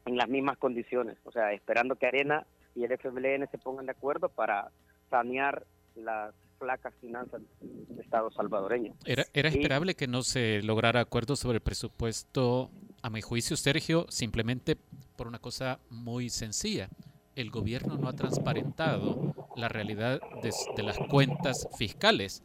en 0.07 0.17
las 0.17 0.29
mismas 0.29 0.59
condiciones, 0.59 1.19
o 1.25 1.33
sea, 1.33 1.53
esperando 1.53 1.97
que 1.97 2.07
Arena 2.07 2.47
y 2.75 2.85
el 2.85 2.93
FMLN 2.93 3.47
se 3.51 3.59
pongan 3.59 3.87
de 3.87 3.93
acuerdo 3.93 4.29
para 4.29 4.71
sanear 5.09 5.65
las 5.95 6.35
flacas 6.61 6.95
finanzas 7.01 7.41
del 7.61 7.99
Estado 7.99 8.31
salvadoreño. 8.31 8.95
Era, 9.05 9.25
era 9.33 9.49
esperable 9.49 9.97
que 9.97 10.07
no 10.07 10.23
se 10.23 10.63
lograra 10.63 11.01
acuerdo 11.01 11.35
sobre 11.35 11.57
el 11.57 11.63
presupuesto, 11.63 12.71
a 13.03 13.11
mi 13.11 13.23
juicio, 13.23 13.57
Sergio, 13.57 14.07
simplemente 14.11 14.77
por 15.17 15.27
una 15.27 15.39
cosa 15.39 15.81
muy 15.89 16.29
sencilla. 16.29 16.91
El 17.35 17.51
gobierno 17.51 17.97
no 17.97 18.09
ha 18.09 18.13
transparentado 18.13 19.35
la 19.57 19.69
realidad 19.69 20.21
de, 20.43 20.53
de 20.77 20.83
las 20.83 20.99
cuentas 21.09 21.67
fiscales. 21.79 22.43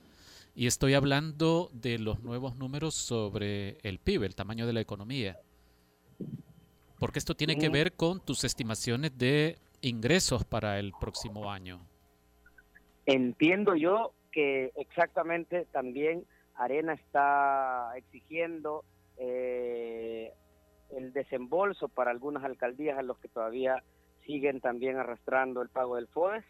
Y 0.55 0.67
estoy 0.67 0.93
hablando 0.93 1.69
de 1.73 1.99
los 1.99 2.21
nuevos 2.21 2.55
números 2.55 2.95
sobre 2.95 3.77
el 3.83 3.99
PIB, 3.99 4.23
el 4.23 4.35
tamaño 4.35 4.65
de 4.65 4.73
la 4.73 4.79
economía. 4.79 5.37
Porque 6.97 7.19
esto 7.19 7.35
tiene 7.35 7.57
que 7.57 7.67
ver 7.67 7.93
con 7.93 8.21
tus 8.21 8.45
estimaciones 8.45 9.17
de 9.17 9.59
ingresos 9.81 10.45
para 10.45 10.79
el 10.79 10.93
próximo 10.97 11.51
año. 11.51 11.85
Entiendo 13.05 13.75
yo 13.75 14.13
que 14.31 14.71
exactamente 14.75 15.65
también 15.71 16.25
Arena 16.55 16.93
está 16.93 17.91
exigiendo 17.95 18.83
eh, 19.17 20.33
el 20.95 21.13
desembolso 21.13 21.87
para 21.87 22.11
algunas 22.11 22.43
alcaldías 22.43 22.97
a 22.97 23.01
los 23.03 23.17
que 23.19 23.27
todavía 23.27 23.83
siguen 24.25 24.59
también 24.61 24.97
arrastrando 24.97 25.61
el 25.61 25.69
pago 25.69 25.95
del 25.95 26.07
FODES. 26.07 26.43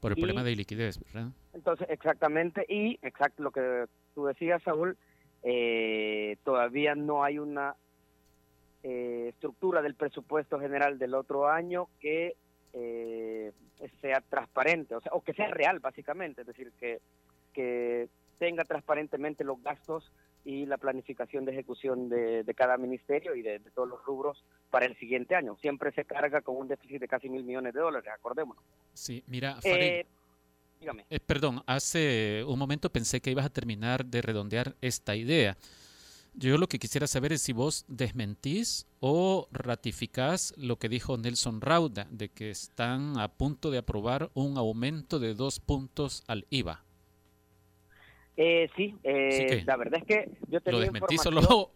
Por 0.00 0.12
el 0.12 0.18
Y- 0.18 0.22
problema 0.22 0.42
de 0.42 0.56
liquidez, 0.56 0.98
¿verdad? 1.12 1.30
Entonces, 1.52 1.86
exactamente, 1.90 2.64
y 2.68 2.98
exacto 3.02 3.42
lo 3.42 3.50
que 3.50 3.84
tú 4.14 4.24
decías, 4.26 4.62
Saúl, 4.62 4.96
eh, 5.42 6.36
todavía 6.44 6.94
no 6.94 7.22
hay 7.22 7.38
una 7.38 7.76
eh, 8.82 9.26
estructura 9.28 9.82
del 9.82 9.94
presupuesto 9.94 10.58
general 10.58 10.98
del 10.98 11.14
otro 11.14 11.48
año 11.48 11.88
que 12.00 12.34
eh, 12.72 13.52
sea 14.00 14.20
transparente, 14.20 14.94
o 14.94 15.00
sea, 15.00 15.12
o 15.12 15.22
que 15.22 15.32
sea 15.32 15.48
real, 15.48 15.78
básicamente, 15.80 16.42
es 16.42 16.46
decir, 16.46 16.72
que, 16.78 17.00
que 17.52 18.08
tenga 18.38 18.64
transparentemente 18.64 19.44
los 19.44 19.62
gastos 19.62 20.10
y 20.44 20.64
la 20.64 20.78
planificación 20.78 21.44
de 21.44 21.52
ejecución 21.52 22.08
de, 22.08 22.44
de 22.44 22.54
cada 22.54 22.78
ministerio 22.78 23.34
y 23.34 23.42
de, 23.42 23.58
de 23.58 23.70
todos 23.72 23.88
los 23.88 24.02
rubros 24.04 24.42
para 24.70 24.86
el 24.86 24.96
siguiente 24.96 25.34
año. 25.34 25.56
Siempre 25.60 25.92
se 25.92 26.04
carga 26.04 26.40
con 26.40 26.56
un 26.56 26.68
déficit 26.68 27.00
de 27.00 27.08
casi 27.08 27.28
mil 27.28 27.44
millones 27.44 27.74
de 27.74 27.80
dólares, 27.80 28.10
acordémonos. 28.14 28.62
Sí, 28.94 29.22
mira, 29.26 29.56
Farid, 29.60 29.82
Eh, 29.82 30.06
dígame. 30.80 31.04
Eh, 31.10 31.20
perdón, 31.20 31.62
hace 31.66 32.42
un 32.46 32.58
momento 32.58 32.88
pensé 32.90 33.20
que 33.20 33.30
ibas 33.30 33.44
a 33.44 33.50
terminar 33.50 34.04
de 34.06 34.22
redondear 34.22 34.74
esta 34.80 35.14
idea. 35.14 35.56
Yo 36.34 36.56
lo 36.58 36.68
que 36.68 36.78
quisiera 36.78 37.06
saber 37.06 37.32
es 37.32 37.42
si 37.42 37.52
vos 37.52 37.84
desmentís 37.88 38.86
o 39.00 39.48
ratificás 39.52 40.54
lo 40.56 40.76
que 40.76 40.88
dijo 40.88 41.16
Nelson 41.18 41.60
Rauda, 41.60 42.06
de 42.10 42.28
que 42.28 42.50
están 42.50 43.18
a 43.18 43.28
punto 43.28 43.70
de 43.70 43.78
aprobar 43.78 44.30
un 44.34 44.56
aumento 44.56 45.18
de 45.18 45.34
dos 45.34 45.60
puntos 45.60 46.22
al 46.28 46.46
IVA. 46.50 46.84
Eh, 48.36 48.70
sí, 48.76 48.94
eh, 49.02 49.62
la 49.66 49.76
verdad 49.76 50.00
es 50.00 50.06
que 50.06 50.30
yo 50.48 50.60
tenía 50.60 50.78
¿Lo 50.78 50.84
desmentís 50.84 51.26
o 51.26 51.30
lo- 51.30 51.72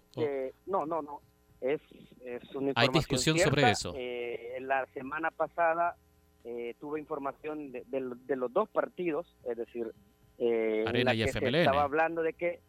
no, 0.67 0.87
no, 0.87 1.03
no, 1.03 1.21
es, 1.61 1.81
es 2.25 2.43
una 2.55 2.73
Hay 2.77 2.89
discusión 2.89 3.39
sobre 3.39 3.71
eso. 3.71 3.93
Eh, 3.97 4.57
la 4.61 4.87
semana 4.95 5.31
pasada 5.31 5.97
eh, 6.45 6.75
tuve 6.81 7.01
información 7.01 7.73
de, 7.73 7.85
de 7.87 8.01
lo- 8.01 8.15
de 8.15 8.37
los 8.37 8.53
dos 8.53 8.69
partidos, 8.69 9.27
es 9.45 9.57
decir, 9.57 9.93
eh, 10.39 10.85
en 10.87 11.05
la 11.05 11.15
y 11.15 11.19
que 11.25 11.33
se 11.33 11.39
FMLN. 11.39 11.59
estaba 11.61 11.83
hablando 11.83 12.23
de 12.23 12.33
que 12.33 12.61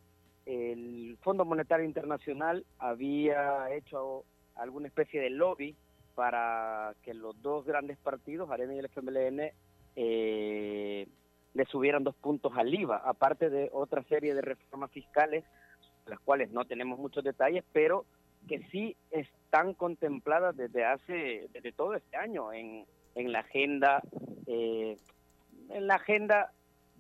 el 0.46 1.18
Fondo 1.22 1.46
Monetario 1.46 1.86
Internacional 1.86 2.66
había 2.78 3.74
hecho 3.74 4.24
alguna 4.56 4.88
especie 4.88 5.22
de 5.22 5.30
lobby 5.30 5.76
para 6.14 6.94
que 7.04 7.14
los 7.14 7.42
dos 7.42 7.66
grandes 7.66 7.98
partidos, 7.98 8.50
Arena 8.50 8.74
y 8.74 8.80
el 8.80 8.86
FMLN, 8.86 9.52
eh, 9.96 11.08
le 11.54 11.66
subieran 11.66 12.04
dos 12.04 12.16
puntos 12.16 12.54
al 12.56 12.74
IVA, 12.74 12.98
aparte 12.98 13.50
de 13.50 13.70
otra 13.74 14.04
serie 14.04 14.34
de 14.34 14.42
reformas 14.42 14.92
fiscales, 14.92 15.44
las 16.06 16.20
cuales 16.20 16.52
no 16.52 16.66
tenemos 16.66 17.00
muchos 17.00 17.24
detalles, 17.24 17.64
pero 17.72 18.06
que 18.48 18.60
sí 18.72 18.96
están 19.12 19.74
contempladas 19.74 20.56
desde 20.56 20.86
hace, 20.86 21.48
desde 21.52 21.72
todo 21.72 21.96
este 21.96 22.16
año 22.18 22.54
en, 22.54 22.86
en 23.16 23.32
la 23.32 23.40
agenda, 23.40 24.02
eh, 24.48 24.98
en 25.70 25.88
la 25.88 25.96
agenda 25.96 26.52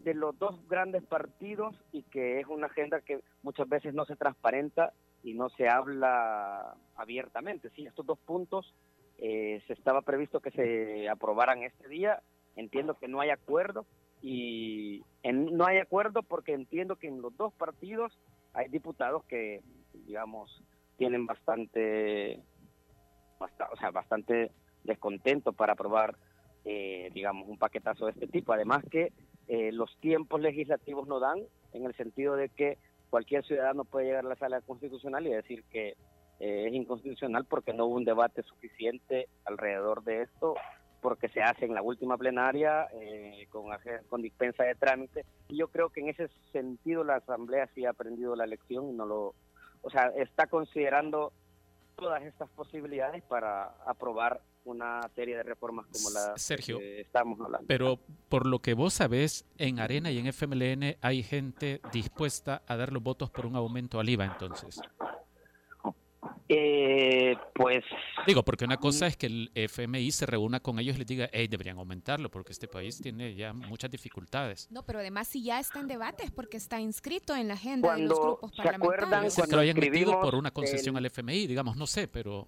de 0.06 0.14
los 0.14 0.38
dos 0.38 0.56
grandes 0.70 1.04
partidos 1.04 1.76
y 1.92 2.04
que 2.04 2.40
es 2.40 2.46
una 2.48 2.68
agenda 2.68 3.02
que 3.02 3.22
muchas 3.42 3.68
veces 3.68 3.94
no 3.96 4.06
se 4.06 4.16
transparenta 4.16 4.94
y 5.24 5.34
no 5.34 5.50
se 5.50 5.68
habla 5.68 6.76
abiertamente. 6.96 7.72
Sí, 7.72 7.86
estos 7.88 8.06
dos 8.06 8.20
puntos 8.20 8.74
eh, 9.18 9.64
se 9.66 9.74
estaba 9.74 10.04
previsto 10.04 10.40
que 10.42 10.52
se 10.52 11.10
aprobaran 11.10 11.64
este 11.64 11.88
día. 11.90 12.22
Entiendo 12.56 12.94
que 12.94 13.08
no 13.08 13.20
hay 13.20 13.32
acuerdo 13.32 13.88
y 14.22 15.02
en- 15.24 15.58
no 15.58 15.66
hay 15.66 15.80
acuerdo 15.80 16.22
porque 16.22 16.54
entiendo 16.54 16.98
que 16.98 17.08
en 17.08 17.22
los 17.22 17.36
dos 17.36 17.52
partidos 17.56 18.18
hay 18.54 18.70
diputados 18.70 19.26
que, 19.26 19.62
digamos, 20.06 20.62
tienen 20.98 21.26
bastante, 21.26 22.40
basta- 23.40 23.70
o 23.74 23.76
sea, 23.78 23.90
bastante 23.90 24.52
descontento 24.84 25.52
para 25.52 25.74
aprobar, 25.74 26.16
eh, 26.64 27.10
digamos, 27.14 27.48
un 27.50 27.58
paquetazo 27.58 28.06
de 28.06 28.12
este 28.12 28.28
tipo. 28.28 28.54
Además 28.54 28.84
que 28.92 29.12
eh, 29.48 29.72
los 29.72 29.96
tiempos 30.00 30.42
legislativos 30.42 31.08
no 31.08 31.20
dan, 31.20 31.40
en 31.74 31.86
el 31.86 31.96
sentido 31.96 32.36
de 32.36 32.50
que 32.50 32.78
cualquier 33.10 33.46
ciudadano 33.46 33.86
puede 33.86 34.08
llegar 34.08 34.26
a 34.26 34.30
la 34.30 34.36
sala 34.36 34.62
constitucional 34.62 35.26
y 35.28 35.32
decir 35.32 35.64
que 35.72 35.96
eh, 36.40 36.68
es 36.68 36.74
inconstitucional 36.74 37.46
porque 37.46 37.74
no 37.74 37.86
hubo 37.86 37.96
un 37.96 38.06
debate 38.06 38.44
suficiente 38.44 39.28
alrededor 39.46 40.04
de 40.04 40.24
esto, 40.24 40.56
porque 41.02 41.30
se 41.30 41.42
hace 41.42 41.66
en 41.66 41.76
la 41.76 41.82
última 41.82 42.18
plenaria 42.18 42.88
eh, 42.94 43.48
con, 43.50 43.66
con 44.10 44.22
dispensa 44.22 44.64
de 44.64 44.76
trámite. 44.76 45.26
Y 45.50 45.58
yo 45.58 45.68
creo 45.68 45.90
que 45.90 46.02
en 46.02 46.10
ese 46.10 46.30
sentido 46.52 47.04
la 47.04 47.18
Asamblea 47.18 47.70
sí 47.76 47.86
ha 47.86 47.92
aprendido 47.92 48.36
la 48.36 48.48
lección 48.48 48.90
y 48.90 48.94
no 48.94 49.06
lo, 49.06 49.36
o 49.82 49.90
sea, 49.92 50.12
está 50.18 50.48
considerando 50.48 51.32
todas 51.96 52.24
estas 52.24 52.50
posibilidades 52.50 53.24
para 53.24 53.76
aprobar 53.86 54.42
una 54.66 55.02
serie 55.16 55.38
de 55.38 55.44
reformas 55.44 55.86
como 55.92 56.10
la 56.10 56.34
Sergio, 56.38 56.80
que 56.80 57.02
estamos 57.02 57.40
hablando. 57.40 57.66
Pero 57.68 58.00
por 58.30 58.46
lo 58.46 58.60
que 58.60 58.74
vos 58.74 58.94
sabés, 58.94 59.46
en 59.58 59.80
Arena 59.80 60.12
y 60.12 60.18
en 60.18 60.28
FMLN 60.28 60.98
hay 61.02 61.24
gente 61.24 61.82
dispuesta 61.94 62.64
a 62.68 62.76
dar 62.76 62.92
los 62.92 63.02
votos 63.04 63.30
por 63.30 63.46
un 63.46 63.56
aumento 63.56 64.00
al 64.00 64.10
IVA 64.10 64.26
entonces. 64.26 64.80
Eh, 66.48 67.36
pues 67.56 67.84
Digo, 68.28 68.44
porque 68.44 68.66
una 68.66 68.78
cosa 68.78 69.08
es 69.08 69.18
que 69.18 69.26
el 69.26 69.52
FMI 69.56 70.12
se 70.12 70.28
reúna 70.28 70.60
con 70.60 70.78
ellos 70.80 70.96
y 70.96 71.00
les 71.00 71.08
diga, 71.08 71.30
hey, 71.34 71.48
deberían 71.48 71.78
aumentarlo, 71.80 72.30
porque 72.30 72.52
este 72.52 72.68
país 72.68 73.00
tiene 73.02 73.34
ya 73.34 73.52
muchas 73.54 73.90
dificultades. 73.90 74.68
No, 74.72 74.84
pero 74.86 75.00
además 75.00 75.28
si 75.28 75.44
ya 75.44 75.60
está 75.60 75.80
en 75.80 75.88
debate 75.88 76.24
es 76.24 76.32
porque 76.32 76.58
está 76.58 76.80
inscrito 76.80 77.36
en 77.36 77.48
la 77.48 77.56
agenda 77.56 77.96
de 77.96 78.04
los 78.04 78.18
Cuando 78.20 78.38
grupos 78.40 78.52
se 78.56 78.62
acuerdan 78.62 78.82
parlamentarios. 79.10 79.34
Ser 79.34 79.46
que 79.48 79.56
lo 79.56 79.62
hayan 79.62 79.80
metido 79.80 80.20
por 80.22 80.36
una 80.36 80.52
concesión 80.52 80.96
el- 80.96 81.00
al 81.00 81.06
FMI, 81.08 81.48
digamos, 81.48 81.78
no 81.78 81.88
sé, 81.88 82.08
pero 82.08 82.48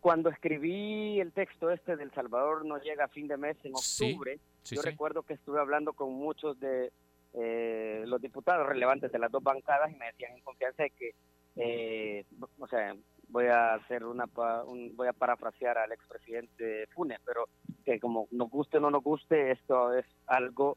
cuando 0.00 0.30
escribí 0.30 1.20
el 1.20 1.32
texto 1.32 1.70
este 1.70 1.96
del 1.96 2.10
Salvador 2.12 2.64
no 2.64 2.78
llega 2.78 3.04
a 3.04 3.08
fin 3.08 3.28
de 3.28 3.36
mes 3.36 3.56
en 3.64 3.72
octubre, 3.74 4.38
sí, 4.62 4.74
yo 4.76 4.82
sí. 4.82 4.88
recuerdo 4.88 5.22
que 5.22 5.34
estuve 5.34 5.60
hablando 5.60 5.92
con 5.92 6.12
muchos 6.12 6.58
de 6.58 6.92
eh, 7.34 8.02
los 8.06 8.20
diputados 8.20 8.66
relevantes 8.66 9.12
de 9.12 9.18
las 9.18 9.30
dos 9.30 9.42
bancadas 9.42 9.92
y 9.92 9.96
me 9.96 10.06
decían 10.06 10.32
en 10.36 10.42
confianza 10.42 10.82
de 10.82 10.90
que, 10.90 11.14
eh, 11.56 12.24
o 12.58 12.66
sea, 12.66 12.96
voy 13.28 13.46
a 13.46 13.74
hacer 13.74 14.04
una, 14.04 14.24
un- 14.66 14.96
voy 14.96 15.06
a 15.06 15.12
parafrasear 15.12 15.78
al 15.78 15.92
expresidente 15.92 16.86
Funes, 16.88 17.20
pero 17.24 17.44
que 17.84 18.00
como 18.00 18.26
nos 18.32 18.50
guste 18.50 18.78
o 18.78 18.80
no 18.80 18.90
nos 18.90 19.04
guste, 19.04 19.52
esto 19.52 19.94
es 19.94 20.06
algo 20.26 20.76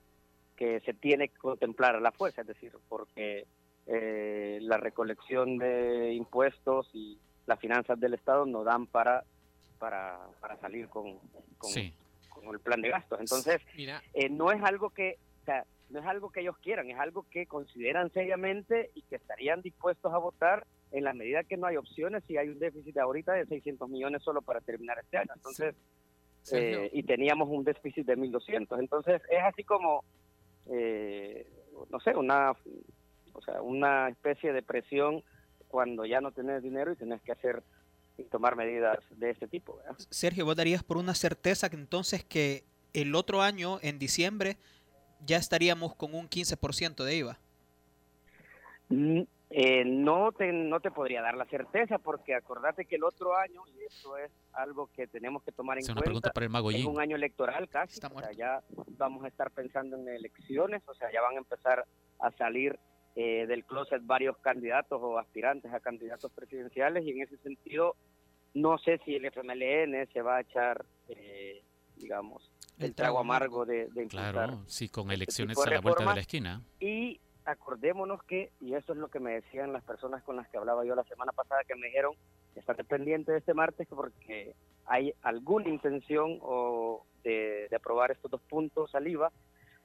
que 0.55 0.79
se 0.81 0.93
tiene 0.93 1.29
que 1.29 1.37
contemplar 1.37 1.95
a 1.95 1.99
la 1.99 2.11
fuerza, 2.11 2.41
es 2.41 2.47
decir, 2.47 2.71
porque 2.87 3.47
eh, 3.87 4.59
la 4.61 4.77
recolección 4.77 5.57
de 5.57 6.13
impuestos 6.13 6.89
y 6.93 7.17
las 7.45 7.59
finanzas 7.59 7.99
del 7.99 8.13
Estado 8.13 8.45
no 8.45 8.63
dan 8.63 8.87
para 8.87 9.23
para, 9.79 10.17
para 10.39 10.55
salir 10.61 10.87
con, 10.87 11.19
con, 11.57 11.69
sí. 11.69 11.93
con 12.29 12.47
el 12.53 12.61
plan 12.61 12.81
de 12.81 12.89
gastos. 12.89 13.19
Entonces, 13.19 13.61
Mira, 13.75 14.01
eh, 14.13 14.29
no 14.29 14.51
es 14.51 14.63
algo 14.63 14.91
que 14.91 15.17
o 15.41 15.45
sea, 15.45 15.65
no 15.89 15.99
es 15.99 16.05
algo 16.05 16.31
que 16.31 16.39
ellos 16.39 16.57
quieran, 16.59 16.89
es 16.89 16.97
algo 16.97 17.25
que 17.29 17.45
consideran 17.45 18.09
seriamente 18.11 18.91
y 18.95 19.01
que 19.03 19.15
estarían 19.15 19.61
dispuestos 19.61 20.13
a 20.13 20.17
votar 20.17 20.65
en 20.91 21.03
la 21.03 21.13
medida 21.13 21.43
que 21.43 21.57
no 21.57 21.67
hay 21.67 21.75
opciones 21.75 22.23
y 22.29 22.37
hay 22.37 22.49
un 22.49 22.59
déficit 22.59 22.97
ahorita 22.97 23.33
de 23.33 23.45
600 23.45 23.89
millones 23.89 24.23
solo 24.23 24.41
para 24.41 24.61
terminar 24.61 24.97
este 24.99 25.17
año. 25.17 25.31
Entonces, 25.35 25.75
eh, 26.51 26.89
y 26.93 27.03
teníamos 27.03 27.49
un 27.49 27.63
déficit 27.63 28.05
de 28.05 28.17
1.200. 28.17 28.79
Entonces, 28.79 29.21
es 29.29 29.43
así 29.43 29.63
como, 29.63 30.03
eh, 30.67 31.47
no 31.89 31.99
sé, 31.99 32.15
una, 32.15 32.51
o 33.33 33.41
sea, 33.41 33.61
una 33.61 34.09
especie 34.09 34.53
de 34.53 34.61
presión 34.61 35.23
cuando 35.73 36.05
ya 36.05 36.21
no 36.21 36.31
tenés 36.31 36.61
dinero 36.61 36.91
y 36.91 36.95
tenés 36.95 37.19
que 37.23 37.31
hacer 37.31 37.63
y 38.15 38.25
tomar 38.25 38.55
medidas 38.55 38.99
de 39.09 39.31
este 39.31 39.47
tipo. 39.47 39.77
¿verdad? 39.77 39.95
Sergio, 40.11 40.45
vos 40.45 40.55
darías 40.55 40.83
por 40.83 40.97
una 40.97 41.15
certeza 41.15 41.67
que 41.67 41.77
entonces 41.77 42.23
que 42.23 42.63
el 42.93 43.15
otro 43.15 43.41
año, 43.41 43.79
en 43.81 43.97
diciembre, 43.97 44.57
ya 45.25 45.37
estaríamos 45.37 45.95
con 45.95 46.13
un 46.13 46.29
15% 46.29 47.03
de 47.03 47.15
IVA. 47.15 47.39
Mm, 48.89 49.21
eh, 49.49 49.83
no 49.83 50.31
te 50.31 50.53
no 50.53 50.79
te 50.79 50.91
podría 50.91 51.23
dar 51.23 51.37
la 51.37 51.45
certeza 51.45 51.97
porque 51.97 52.35
acordate 52.35 52.85
que 52.85 52.97
el 52.97 53.03
otro 53.03 53.35
año 53.35 53.63
y 53.75 53.83
eso 53.83 54.15
es 54.17 54.31
algo 54.51 54.91
que 54.95 55.07
tenemos 55.07 55.41
que 55.41 55.51
tomar 55.51 55.77
en 55.77 55.83
Es 55.83 55.89
una 55.89 55.95
cuenta 55.95 56.05
pregunta 56.05 56.31
para 56.33 56.45
el 56.45 56.51
mago 56.51 56.69
es 56.69 56.85
un 56.85 56.99
año 56.99 57.15
electoral 57.15 57.69
casi 57.69 57.93
Está 57.93 58.07
o 58.07 58.19
sea, 58.19 58.31
ya 58.31 58.63
vamos 58.97 59.23
a 59.23 59.27
estar 59.27 59.51
pensando 59.51 59.95
en 59.95 60.07
elecciones 60.07 60.81
o 60.87 60.95
sea 60.95 61.11
ya 61.11 61.21
van 61.21 61.35
a 61.35 61.37
empezar 61.37 61.85
a 62.19 62.31
salir 62.31 62.79
eh, 63.15 63.45
del 63.47 63.65
closet 63.65 64.01
varios 64.05 64.37
candidatos 64.39 64.99
o 65.01 65.17
aspirantes 65.17 65.73
a 65.73 65.79
candidatos 65.79 66.31
presidenciales 66.31 67.05
y 67.05 67.11
en 67.11 67.21
ese 67.21 67.37
sentido 67.37 67.95
no 68.53 68.77
sé 68.77 68.99
si 69.05 69.15
el 69.15 69.25
FMLN 69.25 70.07
se 70.11 70.21
va 70.21 70.37
a 70.37 70.41
echar 70.41 70.85
eh, 71.09 71.63
digamos 71.97 72.51
el, 72.79 72.95
trago 72.95 73.19
amargo 73.19 73.65
de, 73.65 73.87
de 73.89 74.03
impulsar 74.03 74.33
Claro, 74.33 74.63
sí, 74.67 74.89
con 74.89 75.05
este 75.05 75.15
elecciones 75.15 75.57
a 75.57 75.69
la 75.69 75.81
vuelta 75.81 76.05
de 76.05 76.15
la 76.15 76.21
esquina. 76.21 76.61
y 76.79 77.19
acordémonos 77.45 78.23
que, 78.23 78.51
y 78.61 78.73
eso 78.73 78.93
es 78.93 78.97
lo 78.99 79.09
que 79.09 79.19
me 79.19 79.33
decían 79.33 79.73
las 79.73 79.83
personas 79.83 80.23
con 80.23 80.35
las 80.35 80.47
que 80.49 80.57
hablaba 80.57 80.85
yo 80.85 80.95
la 80.95 81.03
semana 81.03 81.31
pasada, 81.31 81.61
que 81.67 81.75
me 81.75 81.87
dijeron, 81.87 82.13
estate 82.55 82.83
pendiente 82.83 83.31
de 83.31 83.39
este 83.39 83.53
martes 83.53 83.87
porque 83.89 84.55
hay 84.85 85.13
alguna 85.21 85.69
intención 85.69 86.39
o 86.41 87.05
de, 87.23 87.67
de 87.69 87.75
aprobar 87.75 88.11
estos 88.11 88.31
dos 88.31 88.41
puntos 88.41 88.93
al 88.95 89.07
IVA, 89.07 89.31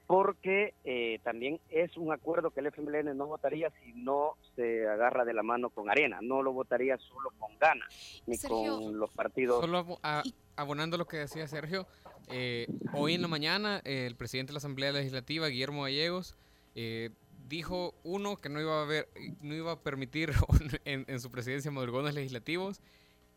porque 0.09 0.73
eh, 0.85 1.21
también 1.23 1.61
es 1.69 1.95
un 1.99 2.11
acuerdo 2.13 2.51
que 2.51 2.61
el 2.61 2.67
FMLN 2.69 3.15
no 3.17 3.27
votaría 3.27 3.71
si 3.85 3.93
no 3.93 4.37
se 4.57 4.89
agarra 4.89 5.27
de 5.27 5.35
la 5.35 5.43
mano 5.43 5.69
con 5.69 5.91
Arena, 5.91 6.19
no 6.23 6.43
lo 6.43 6.53
votaría 6.55 6.97
solo 6.97 7.31
con 7.39 7.57
Gana, 7.59 7.87
ni 8.27 8.37
Sergio, 8.39 8.81
con 8.81 8.99
los 8.99 9.11
partidos. 9.13 9.61
Solo 9.61 9.79
abo- 9.79 10.01
a- 10.03 10.23
abonando 10.57 10.97
lo 10.97 11.07
que 11.07 11.19
decía 11.19 11.47
Sergio, 11.47 11.87
eh, 12.31 12.67
hoy 12.95 13.15
en 13.15 13.23
la 13.23 13.29
mañana 13.29 13.83
eh, 13.85 14.07
el 14.07 14.17
presidente 14.17 14.49
de 14.51 14.55
la 14.55 14.59
Asamblea 14.59 14.93
Legislativa, 14.93 15.47
Guillermo 15.49 15.83
Gallegos, 15.83 16.37
eh, 16.75 17.11
dijo, 17.47 17.95
uno, 18.03 18.37
que 18.39 18.49
no 18.49 18.63
iba 18.63 18.79
a 18.81 18.83
haber, 18.85 19.09
no 19.43 19.55
iba 19.55 19.73
a 19.73 19.81
permitir 19.81 20.31
en, 20.87 21.05
en 21.07 21.21
su 21.21 21.31
presidencia 21.31 21.71
madrugones 21.71 22.15
legislativos, 22.15 22.81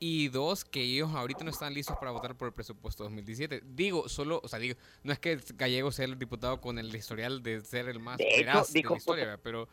y 0.04 0.30
dos, 0.30 0.66
que 0.66 0.82
ellos 0.82 1.14
ahorita 1.14 1.43
no 1.43 1.52
están 1.52 1.76
listos 1.76 1.95
para 1.99 2.10
votar 2.10 2.34
por 2.36 2.47
el 2.47 2.54
presupuesto 2.56 3.04
2017. 3.04 3.62
Digo, 3.64 4.10
solo, 4.10 4.41
o 4.43 4.47
sea, 4.47 4.58
digo, 4.58 4.76
no 5.04 5.14
es 5.14 5.20
que 5.20 5.38
Gallegos 5.54 5.93
sea 5.93 6.06
el 6.06 6.18
diputado 6.18 6.60
con 6.60 6.80
el 6.80 6.93
historial 6.95 7.43
de 7.43 7.62
ser 7.62 7.88
el 7.88 7.99
más 7.99 8.18
De 8.18 8.28
hecho, 8.28 8.38
veraz 8.39 8.74
de 8.74 8.82
la 8.82 8.97
historia, 8.97 9.39
pero, 9.43 9.68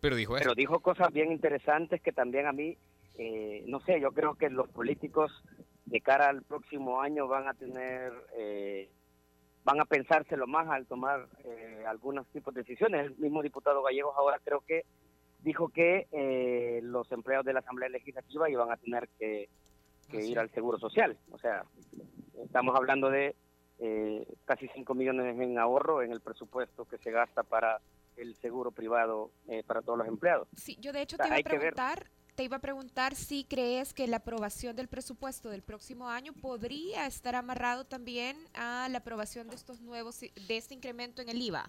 pero 0.00 0.16
dijo 0.16 0.38
eso. 0.38 0.44
pero 0.44 0.54
dijo 0.54 0.80
cosas 0.80 1.12
bien 1.12 1.30
interesantes 1.30 2.00
que 2.00 2.12
también 2.12 2.46
a 2.46 2.52
mí, 2.52 2.78
eh, 3.18 3.62
no 3.66 3.78
sé, 3.80 4.00
yo 4.00 4.12
creo 4.12 4.36
que 4.36 4.48
los 4.48 4.70
políticos 4.70 5.30
de 5.84 6.00
cara 6.00 6.30
al 6.30 6.42
próximo 6.42 7.02
año 7.02 7.28
van 7.28 7.46
a 7.46 7.52
tener, 7.52 8.10
eh, 8.38 8.88
van 9.64 9.82
a 9.82 9.84
pensárselo 9.84 10.46
más 10.46 10.66
al 10.70 10.86
tomar 10.86 11.28
eh, 11.44 11.84
algunos 11.86 12.26
tipos 12.28 12.54
de 12.54 12.62
decisiones. 12.62 13.04
El 13.04 13.18
mismo 13.18 13.42
diputado 13.42 13.82
Gallegos 13.82 14.14
ahora 14.16 14.40
creo 14.42 14.62
que 14.62 14.86
dijo 15.42 15.68
que 15.68 16.06
eh, 16.10 16.80
los 16.82 17.12
empleados 17.12 17.44
de 17.44 17.52
la 17.52 17.60
Asamblea 17.60 17.90
Legislativa 17.90 18.48
iban 18.48 18.72
a 18.72 18.78
tener 18.78 19.10
que, 19.18 19.50
que 20.06 20.18
Así 20.18 20.32
ir 20.32 20.38
al 20.38 20.50
Seguro 20.50 20.78
Social. 20.78 21.16
O 21.30 21.38
sea, 21.38 21.64
estamos 22.44 22.74
hablando 22.76 23.10
de 23.10 23.34
eh, 23.78 24.26
casi 24.44 24.68
5 24.68 24.94
millones 24.94 25.38
en 25.38 25.58
ahorro 25.58 26.02
en 26.02 26.12
el 26.12 26.20
presupuesto 26.20 26.84
que 26.84 26.98
se 26.98 27.10
gasta 27.10 27.42
para 27.42 27.80
el 28.16 28.34
seguro 28.36 28.70
privado 28.70 29.30
eh, 29.48 29.62
para 29.66 29.82
todos 29.82 29.98
los 29.98 30.08
empleados. 30.08 30.48
Sí, 30.56 30.76
yo 30.80 30.92
de 30.92 31.02
hecho 31.02 31.16
O 31.16 31.24
sea, 31.24 31.34
te 31.34 31.40
iba 31.40 31.50
a 31.50 31.58
preguntar, 31.58 32.06
te 32.34 32.44
iba 32.44 32.56
a 32.56 32.60
preguntar 32.60 33.14
si 33.14 33.44
crees 33.44 33.92
que 33.92 34.06
la 34.06 34.18
aprobación 34.18 34.76
del 34.76 34.88
presupuesto 34.88 35.50
del 35.50 35.62
próximo 35.62 36.08
año 36.08 36.32
podría 36.32 37.06
estar 37.06 37.34
amarrado 37.34 37.84
también 37.84 38.36
a 38.54 38.88
la 38.88 38.98
aprobación 38.98 39.48
de 39.48 39.56
estos 39.56 39.80
nuevos 39.80 40.20
de 40.20 40.56
este 40.56 40.74
incremento 40.74 41.22
en 41.22 41.28
el 41.28 41.42
IVA. 41.42 41.68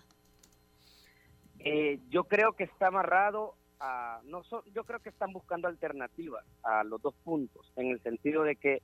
Eh, 1.59 1.99
yo 2.09 2.25
creo 2.25 2.53
que 2.53 2.65
está 2.65 2.87
amarrado 2.87 3.55
a 3.79 4.21
no 4.23 4.43
so- 4.43 4.63
yo 4.73 4.83
creo 4.83 4.99
que 4.99 5.09
están 5.09 5.31
buscando 5.33 5.67
alternativas 5.67 6.43
a 6.63 6.83
los 6.83 7.01
dos 7.01 7.15
puntos 7.23 7.71
en 7.75 7.87
el 7.91 8.01
sentido 8.01 8.43
de 8.43 8.55
que 8.55 8.81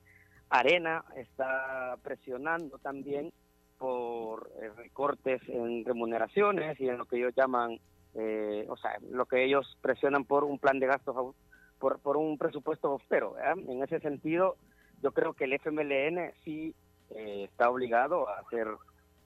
Arena 0.50 1.04
está 1.16 1.96
presionando 2.02 2.78
también 2.78 3.32
por 3.78 4.50
eh, 4.60 4.68
recortes 4.76 5.40
en 5.48 5.84
remuneraciones 5.84 6.78
y 6.80 6.88
en 6.88 6.98
lo 6.98 7.06
que 7.06 7.16
ellos 7.16 7.32
llaman 7.36 7.78
eh, 8.14 8.66
o 8.68 8.76
sea 8.76 8.98
lo 9.10 9.26
que 9.26 9.44
ellos 9.44 9.76
presionan 9.80 10.24
por 10.24 10.44
un 10.44 10.58
plan 10.58 10.78
de 10.78 10.86
gastos 10.86 11.34
por, 11.78 12.00
por 12.00 12.16
un 12.16 12.36
presupuesto 12.38 12.88
austero 12.88 13.32
¿verdad? 13.32 13.58
en 13.58 13.82
ese 13.82 13.98
sentido 14.00 14.56
yo 15.02 15.12
creo 15.12 15.32
que 15.34 15.44
el 15.44 15.54
FMLN 15.54 16.32
sí 16.44 16.74
eh, 17.10 17.44
está 17.44 17.70
obligado 17.70 18.28
a 18.28 18.38
hacer 18.40 18.68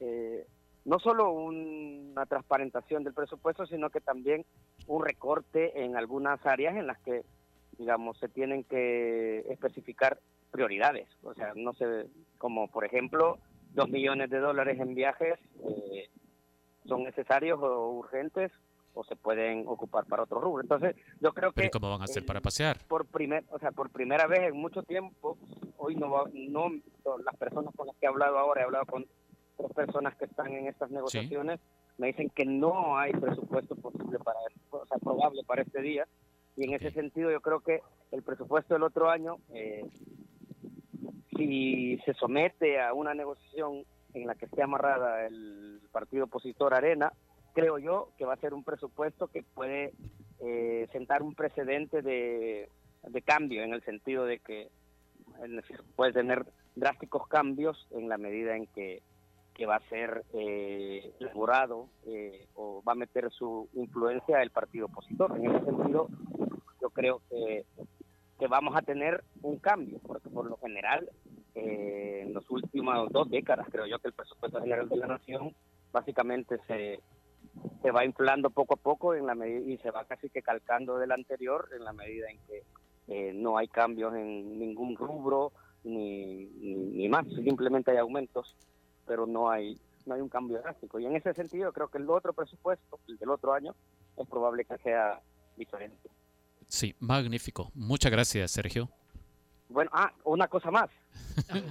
eh, 0.01 0.47
no 0.87 0.99
solo 1.01 1.31
un- 1.31 2.13
una 2.13 2.25
transparentación 2.27 3.05
del 3.05 3.13
presupuesto, 3.13 3.67
sino 3.67 3.91
que 3.91 4.01
también 4.01 4.47
un 4.87 5.05
recorte 5.05 5.83
en 5.85 5.97
algunas 5.97 6.45
áreas 6.47 6.77
en 6.77 6.87
las 6.87 6.99
que, 7.01 7.23
digamos, 7.77 8.17
se 8.19 8.29
tienen 8.29 8.65
que 8.65 9.41
especificar 9.51 10.19
prioridades. 10.51 11.09
O 11.23 11.35
sea, 11.35 11.53
no 11.55 11.75
sé, 11.75 12.07
como 12.39 12.69
por 12.69 12.85
ejemplo, 12.85 13.39
dos 13.75 13.89
millones 13.91 14.31
de 14.31 14.39
dólares 14.39 14.81
en 14.81 14.95
viajes 14.95 15.35
eh, 15.69 16.09
son 16.87 17.03
necesarios 17.03 17.59
o 17.61 17.91
urgentes 17.91 18.51
o 18.95 19.05
se 19.05 19.17
pueden 19.17 19.65
ocupar 19.69 20.07
para 20.07 20.23
otro 20.23 20.41
rubro. 20.41 20.63
Entonces, 20.63 20.97
yo 21.21 21.33
creo 21.35 21.53
Pero 21.53 21.65
que 21.65 21.67
¿y 21.67 21.71
cómo 21.71 21.91
van 21.91 22.01
a 22.01 22.05
hacer 22.05 22.25
para 22.25 22.41
pasear? 22.41 22.79
por 22.89 23.05
primer, 23.07 23.45
o 23.51 23.59
sea, 23.59 23.73
por 23.73 23.91
primera 23.91 24.27
vez 24.27 24.41
en 24.49 24.57
mucho 24.57 24.83
tiempo, 24.85 25.37
hoy 25.77 25.97
no, 25.97 26.09
va- 26.11 26.31
no 26.33 26.71
las 27.23 27.37
personas 27.37 27.75
con 27.77 27.89
las 27.89 27.97
que 27.97 28.07
he 28.07 28.09
hablado 28.09 28.39
ahora, 28.39 28.63
he 28.63 28.65
hablado 28.65 28.87
con 28.87 29.05
tres 29.57 29.73
personas 29.73 30.15
que 30.17 30.27
están 30.27 30.49
en 30.53 30.67
estas 30.67 30.91
negociaciones, 30.91 31.61
me 31.99 32.09
dicen 32.09 32.31
que 32.31 32.45
no 32.45 32.99
hay 32.99 33.13
presupuesto 33.13 33.75
posible 33.77 34.19
para, 34.19 34.39
o 34.71 34.87
sea, 34.87 34.99
probable 34.99 35.43
para 35.45 35.63
este 35.63 35.81
día, 35.81 36.07
y 36.57 36.65
en 36.65 36.75
ese 36.75 36.91
sentido 36.91 37.31
yo 37.31 37.41
creo 37.41 37.61
que 37.61 37.81
el 38.13 38.23
presupuesto 38.23 38.75
del 38.75 38.83
otro 38.83 39.11
año, 39.11 39.37
eh, 39.53 39.85
si 41.37 41.99
se 42.05 42.15
somete 42.15 42.81
a 42.81 42.95
una 42.95 43.15
negociación 43.15 43.85
en 44.15 44.27
la 44.27 44.35
que 44.35 44.47
esté 44.47 44.63
amarrada 44.63 45.27
el 45.27 45.81
partido 45.93 46.25
opositor 46.25 46.73
Arena, 46.73 47.13
creo 47.53 47.79
yo 47.79 48.11
que 48.17 48.25
va 48.25 48.35
a 48.35 48.39
ser 48.39 48.55
un 48.55 48.65
presupuesto 48.65 49.29
que 49.29 49.43
puede 49.43 49.93
eh, 50.41 50.89
sentar 50.93 51.23
un 51.23 51.35
precedente 51.35 52.03
de, 52.03 52.71
de 53.03 53.23
cambio 53.23 53.63
en 53.63 53.75
el 53.75 53.83
sentido 53.83 54.25
de 54.25 54.39
que 54.39 54.69
puede 55.95 56.13
tener 56.13 56.47
drásticos 56.75 57.27
cambios 57.29 57.87
en 57.91 58.09
la 58.09 58.17
medida 58.17 58.57
en 58.57 58.67
que, 58.69 59.03
que 59.57 59.65
va 59.65 59.77
a 59.77 59.89
ser 59.89 60.25
eh, 60.35 61.15
elaborado 61.19 61.89
eh, 62.07 62.47
o 62.55 62.83
va 62.87 62.93
a 62.93 62.97
meter 62.97 63.31
su 63.31 63.69
influencia 63.73 64.43
el 64.43 64.51
partido 64.51 64.87
opositor. 64.87 65.35
En 65.37 65.51
ese 65.51 65.65
sentido, 65.65 66.09
yo 66.81 66.91
creo 66.91 67.23
que, 67.31 67.65
vamos 68.49 68.77
a 68.77 68.83
tener 68.83 69.25
un 69.43 69.59
cambio, 69.59 69.99
porque 70.07 70.29
por 70.29 70.47
lo 70.47 70.59
general, 70.59 71.09
eh, 71.55 72.25
en 72.27 72.35
las 72.35 72.49
últimas 72.51 73.11
dos 73.11 73.31
décadas, 73.31 73.67
creo 73.71 73.87
yo 73.87 73.99
que 73.99 74.09
el 74.09 74.15
presupuesto 74.15 74.61
general 74.61 74.91
de 74.91 74.97
la 74.97 75.07
nación 75.07 75.55
básicamente 75.91 76.59
se, 76.67 77.01
se 77.81 77.91
va 77.91 78.05
inflando 78.05 78.51
poco 78.51 78.75
a 78.75 78.77
poco 78.77 79.15
en 79.15 79.27
la 79.27 79.35
medida 79.35 79.73
y 79.73 79.79
se 79.79 79.91
va 79.91 80.05
casi 80.05 80.29
que 80.29 80.43
calcando 80.43 80.99
del 80.99 81.13
anterior 81.13 81.71
en 81.75 81.83
la 81.83 81.95
medida 81.95 82.29
en 82.29 82.39
que 82.47 82.63
eh, 83.09 83.33
no 83.35 83.57
hay 83.57 83.69
cambios 83.69 84.15
en 84.15 84.59
ningún 84.59 84.97
rubro 84.97 85.53
ni, 85.83 86.47
ni, 86.61 86.75
ni 86.75 87.09
más, 87.09 87.27
simplemente 87.43 87.93
hay 87.93 87.99
aumentos, 87.99 88.57
pero 89.07 89.27
no 89.27 89.51
hay 89.51 89.81
no 90.07 90.15
hay 90.15 90.21
un 90.21 90.29
cambio 90.29 90.61
drástico. 90.61 90.99
Y 91.01 91.07
en 91.07 91.17
ese 91.17 91.35
sentido 91.35 91.73
creo 91.73 91.89
que 91.89 91.99
el 91.99 92.09
otro 92.09 92.33
presupuesto, 92.33 93.01
el 93.09 93.19
del 93.19 93.31
otro 93.31 93.53
año, 93.53 93.75
es 94.17 94.29
probable 94.29 94.65
que 94.65 94.79
sea 94.79 95.21
diferente. 95.57 96.09
Sí, 96.69 96.95
magnífico. 97.01 97.71
Muchas 97.75 98.13
gracias, 98.13 98.51
Sergio. 98.51 98.89
Bueno, 99.69 99.91
ah, 99.93 100.13
una 100.25 100.49
cosa 100.49 100.71
más. 100.71 100.91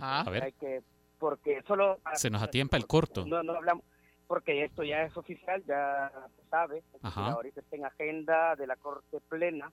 A 0.01 0.29
ver. 0.29 0.43
Hay 0.43 0.51
que, 0.53 0.83
porque 1.17 1.63
solo... 1.65 1.99
Se 2.13 2.29
nos 2.29 2.41
atiempa 2.41 2.77
el 2.77 2.87
corto. 2.87 3.25
No, 3.25 3.41
no 3.41 3.53
hablamos, 3.53 3.85
porque 4.27 4.65
esto 4.65 4.83
ya 4.83 5.03
es 5.03 5.15
oficial, 5.15 5.63
ya 5.65 6.11
se 6.35 6.49
sabe. 6.49 6.83
Ajá. 7.01 7.31
Ahorita 7.31 7.61
está 7.61 7.75
en 7.75 7.85
agenda 7.85 8.55
de 8.55 8.67
la 8.67 8.75
Corte 8.75 9.21
Plena 9.29 9.71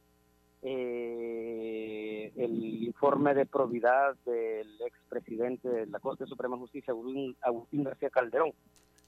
eh, 0.63 2.33
el 2.37 2.83
informe 2.85 3.35
de 3.35 3.47
probidad 3.47 4.15
del 4.25 4.81
expresidente 4.87 5.69
de 5.69 5.87
la 5.87 5.99
Corte 6.01 6.27
Suprema 6.27 6.57
de 6.57 6.61
Justicia, 6.63 6.95
Agustín, 7.43 7.85
García 7.85 8.11
Calderón. 8.11 8.53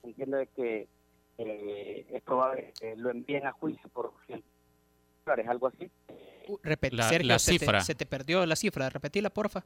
Entiendo 0.03 0.37
de 0.37 0.47
que 0.49 0.89
eh, 1.39 2.07
es 2.11 2.23
probable 2.23 2.73
que 2.79 2.97
lo 2.97 3.11
envíen 3.11 3.47
a 3.47 3.53
juicio 3.53 3.89
por 3.91 4.13
100 4.27 4.43
dólares, 5.25 5.49
algo 5.49 5.69
así. 5.69 5.91
Repet- 6.63 6.93
La- 6.93 7.09
Sergio, 7.09 7.29
la 7.29 7.39
se 7.39 7.53
te- 7.53 7.59
cifra. 7.59 7.81
Se, 7.81 7.95
te 7.95 8.07
perdió 8.07 8.45
la 8.47 8.57
cifra. 8.57 8.91
Repetila, 8.91 9.31
porfa. 9.31 9.65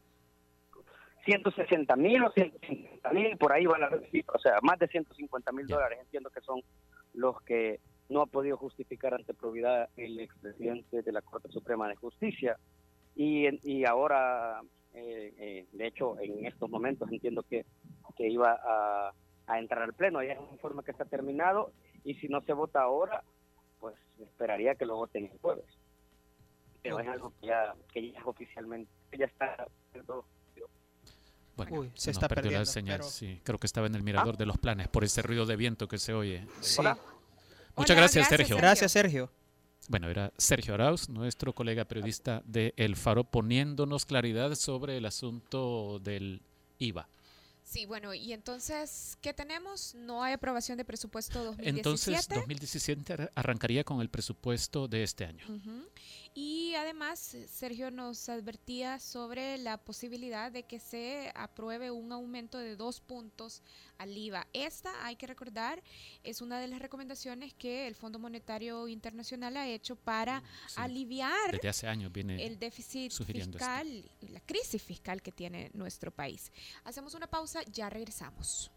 160 1.24 1.94
mil 1.96 2.22
o 2.24 2.30
150 2.32 3.10
mil, 3.12 3.36
por 3.36 3.52
ahí 3.52 3.66
van 3.66 3.82
a 3.82 3.88
ver 3.90 4.08
cifras, 4.10 4.36
o 4.36 4.38
sea, 4.38 4.58
más 4.62 4.78
de 4.78 4.88
150 4.88 5.52
mil 5.52 5.66
dólares, 5.66 5.98
entiendo 6.00 6.30
que 6.30 6.40
son 6.40 6.62
los 7.12 7.42
que 7.42 7.80
no 8.08 8.22
ha 8.22 8.26
podido 8.26 8.56
justificar 8.56 9.14
ante 9.14 9.34
probidad 9.34 9.88
el 9.96 10.18
expresidente 10.20 11.02
de 11.02 11.12
la 11.12 11.22
Corte 11.22 11.48
Suprema 11.50 11.88
de 11.88 11.96
Justicia. 11.96 12.56
Y, 13.14 13.46
y 13.68 13.84
ahora, 13.84 14.60
eh, 14.94 15.34
eh, 15.38 15.66
de 15.72 15.86
hecho, 15.86 16.18
en 16.20 16.46
estos 16.46 16.70
momentos 16.70 17.10
entiendo 17.10 17.42
que, 17.42 17.66
que 18.16 18.28
iba 18.28 18.52
a, 18.64 19.12
a 19.46 19.58
entrar 19.58 19.82
al 19.82 19.92
Pleno, 19.94 20.22
ya 20.22 20.32
es 20.32 20.38
un 20.38 20.52
informe 20.52 20.82
que 20.84 20.92
está 20.92 21.04
terminado, 21.04 21.72
y 22.04 22.14
si 22.14 22.28
no 22.28 22.40
se 22.42 22.52
vota 22.52 22.80
ahora, 22.82 23.22
pues 23.80 23.94
esperaría 24.20 24.74
que 24.74 24.86
lo 24.86 24.96
voten 24.96 25.26
el 25.26 25.38
jueves. 25.40 25.66
Pero 26.82 27.00
es 27.00 27.08
algo 27.08 27.32
que 27.40 27.48
ya, 27.48 27.74
que 27.92 28.12
ya 28.12 28.24
oficialmente, 28.24 28.90
ya 29.18 29.26
está... 29.26 29.66
Bueno, 31.56 31.80
Uy, 31.80 31.90
se 31.94 32.02
se 32.02 32.10
nos 32.10 32.16
está 32.18 32.28
perdió 32.28 32.42
la 32.52 32.58
perdiendo, 32.58 32.64
señal, 32.70 32.98
pero- 32.98 33.08
sí. 33.10 33.40
Creo 33.42 33.58
que 33.58 33.66
estaba 33.66 33.88
en 33.88 33.96
el 33.96 34.04
mirador 34.04 34.36
de 34.36 34.46
los 34.46 34.58
planes 34.58 34.86
por 34.86 35.02
ese 35.02 35.22
ruido 35.22 35.44
de 35.44 35.56
viento 35.56 35.88
que 35.88 35.98
se 35.98 36.14
oye. 36.14 36.46
Sí. 36.60 36.76
Muchas 37.78 37.96
gracias, 37.96 38.28
Sergio. 38.28 38.56
Gracias, 38.56 38.92
Sergio. 38.92 39.30
Bueno, 39.88 40.08
era 40.10 40.32
Sergio 40.36 40.74
Arauz, 40.74 41.08
nuestro 41.08 41.54
colega 41.54 41.84
periodista 41.86 42.42
de 42.44 42.74
El 42.76 42.94
Faro, 42.96 43.24
poniéndonos 43.24 44.04
claridad 44.04 44.54
sobre 44.54 44.98
el 44.98 45.06
asunto 45.06 45.98
del 46.00 46.42
IVA. 46.78 47.08
Sí, 47.62 47.84
bueno, 47.84 48.14
y 48.14 48.32
entonces, 48.32 49.18
¿qué 49.20 49.34
tenemos? 49.34 49.94
No 49.94 50.22
hay 50.22 50.32
aprobación 50.32 50.78
de 50.78 50.84
presupuesto 50.86 51.44
2017. 51.44 51.78
Entonces, 51.78 52.28
2017 52.28 53.12
ar- 53.12 53.32
arrancaría 53.34 53.84
con 53.84 54.00
el 54.00 54.08
presupuesto 54.08 54.88
de 54.88 55.02
este 55.02 55.24
año. 55.26 55.44
Ujú. 55.48 55.84
Y 56.34 56.74
además, 56.74 57.34
eh, 57.34 57.46
Sergio 57.48 57.90
nos 57.90 58.28
advertía 58.28 58.98
sobre 58.98 59.58
la 59.58 59.76
posibilidad 59.76 60.52
de 60.52 60.62
que 60.62 60.78
se 60.78 61.32
apruebe 61.34 61.90
un 61.90 62.12
aumento 62.12 62.58
de 62.58 62.76
dos 62.76 63.00
puntos 63.00 63.62
al 63.98 64.16
IVA. 64.16 64.46
Esta, 64.52 65.04
hay 65.04 65.16
que 65.16 65.26
recordar, 65.26 65.82
es 66.22 66.40
una 66.40 66.60
de 66.60 66.68
las 66.68 66.80
recomendaciones 66.80 67.54
que 67.54 67.86
el 67.86 67.94
Fondo 67.94 68.18
Monetario 68.18 68.88
Internacional 68.88 69.56
ha 69.56 69.66
hecho 69.66 69.96
para 69.96 70.42
aliviar 70.76 71.52
Desde 71.52 71.68
hace 71.68 71.88
años 71.88 72.12
viene 72.12 72.44
el 72.44 72.58
déficit 72.58 73.10
esto. 73.10 73.24
fiscal 73.24 74.04
la 74.28 74.40
crisis 74.40 74.82
fiscal 74.82 75.22
que 75.22 75.32
tiene 75.32 75.70
nuestro 75.74 76.10
país. 76.10 76.52
Hacemos 76.84 77.14
una 77.14 77.26
pausa, 77.26 77.62
ya 77.72 77.90
regresamos. 77.90 78.70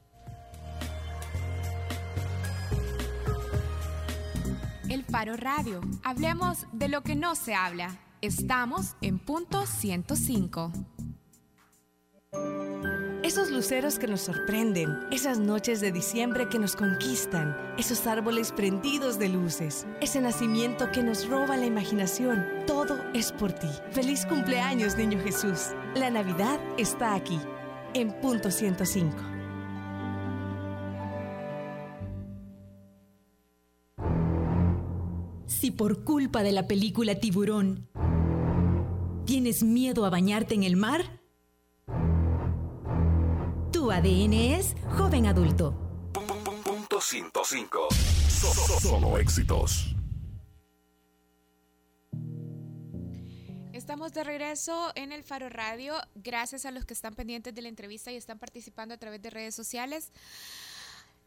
El 4.91 5.05
Faro 5.05 5.37
Radio. 5.37 5.79
Hablemos 6.03 6.67
de 6.73 6.89
lo 6.89 7.01
que 7.01 7.15
no 7.15 7.33
se 7.35 7.53
habla. 7.53 7.97
Estamos 8.19 8.97
en 8.99 9.19
punto 9.19 9.65
105. 9.65 10.73
Esos 13.23 13.51
luceros 13.51 13.97
que 13.99 14.07
nos 14.07 14.19
sorprenden, 14.19 14.89
esas 15.09 15.39
noches 15.39 15.79
de 15.79 15.93
diciembre 15.93 16.49
que 16.49 16.59
nos 16.59 16.75
conquistan, 16.75 17.55
esos 17.77 18.05
árboles 18.05 18.51
prendidos 18.51 19.17
de 19.17 19.29
luces, 19.29 19.87
ese 20.01 20.19
nacimiento 20.19 20.91
que 20.91 21.03
nos 21.03 21.25
roba 21.29 21.55
la 21.55 21.67
imaginación, 21.67 22.45
todo 22.67 23.01
es 23.13 23.31
por 23.31 23.53
ti. 23.53 23.69
Feliz 23.91 24.25
cumpleaños, 24.25 24.97
niño 24.97 25.21
Jesús. 25.23 25.67
La 25.95 26.09
Navidad 26.09 26.59
está 26.77 27.15
aquí, 27.15 27.39
en 27.93 28.11
punto 28.19 28.51
105. 28.51 29.40
Si 35.61 35.69
por 35.69 36.03
culpa 36.03 36.41
de 36.41 36.51
la 36.53 36.65
película 36.67 37.13
Tiburón 37.19 37.87
tienes 39.27 39.61
miedo 39.61 40.05
a 40.05 40.09
bañarte 40.09 40.55
en 40.55 40.63
el 40.63 40.75
mar, 40.75 41.21
tu 43.71 43.91
ADN 43.91 44.33
es 44.55 44.75
joven 44.97 45.27
adulto. 45.27 45.75
Punto 46.63 46.99
105. 46.99 47.79
So- 47.91 48.47
so- 48.55 48.79
solo 48.79 49.19
éxitos. 49.19 49.95
Estamos 53.71 54.13
de 54.13 54.23
regreso 54.23 54.91
en 54.95 55.11
el 55.11 55.23
Faro 55.23 55.47
Radio. 55.49 55.93
Gracias 56.15 56.65
a 56.65 56.71
los 56.71 56.85
que 56.85 56.95
están 56.95 57.13
pendientes 57.13 57.53
de 57.53 57.61
la 57.61 57.69
entrevista 57.69 58.11
y 58.11 58.15
están 58.15 58.39
participando 58.39 58.95
a 58.95 58.97
través 58.97 59.21
de 59.21 59.29
redes 59.29 59.53
sociales. 59.53 60.11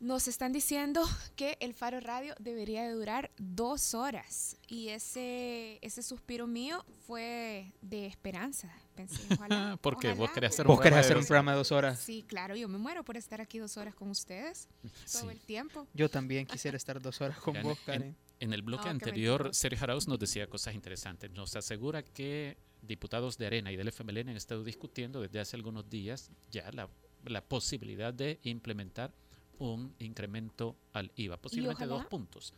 Nos 0.05 0.29
están 0.29 0.53
diciendo 0.53 1.01
que 1.35 1.57
el 1.61 1.73
Faro 1.73 1.99
Radio 1.99 2.35
debería 2.39 2.83
de 2.85 2.93
durar 2.93 3.31
dos 3.39 3.95
horas. 3.95 4.55
Y 4.69 4.89
ese, 4.89 5.79
ese 5.81 6.03
suspiro 6.03 6.47
mío 6.47 6.85
fue 7.07 7.73
de 7.81 8.05
esperanza. 8.05 8.71
Pensé, 8.95 9.23
ojalá, 9.41 9.79
Porque 9.81 10.09
vos 10.09 10.19
ojalá. 10.25 10.33
querés 10.35 10.51
hacer 10.53 10.67
Vos 10.67 10.77
un 10.77 10.83
querés 10.83 10.93
programa 10.93 11.01
de 11.01 11.07
hacer 11.07 11.17
un 11.17 11.21
dos- 11.23 11.27
programa 11.29 11.51
de 11.53 11.57
dos 11.57 11.73
horas. 11.73 12.01
Sí, 12.01 12.23
claro, 12.29 12.55
yo 12.55 12.69
me 12.69 12.77
muero 12.77 13.03
por 13.03 13.17
estar 13.17 13.41
aquí 13.41 13.59
dos 13.59 13.79
horas 13.79 13.95
con 13.95 14.11
ustedes 14.11 14.69
todo 15.11 15.23
Sí. 15.23 15.29
el 15.31 15.41
tiempo. 15.41 15.87
Yo 15.95 16.11
también 16.11 16.45
quisiera 16.47 16.77
estar 16.77 17.01
dos 17.01 17.23
horas 17.23 17.39
con 17.39 17.57
En- 17.57 17.63
vos, 17.63 17.79
en- 17.79 17.85
Karen. 17.87 18.17
En 18.41 18.53
el 18.53 18.61
bloque 18.61 18.83
Oh, 18.83 18.85
qué 18.85 18.91
anterior. 18.91 19.55
Sergio 19.55 19.85
Arauz 19.85 20.07
nos 20.07 20.19
decía 20.19 20.47
cosas 20.49 20.75
interesantes. 20.75 21.31
Nos 21.31 21.57
asegura 21.57 22.03
que 22.03 22.59
diputados 22.83 23.39
de 23.39 23.47
Arena 23.47 23.73
y 23.73 23.77
del 23.77 23.89
FMLN 23.89 24.29
han 24.29 24.37
estado 24.37 24.65
discutiendo 24.65 25.23
desde 25.23 25.41
hace 25.41 25.57
algunos 25.57 25.89
días 25.89 26.31
ya 26.51 26.71
la, 26.73 26.91
la 27.25 27.41
posibilidad 27.43 28.13
de 28.13 28.39
implementar 28.43 29.15
un 29.59 29.95
incremento 29.99 30.77
al 30.93 31.11
IVA, 31.17 31.37
posiblemente 31.37 31.87
dos 31.87 32.05
puntos. 32.07 32.55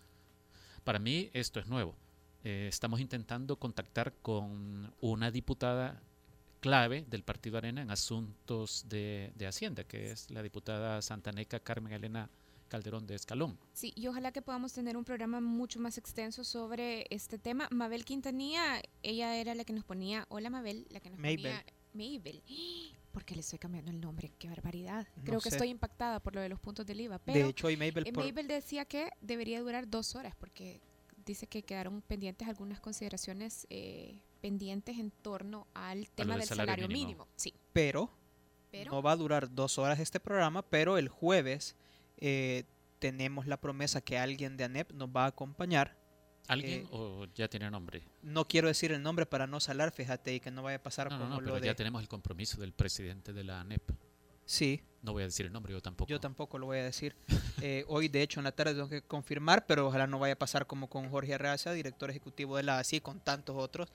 Para 0.85 0.99
mí 0.99 1.31
esto 1.33 1.61
es 1.61 1.67
nuevo. 1.67 1.95
Eh, 2.45 2.67
estamos 2.69 3.01
intentando 3.01 3.57
contactar 3.57 4.15
con 4.23 4.93
una 5.01 5.31
diputada 5.31 6.01
clave 6.61 7.05
del 7.09 7.23
Partido 7.23 7.59
Arena 7.59 7.83
en 7.83 7.91
asuntos 7.91 8.85
de, 8.89 9.33
de 9.35 9.47
Hacienda, 9.47 9.85
que 9.85 10.11
es 10.13 10.31
la 10.31 10.43
diputada 10.43 11.03
santaneca 11.03 11.61
Carmen 11.61 11.93
Elena 11.93 12.31
Calderón 12.69 13.07
de 13.07 13.15
Escalón. 13.15 13.59
Sí, 13.73 13.93
y 13.95 14.07
ojalá 14.09 14.33
que 14.33 14.43
podamos 14.43 14.73
tener 14.73 14.97
un 14.97 15.05
programa 15.05 15.41
mucho 15.41 15.81
más 15.81 15.99
extenso 15.99 16.45
sobre 16.45 17.07
este 17.11 17.39
tema. 17.39 17.69
Mabel 17.71 18.05
Quintanilla, 18.05 18.83
ella 19.03 19.37
era 19.37 19.55
la 19.55 19.65
que 19.65 19.73
nos 19.73 19.85
ponía, 19.85 20.27
hola 20.29 20.51
Mabel, 20.51 20.87
la 20.91 21.01
que 21.01 21.11
nos 21.11 21.19
Mabel. 21.19 21.37
ponía 21.37 21.65
Mabel. 21.95 22.43
¿Por 23.17 23.25
qué 23.25 23.35
le 23.35 23.41
estoy 23.41 23.59
cambiando 23.59 23.91
el 23.91 23.99
nombre? 23.99 24.31
Qué 24.39 24.47
barbaridad. 24.47 25.07
No 25.17 25.25
Creo 25.25 25.41
que 25.41 25.49
estoy 25.49 25.71
impactada 25.71 26.21
por 26.21 26.35
lo 26.35 26.43
de 26.43 26.51
los 26.51 26.61
puntos 26.61 26.85
del 26.85 27.01
IVA. 27.01 27.19
Pero 27.19 27.39
De 27.47 27.49
hecho, 27.49 27.67
hoy 27.69 27.75
Mabel 27.79 28.07
eh, 28.07 28.13
por- 28.13 28.23
Mabel 28.27 28.47
decía 28.47 28.85
que 28.85 29.09
debería 29.23 29.59
durar 29.63 29.89
dos 29.89 30.15
horas 30.17 30.35
porque 30.39 30.83
dice 31.25 31.47
que 31.47 31.63
quedaron 31.63 32.03
pendientes 32.03 32.47
algunas 32.47 32.79
consideraciones 32.79 33.67
eh, 33.71 34.21
pendientes 34.43 34.99
en 34.99 35.11
torno 35.11 35.67
al 35.73 36.11
tema 36.11 36.33
del 36.35 36.41
del 36.41 36.49
salario 36.49 36.73
salario, 36.75 36.89
mínimo. 36.89 37.07
mínimo. 37.09 37.29
Sí. 37.37 37.55
pero, 37.73 38.11
Pero- 38.71 38.91
no 38.93 39.01
va 39.01 39.13
a 39.13 39.17
durar 39.17 39.51
dos 39.51 39.79
horas 39.79 39.99
este 39.99 40.21
programa, 40.21 40.61
pero 40.61 40.99
el 40.99 41.09
jueves 41.09 41.75
eh, 42.19 42.65
tenemos 42.99 43.47
la 43.47 43.57
promesa 43.59 44.03
que 44.03 44.19
alguien 44.19 44.59
de 44.59 44.65
ANEP 44.65 44.93
nos 44.93 45.09
va 45.09 45.25
a 45.25 45.29
acompañar 45.29 45.97
¿Alguien 46.49 46.83
Eh, 46.83 46.89
o 46.93 47.27
ya 47.35 47.49
tiene 47.49 47.71
nombre? 47.71 48.03
No 48.23 48.47
quiero 48.47 48.69
decir 48.69 48.93
el 48.93 49.03
nombre 49.03 49.27
para 49.27 49.47
no 49.47 49.61
salar, 49.61 49.93
fíjate, 49.93 50.35
y 50.35 50.41
que 50.41 50.51
no 50.51 50.63
vaya 50.63 50.77
a 50.77 50.83
pasar 50.83 51.11
No, 51.11 51.19
no, 51.19 51.25
como 51.25 51.35
no, 51.37 51.41
lo 51.41 51.47
pero 51.53 51.61
de... 51.61 51.67
ya 51.67 51.75
tenemos 51.75 52.01
el 52.03 52.09
compromiso 52.09 52.61
del 52.61 52.73
presidente 52.73 53.33
de 53.33 53.45
la 53.45 53.61
ANEP. 53.61 53.83
Sí. 54.45 54.81
No 55.03 55.13
voy 55.13 55.23
a 55.25 55.27
decir 55.27 55.47
el 55.47 55.53
nombre, 55.53 55.73
yo 55.73 55.81
tampoco. 55.83 56.09
Yo 56.09 56.21
tampoco 56.21 56.57
lo 56.59 56.67
voy 56.67 56.79
a 56.79 56.85
decir. 56.85 57.17
Eh, 57.63 57.85
hoy, 57.89 58.09
de 58.09 58.21
hecho, 58.21 58.39
en 58.39 58.45
la 58.45 58.53
tarde 58.53 58.75
tengo 58.75 58.89
que 58.91 59.01
confirmar, 59.01 59.65
pero 59.67 59.87
ojalá 59.89 60.07
no 60.07 60.19
vaya 60.19 60.35
a 60.35 60.39
pasar 60.39 60.67
como 60.67 60.89
con 60.91 61.09
Jorge 61.09 61.33
Arraza, 61.35 61.73
director 61.73 62.11
ejecutivo 62.11 62.57
de 62.59 62.63
la 62.65 62.79
ASI, 62.79 63.01
con 63.01 63.19
tantos 63.19 63.57
otros, 63.57 63.89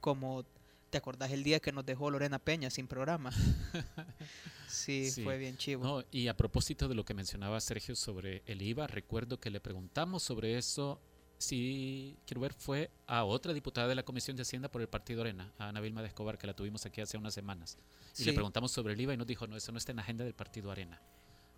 como 0.00 0.44
te 0.90 0.98
acordás 0.98 1.32
el 1.32 1.42
día 1.42 1.58
que 1.58 1.72
nos 1.72 1.84
dejó 1.84 2.10
Lorena 2.12 2.38
Peña 2.38 2.70
sin 2.70 2.86
programa. 2.86 3.32
sí, 4.68 5.10
Sí. 5.10 5.24
fue 5.24 5.36
bien 5.38 5.56
chivo. 5.56 5.84
No, 5.84 6.04
y 6.10 6.28
a 6.28 6.36
propósito 6.36 6.88
de 6.88 6.94
lo 6.94 7.04
que 7.04 7.12
mencionaba 7.14 7.60
Sergio 7.60 7.96
sobre 7.96 8.42
el 8.46 8.62
IVA, 8.62 8.86
recuerdo 8.86 9.38
que 9.40 9.50
le 9.50 9.60
preguntamos 9.60 10.22
sobre 10.22 10.56
eso. 10.56 11.00
Si 11.38 12.16
quiero 12.26 12.40
ver, 12.40 12.52
fue 12.52 12.90
a 13.06 13.24
otra 13.24 13.52
diputada 13.52 13.86
de 13.86 13.94
la 13.94 14.02
Comisión 14.02 14.36
de 14.36 14.42
Hacienda 14.42 14.68
por 14.68 14.80
el 14.82 14.88
Partido 14.88 15.20
Arena, 15.22 15.52
a 15.58 15.68
Ana 15.68 15.80
Vilma 15.80 16.02
de 16.02 16.08
Escobar, 16.08 16.36
que 16.36 16.46
la 16.48 16.54
tuvimos 16.54 16.84
aquí 16.84 17.00
hace 17.00 17.16
unas 17.16 17.32
semanas. 17.32 17.78
Y 18.18 18.24
le 18.24 18.30
Sí. 18.30 18.32
preguntamos 18.32 18.72
sobre 18.72 18.94
el 18.94 19.00
IVA 19.00 19.14
y 19.14 19.16
nos 19.16 19.26
dijo, 19.26 19.46
no, 19.46 19.56
eso 19.56 19.70
no 19.70 19.78
está 19.78 19.92
en 19.92 19.96
la 19.96 20.02
agenda 20.02 20.24
del 20.24 20.34
Partido 20.34 20.70
Arena. 20.72 21.00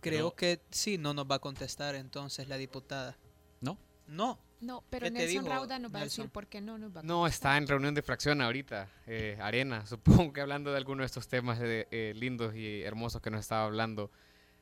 Creo 0.01 0.35
que 0.35 0.61
sí, 0.71 0.99
no 0.99 1.15
nos 1.15 1.25
va 1.31 1.37
a 1.37 1.39
contestar 1.39 1.95
entonces 1.95 2.47
la 2.49 2.57
diputada. 2.59 3.17
¿No? 3.61 3.79
No. 4.07 4.39
No, 4.61 4.85
pero 4.91 5.05
¿Qué 5.07 5.13
te 5.13 5.19
Nelson 5.27 5.47
Rauda 5.47 5.79
nos 5.79 5.95
va 5.95 6.01
a 6.01 6.05
decir 6.05 6.29
por 6.29 6.47
qué 6.47 6.61
no 6.61 6.77
nos 6.77 6.95
va 6.95 7.01
a 7.01 7.03
No, 7.03 7.27
está 7.27 7.57
en 7.57 7.67
reunión 7.67 7.95
de 7.95 8.03
fracción 8.03 8.43
ahorita, 8.43 8.91
eh, 9.07 9.39
Arena. 9.41 9.87
Supongo 10.27 10.35
que 10.35 10.43
hablando 10.43 10.71
de 10.71 10.77
alguno 10.77 11.01
de 11.01 11.07
estos 11.07 11.27
temas 11.29 11.59
de- 11.59 11.89
eh, 11.91 12.13
lindos 12.15 12.55
y 12.55 12.83
hermosos 12.83 13.23
que 13.23 13.31
nos 13.31 13.41
estaba 13.41 13.65
hablando 13.65 14.11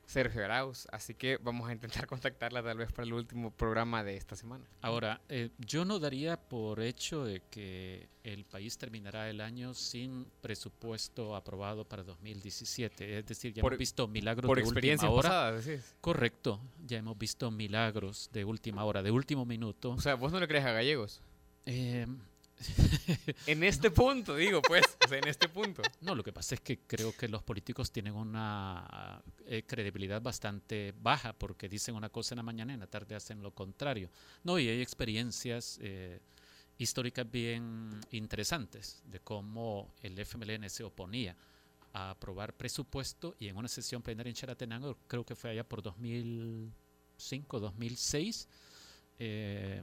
Sergio 0.09 0.43
Arauz. 0.43 0.89
Así 0.91 1.13
que 1.15 1.37
vamos 1.37 1.69
a 1.69 1.73
intentar 1.75 2.07
contactarla 2.09 2.63
tal 2.63 2.79
vez 2.79 2.91
para 2.93 3.05
el 3.07 3.13
último 3.13 3.51
programa 3.51 4.03
de 4.03 4.17
esta 4.17 4.35
semana. 4.37 4.65
Ahora, 4.81 5.21
eh, 5.29 5.51
yo 5.59 5.85
no 5.85 5.99
daría 5.99 6.39
por 6.39 6.81
hecho 6.81 7.25
de 7.25 7.43
que 7.51 8.09
el 8.25 8.47
país 8.47 8.79
terminará 8.79 9.29
el 9.29 9.43
año 9.43 9.75
sin 9.75 10.27
presupuesto 10.41 11.37
aprobado 11.37 11.85
para 11.85 12.03
2017. 12.05 13.19
Es 13.19 13.27
decir, 13.27 13.53
ya 13.53 13.61
Por- 13.61 13.75
hemos 13.75 13.79
visto 13.81 14.09
milagros 14.09 14.47
por 14.47 14.57
de 14.57 14.63
última 14.63 14.73
experiencias 14.79 15.11
hora. 15.11 15.53
decís. 15.53 15.95
Correcto, 16.01 16.59
ya 16.87 16.97
hemos 16.99 17.19
visto 17.19 17.51
milagros 17.51 18.31
de 18.33 18.45
última 18.47 18.85
hora, 18.85 19.03
de 19.03 19.11
último 19.11 19.45
minuto. 19.45 19.91
O 19.91 20.01
sea, 20.01 20.15
vos 20.15 20.33
no 20.33 20.41
le 20.41 20.49
crees 20.49 20.65
a 20.65 20.73
Gallegos. 20.73 21.21
Eh, 21.67 22.07
en 23.47 23.63
este 23.63 23.91
punto, 23.91 24.35
digo, 24.37 24.61
pues, 24.63 24.85
o 25.05 25.09
sea, 25.09 25.19
en 25.19 25.29
este 25.29 25.49
punto. 25.49 25.83
No, 26.01 26.15
lo 26.15 26.23
que 26.23 26.33
pasa 26.33 26.55
es 26.55 26.61
que 26.61 26.81
creo 26.81 27.13
que 27.13 27.29
los 27.29 27.43
políticos 27.43 27.91
tienen 27.91 28.15
una 28.15 29.23
eh, 29.47 29.65
credibilidad 29.67 30.23
bastante 30.23 30.95
baja 31.01 31.33
porque 31.33 31.69
dicen 31.69 31.95
una 31.95 32.09
cosa 32.09 32.35
en 32.35 32.39
la 32.39 32.43
mañana 32.43 32.73
y 32.73 32.75
en 32.75 32.81
la 32.81 32.87
tarde 32.87 33.15
hacen 33.15 33.43
lo 33.43 33.53
contrario. 33.53 34.11
No, 34.45 34.59
y 34.59 34.69
hay 34.69 34.81
experiencias 34.81 35.79
eh, 35.83 36.21
históricas 36.79 37.31
bien 37.31 38.01
interesantes 38.11 39.03
de 39.05 39.21
cómo 39.21 39.93
el 40.03 40.19
FMLN 40.19 40.71
se 40.71 40.85
oponía 40.85 41.37
a 41.93 42.11
aprobar 42.11 42.55
presupuesto 42.55 43.35
y 43.39 43.49
en 43.49 43.57
una 43.57 43.69
sesión 43.69 44.03
plenaria 44.03 44.31
en 44.31 44.37
Charatenango, 44.37 44.99
creo 45.07 45.25
que 45.25 45.35
fue 45.35 45.51
allá 45.51 45.65
por 45.65 45.83
2005, 45.83 47.61
2006, 47.61 48.49
eh, 49.19 49.83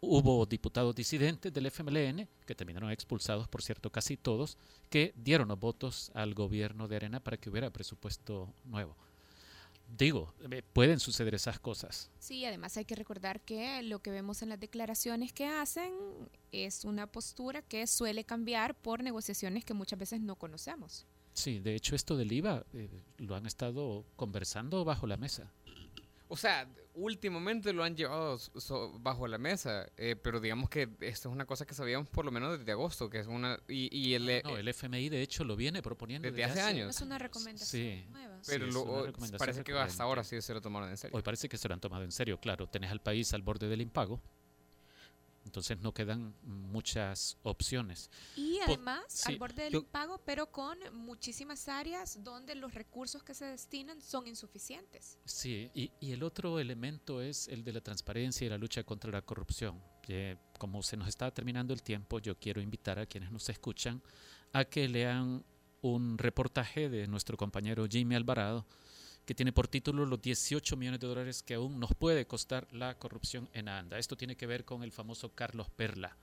hubo 0.00 0.46
diputados 0.46 0.94
disidentes 0.94 1.52
del 1.52 1.66
FMLN, 1.66 2.26
que 2.46 2.54
terminaron 2.54 2.90
expulsados, 2.90 3.48
por 3.48 3.62
cierto, 3.62 3.90
casi 3.90 4.16
todos, 4.16 4.56
que 4.88 5.12
dieron 5.16 5.48
los 5.48 5.60
votos 5.60 6.10
al 6.14 6.34
gobierno 6.34 6.88
de 6.88 6.96
Arena 6.96 7.20
para 7.20 7.36
que 7.36 7.50
hubiera 7.50 7.70
presupuesto 7.70 8.52
nuevo. 8.64 8.96
Digo, 9.96 10.32
eh, 10.50 10.62
pueden 10.72 11.00
suceder 11.00 11.34
esas 11.34 11.58
cosas. 11.58 12.10
Sí, 12.20 12.44
además 12.44 12.76
hay 12.76 12.84
que 12.84 12.94
recordar 12.94 13.40
que 13.40 13.82
lo 13.82 13.98
que 13.98 14.10
vemos 14.10 14.40
en 14.42 14.48
las 14.48 14.60
declaraciones 14.60 15.32
que 15.32 15.46
hacen 15.46 15.92
es 16.52 16.84
una 16.84 17.08
postura 17.08 17.62
que 17.62 17.86
suele 17.86 18.24
cambiar 18.24 18.80
por 18.80 19.02
negociaciones 19.02 19.64
que 19.64 19.74
muchas 19.74 19.98
veces 19.98 20.20
no 20.20 20.36
conocemos. 20.36 21.06
Sí, 21.32 21.58
de 21.58 21.74
hecho 21.74 21.96
esto 21.96 22.16
del 22.16 22.32
IVA 22.32 22.64
eh, 22.72 22.88
lo 23.18 23.34
han 23.34 23.46
estado 23.46 24.04
conversando 24.16 24.84
bajo 24.84 25.06
la 25.06 25.16
mesa. 25.16 25.52
O 26.28 26.36
sea, 26.36 26.68
últimamente 27.00 27.72
lo 27.72 27.82
han 27.82 27.96
llevado 27.96 28.38
so- 28.38 28.98
bajo 29.00 29.26
la 29.26 29.38
mesa, 29.38 29.86
eh, 29.96 30.16
pero 30.16 30.40
digamos 30.40 30.68
que 30.68 30.82
esto 31.00 31.28
es 31.28 31.32
una 31.34 31.46
cosa 31.46 31.66
que 31.66 31.74
sabíamos 31.74 32.08
por 32.08 32.24
lo 32.24 32.30
menos 32.30 32.58
desde 32.58 32.72
agosto, 32.72 33.08
que 33.08 33.18
es 33.18 33.26
una... 33.26 33.58
Y, 33.68 33.88
y 33.96 34.14
el, 34.14 34.42
No, 34.44 34.56
el 34.56 34.68
FMI 34.68 35.08
de 35.08 35.22
hecho 35.22 35.44
lo 35.44 35.56
viene 35.56 35.82
proponiendo 35.82 36.28
Desde 36.30 36.44
hace 36.44 36.60
años. 36.60 36.94
Es 36.96 37.02
una 37.02 37.18
recomendación 37.18 37.66
Sí, 37.82 38.04
nueva. 38.10 38.40
Pero 38.46 38.66
sí, 38.66 38.72
lo- 38.72 39.12
parece 39.38 39.64
que 39.64 39.72
hasta 39.72 40.02
ahora 40.02 40.22
sí 40.24 40.40
se 40.42 40.52
lo 40.54 40.60
tomaron 40.60 40.90
en 40.90 40.96
serio. 40.96 41.16
Hoy 41.16 41.22
parece 41.22 41.48
que 41.48 41.56
se 41.58 41.68
lo 41.68 41.74
han 41.74 41.80
tomado 41.80 42.04
en 42.04 42.12
serio, 42.12 42.38
claro. 42.38 42.66
Tenés 42.66 42.90
al 42.90 43.00
país 43.00 43.32
al 43.32 43.42
borde 43.42 43.68
del 43.68 43.80
impago. 43.80 44.20
Entonces 45.44 45.78
no 45.80 45.92
quedan 45.94 46.34
muchas 46.42 47.38
opciones. 47.42 48.10
Y 48.36 48.58
además, 48.60 49.04
sí, 49.08 49.32
al 49.32 49.38
borde 49.38 49.64
del 49.64 49.72
yo- 49.72 49.78
impago, 49.80 50.18
pero 50.24 50.50
con 50.52 50.78
muchísimas 50.92 51.66
áreas 51.68 52.22
donde 52.22 52.54
los 52.54 52.74
recursos 52.74 53.22
que 53.22 53.34
se 53.34 53.46
destinan 53.46 54.00
son 54.02 54.26
insuficientes. 54.26 55.18
Sí, 55.24 55.70
y, 55.74 55.90
y 55.98 56.12
el 56.12 56.22
otro 56.22 56.58
elemento 56.60 57.22
es 57.22 57.48
el 57.48 57.64
de 57.64 57.72
la 57.72 57.80
transparencia 57.80 58.46
y 58.46 58.50
la 58.50 58.58
lucha 58.58 58.84
contra 58.84 59.10
la 59.10 59.22
corrupción. 59.22 59.82
Que, 60.02 60.38
como 60.58 60.82
se 60.82 60.96
nos 60.96 61.08
está 61.08 61.30
terminando 61.32 61.72
el 61.72 61.82
tiempo, 61.82 62.18
yo 62.18 62.38
quiero 62.38 62.60
invitar 62.60 62.98
a 62.98 63.06
quienes 63.06 63.30
nos 63.30 63.48
escuchan 63.48 64.02
a 64.52 64.64
que 64.64 64.88
lean 64.88 65.44
un 65.82 66.18
reportaje 66.18 66.90
de 66.90 67.06
nuestro 67.06 67.36
compañero 67.38 67.86
Jimmy 67.88 68.14
Alvarado 68.14 68.66
que 69.30 69.34
tiene 69.36 69.52
por 69.52 69.68
título 69.68 70.04
los 70.06 70.20
18 70.20 70.76
millones 70.76 70.98
de 70.98 71.06
dólares 71.06 71.44
que 71.44 71.54
aún 71.54 71.78
nos 71.78 71.94
puede 71.94 72.26
costar 72.26 72.66
la 72.72 72.98
corrupción 72.98 73.48
en 73.52 73.68
ANDA. 73.68 73.96
Esto 73.96 74.16
tiene 74.16 74.34
que 74.34 74.48
ver 74.48 74.64
con 74.64 74.82
el 74.82 74.90
famoso 74.90 75.36
Carlos 75.36 75.70
Perla. 75.70 76.16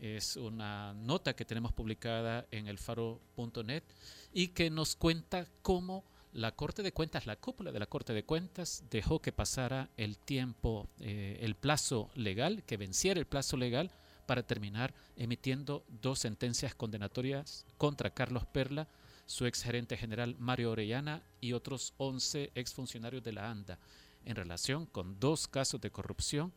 Es 0.00 0.36
una 0.36 0.92
nota 0.92 1.36
que 1.36 1.44
tenemos 1.44 1.72
publicada 1.72 2.46
en 2.50 2.66
elfaro.net 2.66 3.84
y 4.32 4.48
que 4.48 4.70
nos 4.70 4.96
cuenta 4.96 5.46
cómo 5.62 6.02
la 6.32 6.50
Corte 6.50 6.82
de 6.82 6.90
Cuentas, 6.90 7.26
la 7.26 7.36
cúpula 7.36 7.70
de 7.70 7.78
la 7.78 7.86
Corte 7.86 8.12
de 8.12 8.24
Cuentas, 8.24 8.82
dejó 8.90 9.20
que 9.20 9.30
pasara 9.30 9.88
el 9.96 10.18
tiempo, 10.18 10.88
eh, 10.98 11.38
el 11.42 11.54
plazo 11.54 12.10
legal, 12.16 12.64
que 12.64 12.76
venciera 12.76 13.20
el 13.20 13.26
plazo 13.26 13.56
legal 13.56 13.92
para 14.26 14.42
terminar 14.42 14.94
emitiendo 15.16 15.84
dos 16.02 16.18
sentencias 16.18 16.74
condenatorias 16.74 17.66
contra 17.76 18.10
Carlos 18.10 18.46
Perla, 18.46 18.88
su 19.28 19.44
ex 19.44 19.62
gerente 19.62 19.96
general 19.98 20.36
Mario 20.38 20.70
Orellana 20.70 21.22
y 21.38 21.52
otros 21.52 21.92
11 21.98 22.50
exfuncionarios 22.54 23.22
de 23.22 23.32
la 23.32 23.50
ANDA 23.50 23.78
en 24.24 24.34
relación 24.34 24.86
con 24.86 25.20
dos 25.20 25.46
casos 25.46 25.82
de 25.82 25.90
corrupción 25.90 26.50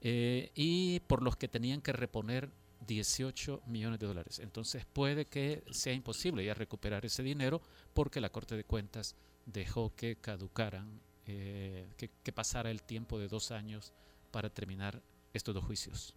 eh, 0.00 0.52
y 0.54 1.00
por 1.00 1.22
los 1.22 1.36
que 1.36 1.48
tenían 1.48 1.80
que 1.80 1.92
reponer 1.92 2.50
18 2.86 3.62
millones 3.66 3.98
de 3.98 4.06
dólares. 4.06 4.38
Entonces 4.38 4.86
puede 4.86 5.24
que 5.26 5.64
sea 5.72 5.92
imposible 5.92 6.44
ya 6.44 6.54
recuperar 6.54 7.04
ese 7.04 7.24
dinero 7.24 7.60
porque 7.94 8.20
la 8.20 8.30
Corte 8.30 8.56
de 8.56 8.62
Cuentas 8.62 9.16
dejó 9.46 9.92
que 9.96 10.14
caducaran, 10.14 11.00
eh, 11.26 11.84
que, 11.96 12.10
que 12.22 12.32
pasara 12.32 12.70
el 12.70 12.82
tiempo 12.82 13.18
de 13.18 13.26
dos 13.26 13.50
años 13.50 13.92
para 14.30 14.50
terminar 14.50 15.02
estos 15.32 15.52
dos 15.52 15.64
juicios. 15.64 16.14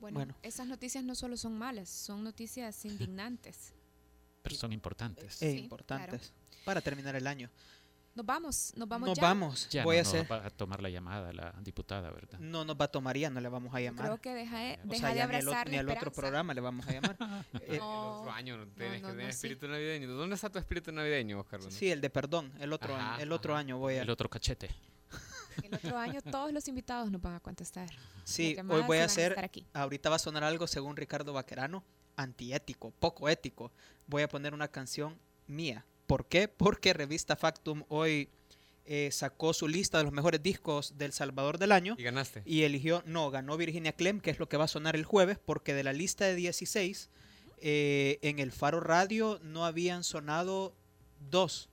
Bueno, 0.00 0.14
Bueno. 0.18 0.34
esas 0.44 0.68
noticias 0.68 1.02
no 1.02 1.16
solo 1.16 1.36
son 1.36 1.58
malas, 1.58 1.88
son 1.88 2.22
noticias 2.22 2.84
indignantes. 2.84 3.72
Pero 4.44 4.56
son 4.56 4.72
importantes. 4.72 5.40
E 5.42 5.52
Sí, 5.52 5.58
importantes. 5.58 6.32
Para 6.64 6.80
terminar 6.82 7.16
el 7.16 7.26
año. 7.26 7.50
Nos 8.14 8.24
vamos, 8.24 8.72
nos 8.76 8.86
vamos 8.88 9.08
Nos 9.08 9.16
ya. 9.18 9.22
vamos. 9.24 9.68
Ya 9.70 9.82
Voy 9.82 9.96
no, 9.96 10.00
a 10.00 10.02
no 10.04 10.08
hacer. 10.08 10.30
va 10.30 10.46
a 10.46 10.50
tomar 10.50 10.80
la 10.80 10.88
llamada 10.88 11.32
la 11.32 11.52
diputada, 11.62 12.10
¿verdad? 12.10 12.38
No 12.38 12.64
nos 12.64 12.76
va 12.76 12.84
a 12.84 12.88
tomar 12.88 13.16
ya, 13.18 13.28
no 13.30 13.40
le 13.40 13.48
vamos 13.48 13.74
a 13.74 13.80
llamar. 13.80 14.04
Creo 14.04 14.20
que 14.20 14.34
deja, 14.34 14.58
de- 14.60 14.78
O 14.84 14.86
deja 14.86 15.00
sea, 15.00 15.08
de 15.08 15.14
ya 15.16 15.26
ni 15.26 15.34
al, 15.34 15.40
abrazar 15.40 15.60
otro, 15.66 15.70
ni 15.72 15.78
al 15.78 15.88
otro 15.90 16.12
programa 16.12 16.54
le 16.54 16.60
vamos 16.60 16.86
a 16.86 16.92
llamar. 16.92 17.16
Eh, 17.54 17.76
el 17.76 17.80
otro 17.80 18.30
año 18.30 18.56
no 18.58 18.66
tenés 18.68 19.02
no, 19.02 19.08
que 19.08 19.12
tener 19.14 19.26
no, 19.26 19.32
sí. 19.32 19.36
espíritu 19.36 19.66
navideño. 19.66 20.08
¿Dónde 20.12 20.34
está 20.36 20.48
tu 20.50 20.58
espíritu 20.60 20.92
navideño, 20.92 21.40
Oscar? 21.40 21.60
sí, 21.70 21.90
el 21.90 22.00
de 22.00 22.10
perdón. 22.10 22.52
El 22.60 22.72
otro, 22.72 22.94
Ajá, 22.94 23.14
año, 23.14 23.22
el 23.22 23.32
otro 23.32 23.56
año 23.56 23.78
voy 23.78 23.94
a. 23.96 24.02
El 24.02 24.10
otro 24.10 24.28
cachete. 24.30 24.70
El 25.62 25.74
otro 25.74 25.96
año 25.98 26.20
todos 26.22 26.52
los 26.52 26.66
invitados 26.68 27.10
nos 27.10 27.20
van 27.20 27.34
a 27.34 27.40
contestar. 27.40 27.88
Sí, 28.24 28.56
hoy 28.68 28.82
voy 28.82 28.98
a 28.98 29.04
hacer. 29.06 29.38
aquí. 29.42 29.66
Ahorita 29.72 30.08
va 30.10 30.16
a 30.16 30.18
sonar 30.20 30.44
algo 30.44 30.66
según 30.68 30.96
Ricardo 30.96 31.32
Vaquerano, 31.32 31.82
antiético, 32.16 32.92
poco 32.98 33.28
ético. 33.28 33.72
Voy 34.06 34.22
a 34.22 34.28
poner 34.28 34.54
una 34.54 34.68
canción 34.68 35.18
mía. 35.46 35.84
¿Por 36.06 36.26
qué? 36.26 36.48
Porque 36.48 36.92
Revista 36.92 37.36
Factum 37.36 37.84
hoy 37.88 38.28
eh, 38.86 39.08
sacó 39.12 39.54
su 39.54 39.66
lista 39.66 39.98
de 39.98 40.04
los 40.04 40.12
mejores 40.12 40.42
discos 40.42 40.98
del 40.98 41.12
Salvador 41.12 41.58
del 41.58 41.72
año. 41.72 41.94
Y 41.98 42.02
ganaste. 42.02 42.42
Y 42.44 42.62
eligió, 42.62 43.02
no, 43.06 43.30
ganó 43.30 43.56
Virginia 43.56 43.92
Clem, 43.92 44.20
que 44.20 44.30
es 44.30 44.38
lo 44.38 44.48
que 44.48 44.58
va 44.58 44.64
a 44.64 44.68
sonar 44.68 44.94
el 44.94 45.04
jueves, 45.04 45.38
porque 45.42 45.72
de 45.72 45.84
la 45.84 45.94
lista 45.94 46.26
de 46.26 46.34
16, 46.34 47.08
eh, 47.58 48.18
en 48.20 48.38
el 48.38 48.52
Faro 48.52 48.80
Radio 48.80 49.40
no 49.42 49.64
habían 49.64 50.04
sonado 50.04 50.74
dos. 51.30 51.70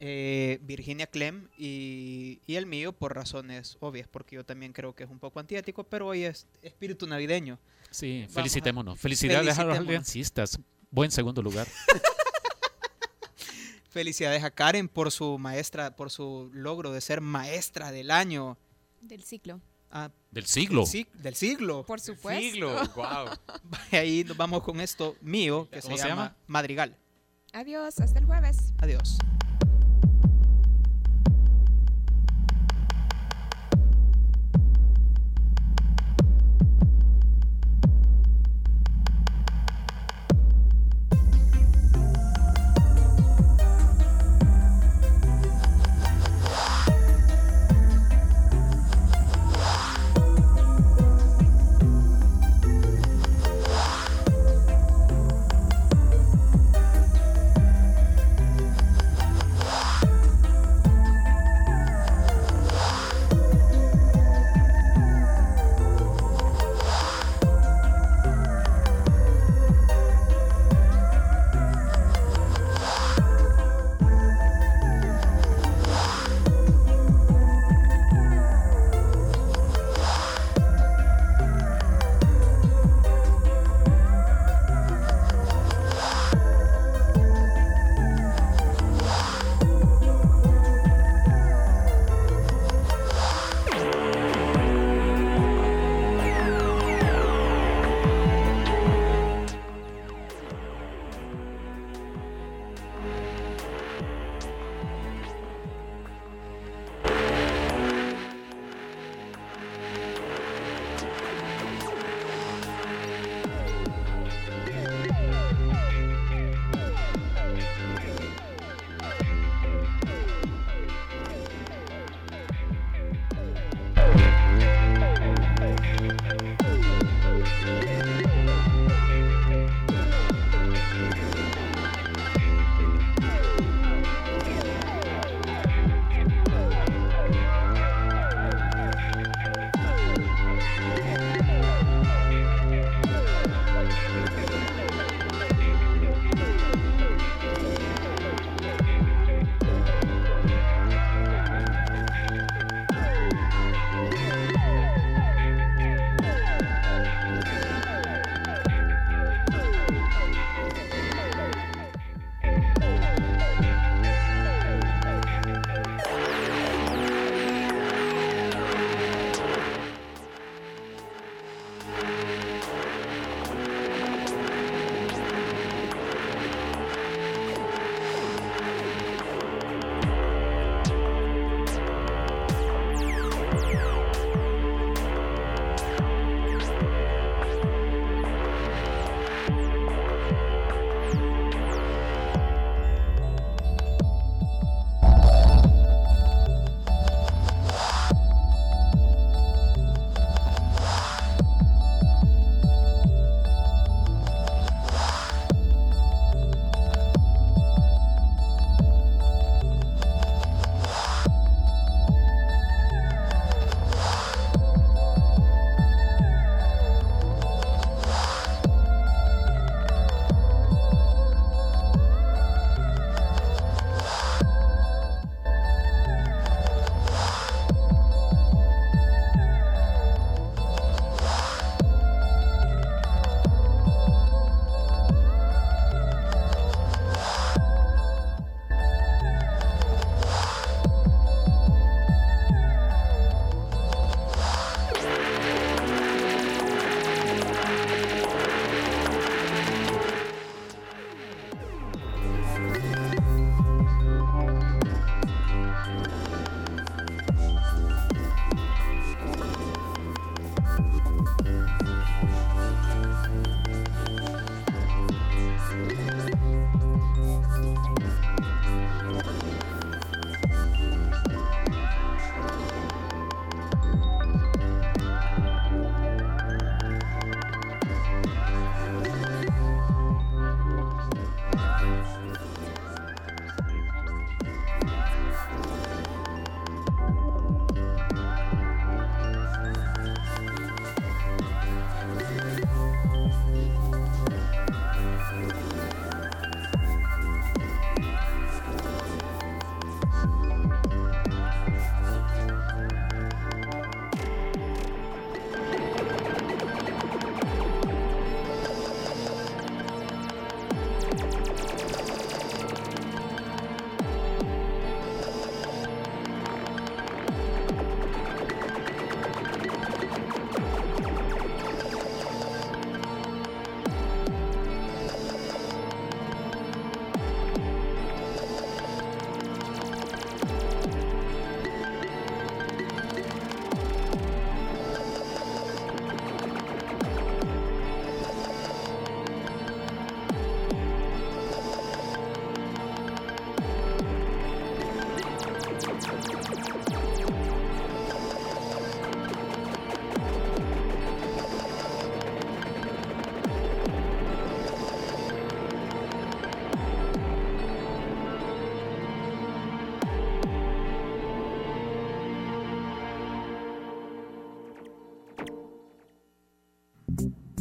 Eh, 0.00 0.58
Virginia 0.62 1.06
Clem 1.06 1.48
y, 1.58 2.40
y 2.46 2.56
el 2.56 2.66
mío 2.66 2.92
por 2.92 3.14
razones 3.14 3.76
obvias, 3.80 4.08
porque 4.08 4.36
yo 4.36 4.44
también 4.44 4.72
creo 4.72 4.94
que 4.94 5.04
es 5.04 5.10
un 5.10 5.18
poco 5.18 5.40
antiético, 5.40 5.84
pero 5.84 6.06
hoy 6.08 6.24
es 6.24 6.46
espíritu 6.62 7.06
navideño. 7.06 7.58
Sí, 7.90 8.20
Vamos 8.20 8.30
a- 8.32 8.34
felicitémonos. 8.40 9.00
Felicidades 9.00 9.58
a 9.58 9.64
los 9.64 9.78
aliancistas. 9.78 10.58
Buen 10.90 11.10
segundo 11.10 11.40
lugar. 11.42 11.66
Felicidades 13.90 14.44
a 14.44 14.50
Karen 14.50 14.88
por 14.88 15.10
su 15.10 15.38
maestra, 15.38 15.96
por 15.96 16.10
su 16.10 16.50
logro 16.52 16.92
de 16.92 17.00
ser 17.00 17.20
maestra 17.22 17.90
del 17.92 18.10
año. 18.10 18.58
Del 19.00 19.22
ciclo. 19.22 19.60
Ah, 19.90 20.10
Del 20.30 20.44
siglo. 20.44 20.84
del 21.14 21.34
siglo. 21.34 21.86
Por 21.86 22.00
supuesto. 22.00 22.40
Siglo, 22.42 22.74
wow. 22.94 23.28
Ahí 23.92 24.24
nos 24.24 24.36
vamos 24.36 24.62
con 24.62 24.80
esto 24.80 25.16
mío, 25.22 25.68
que 25.70 25.80
se 25.80 25.82
¿Cómo 25.88 25.96
llama, 25.96 26.02
se 26.04 26.08
llama? 26.10 26.36
Madrigal. 26.46 26.96
Adiós, 27.52 27.98
hasta 28.00 28.18
el 28.18 28.26
jueves. 28.26 28.74
Adiós. 28.78 29.16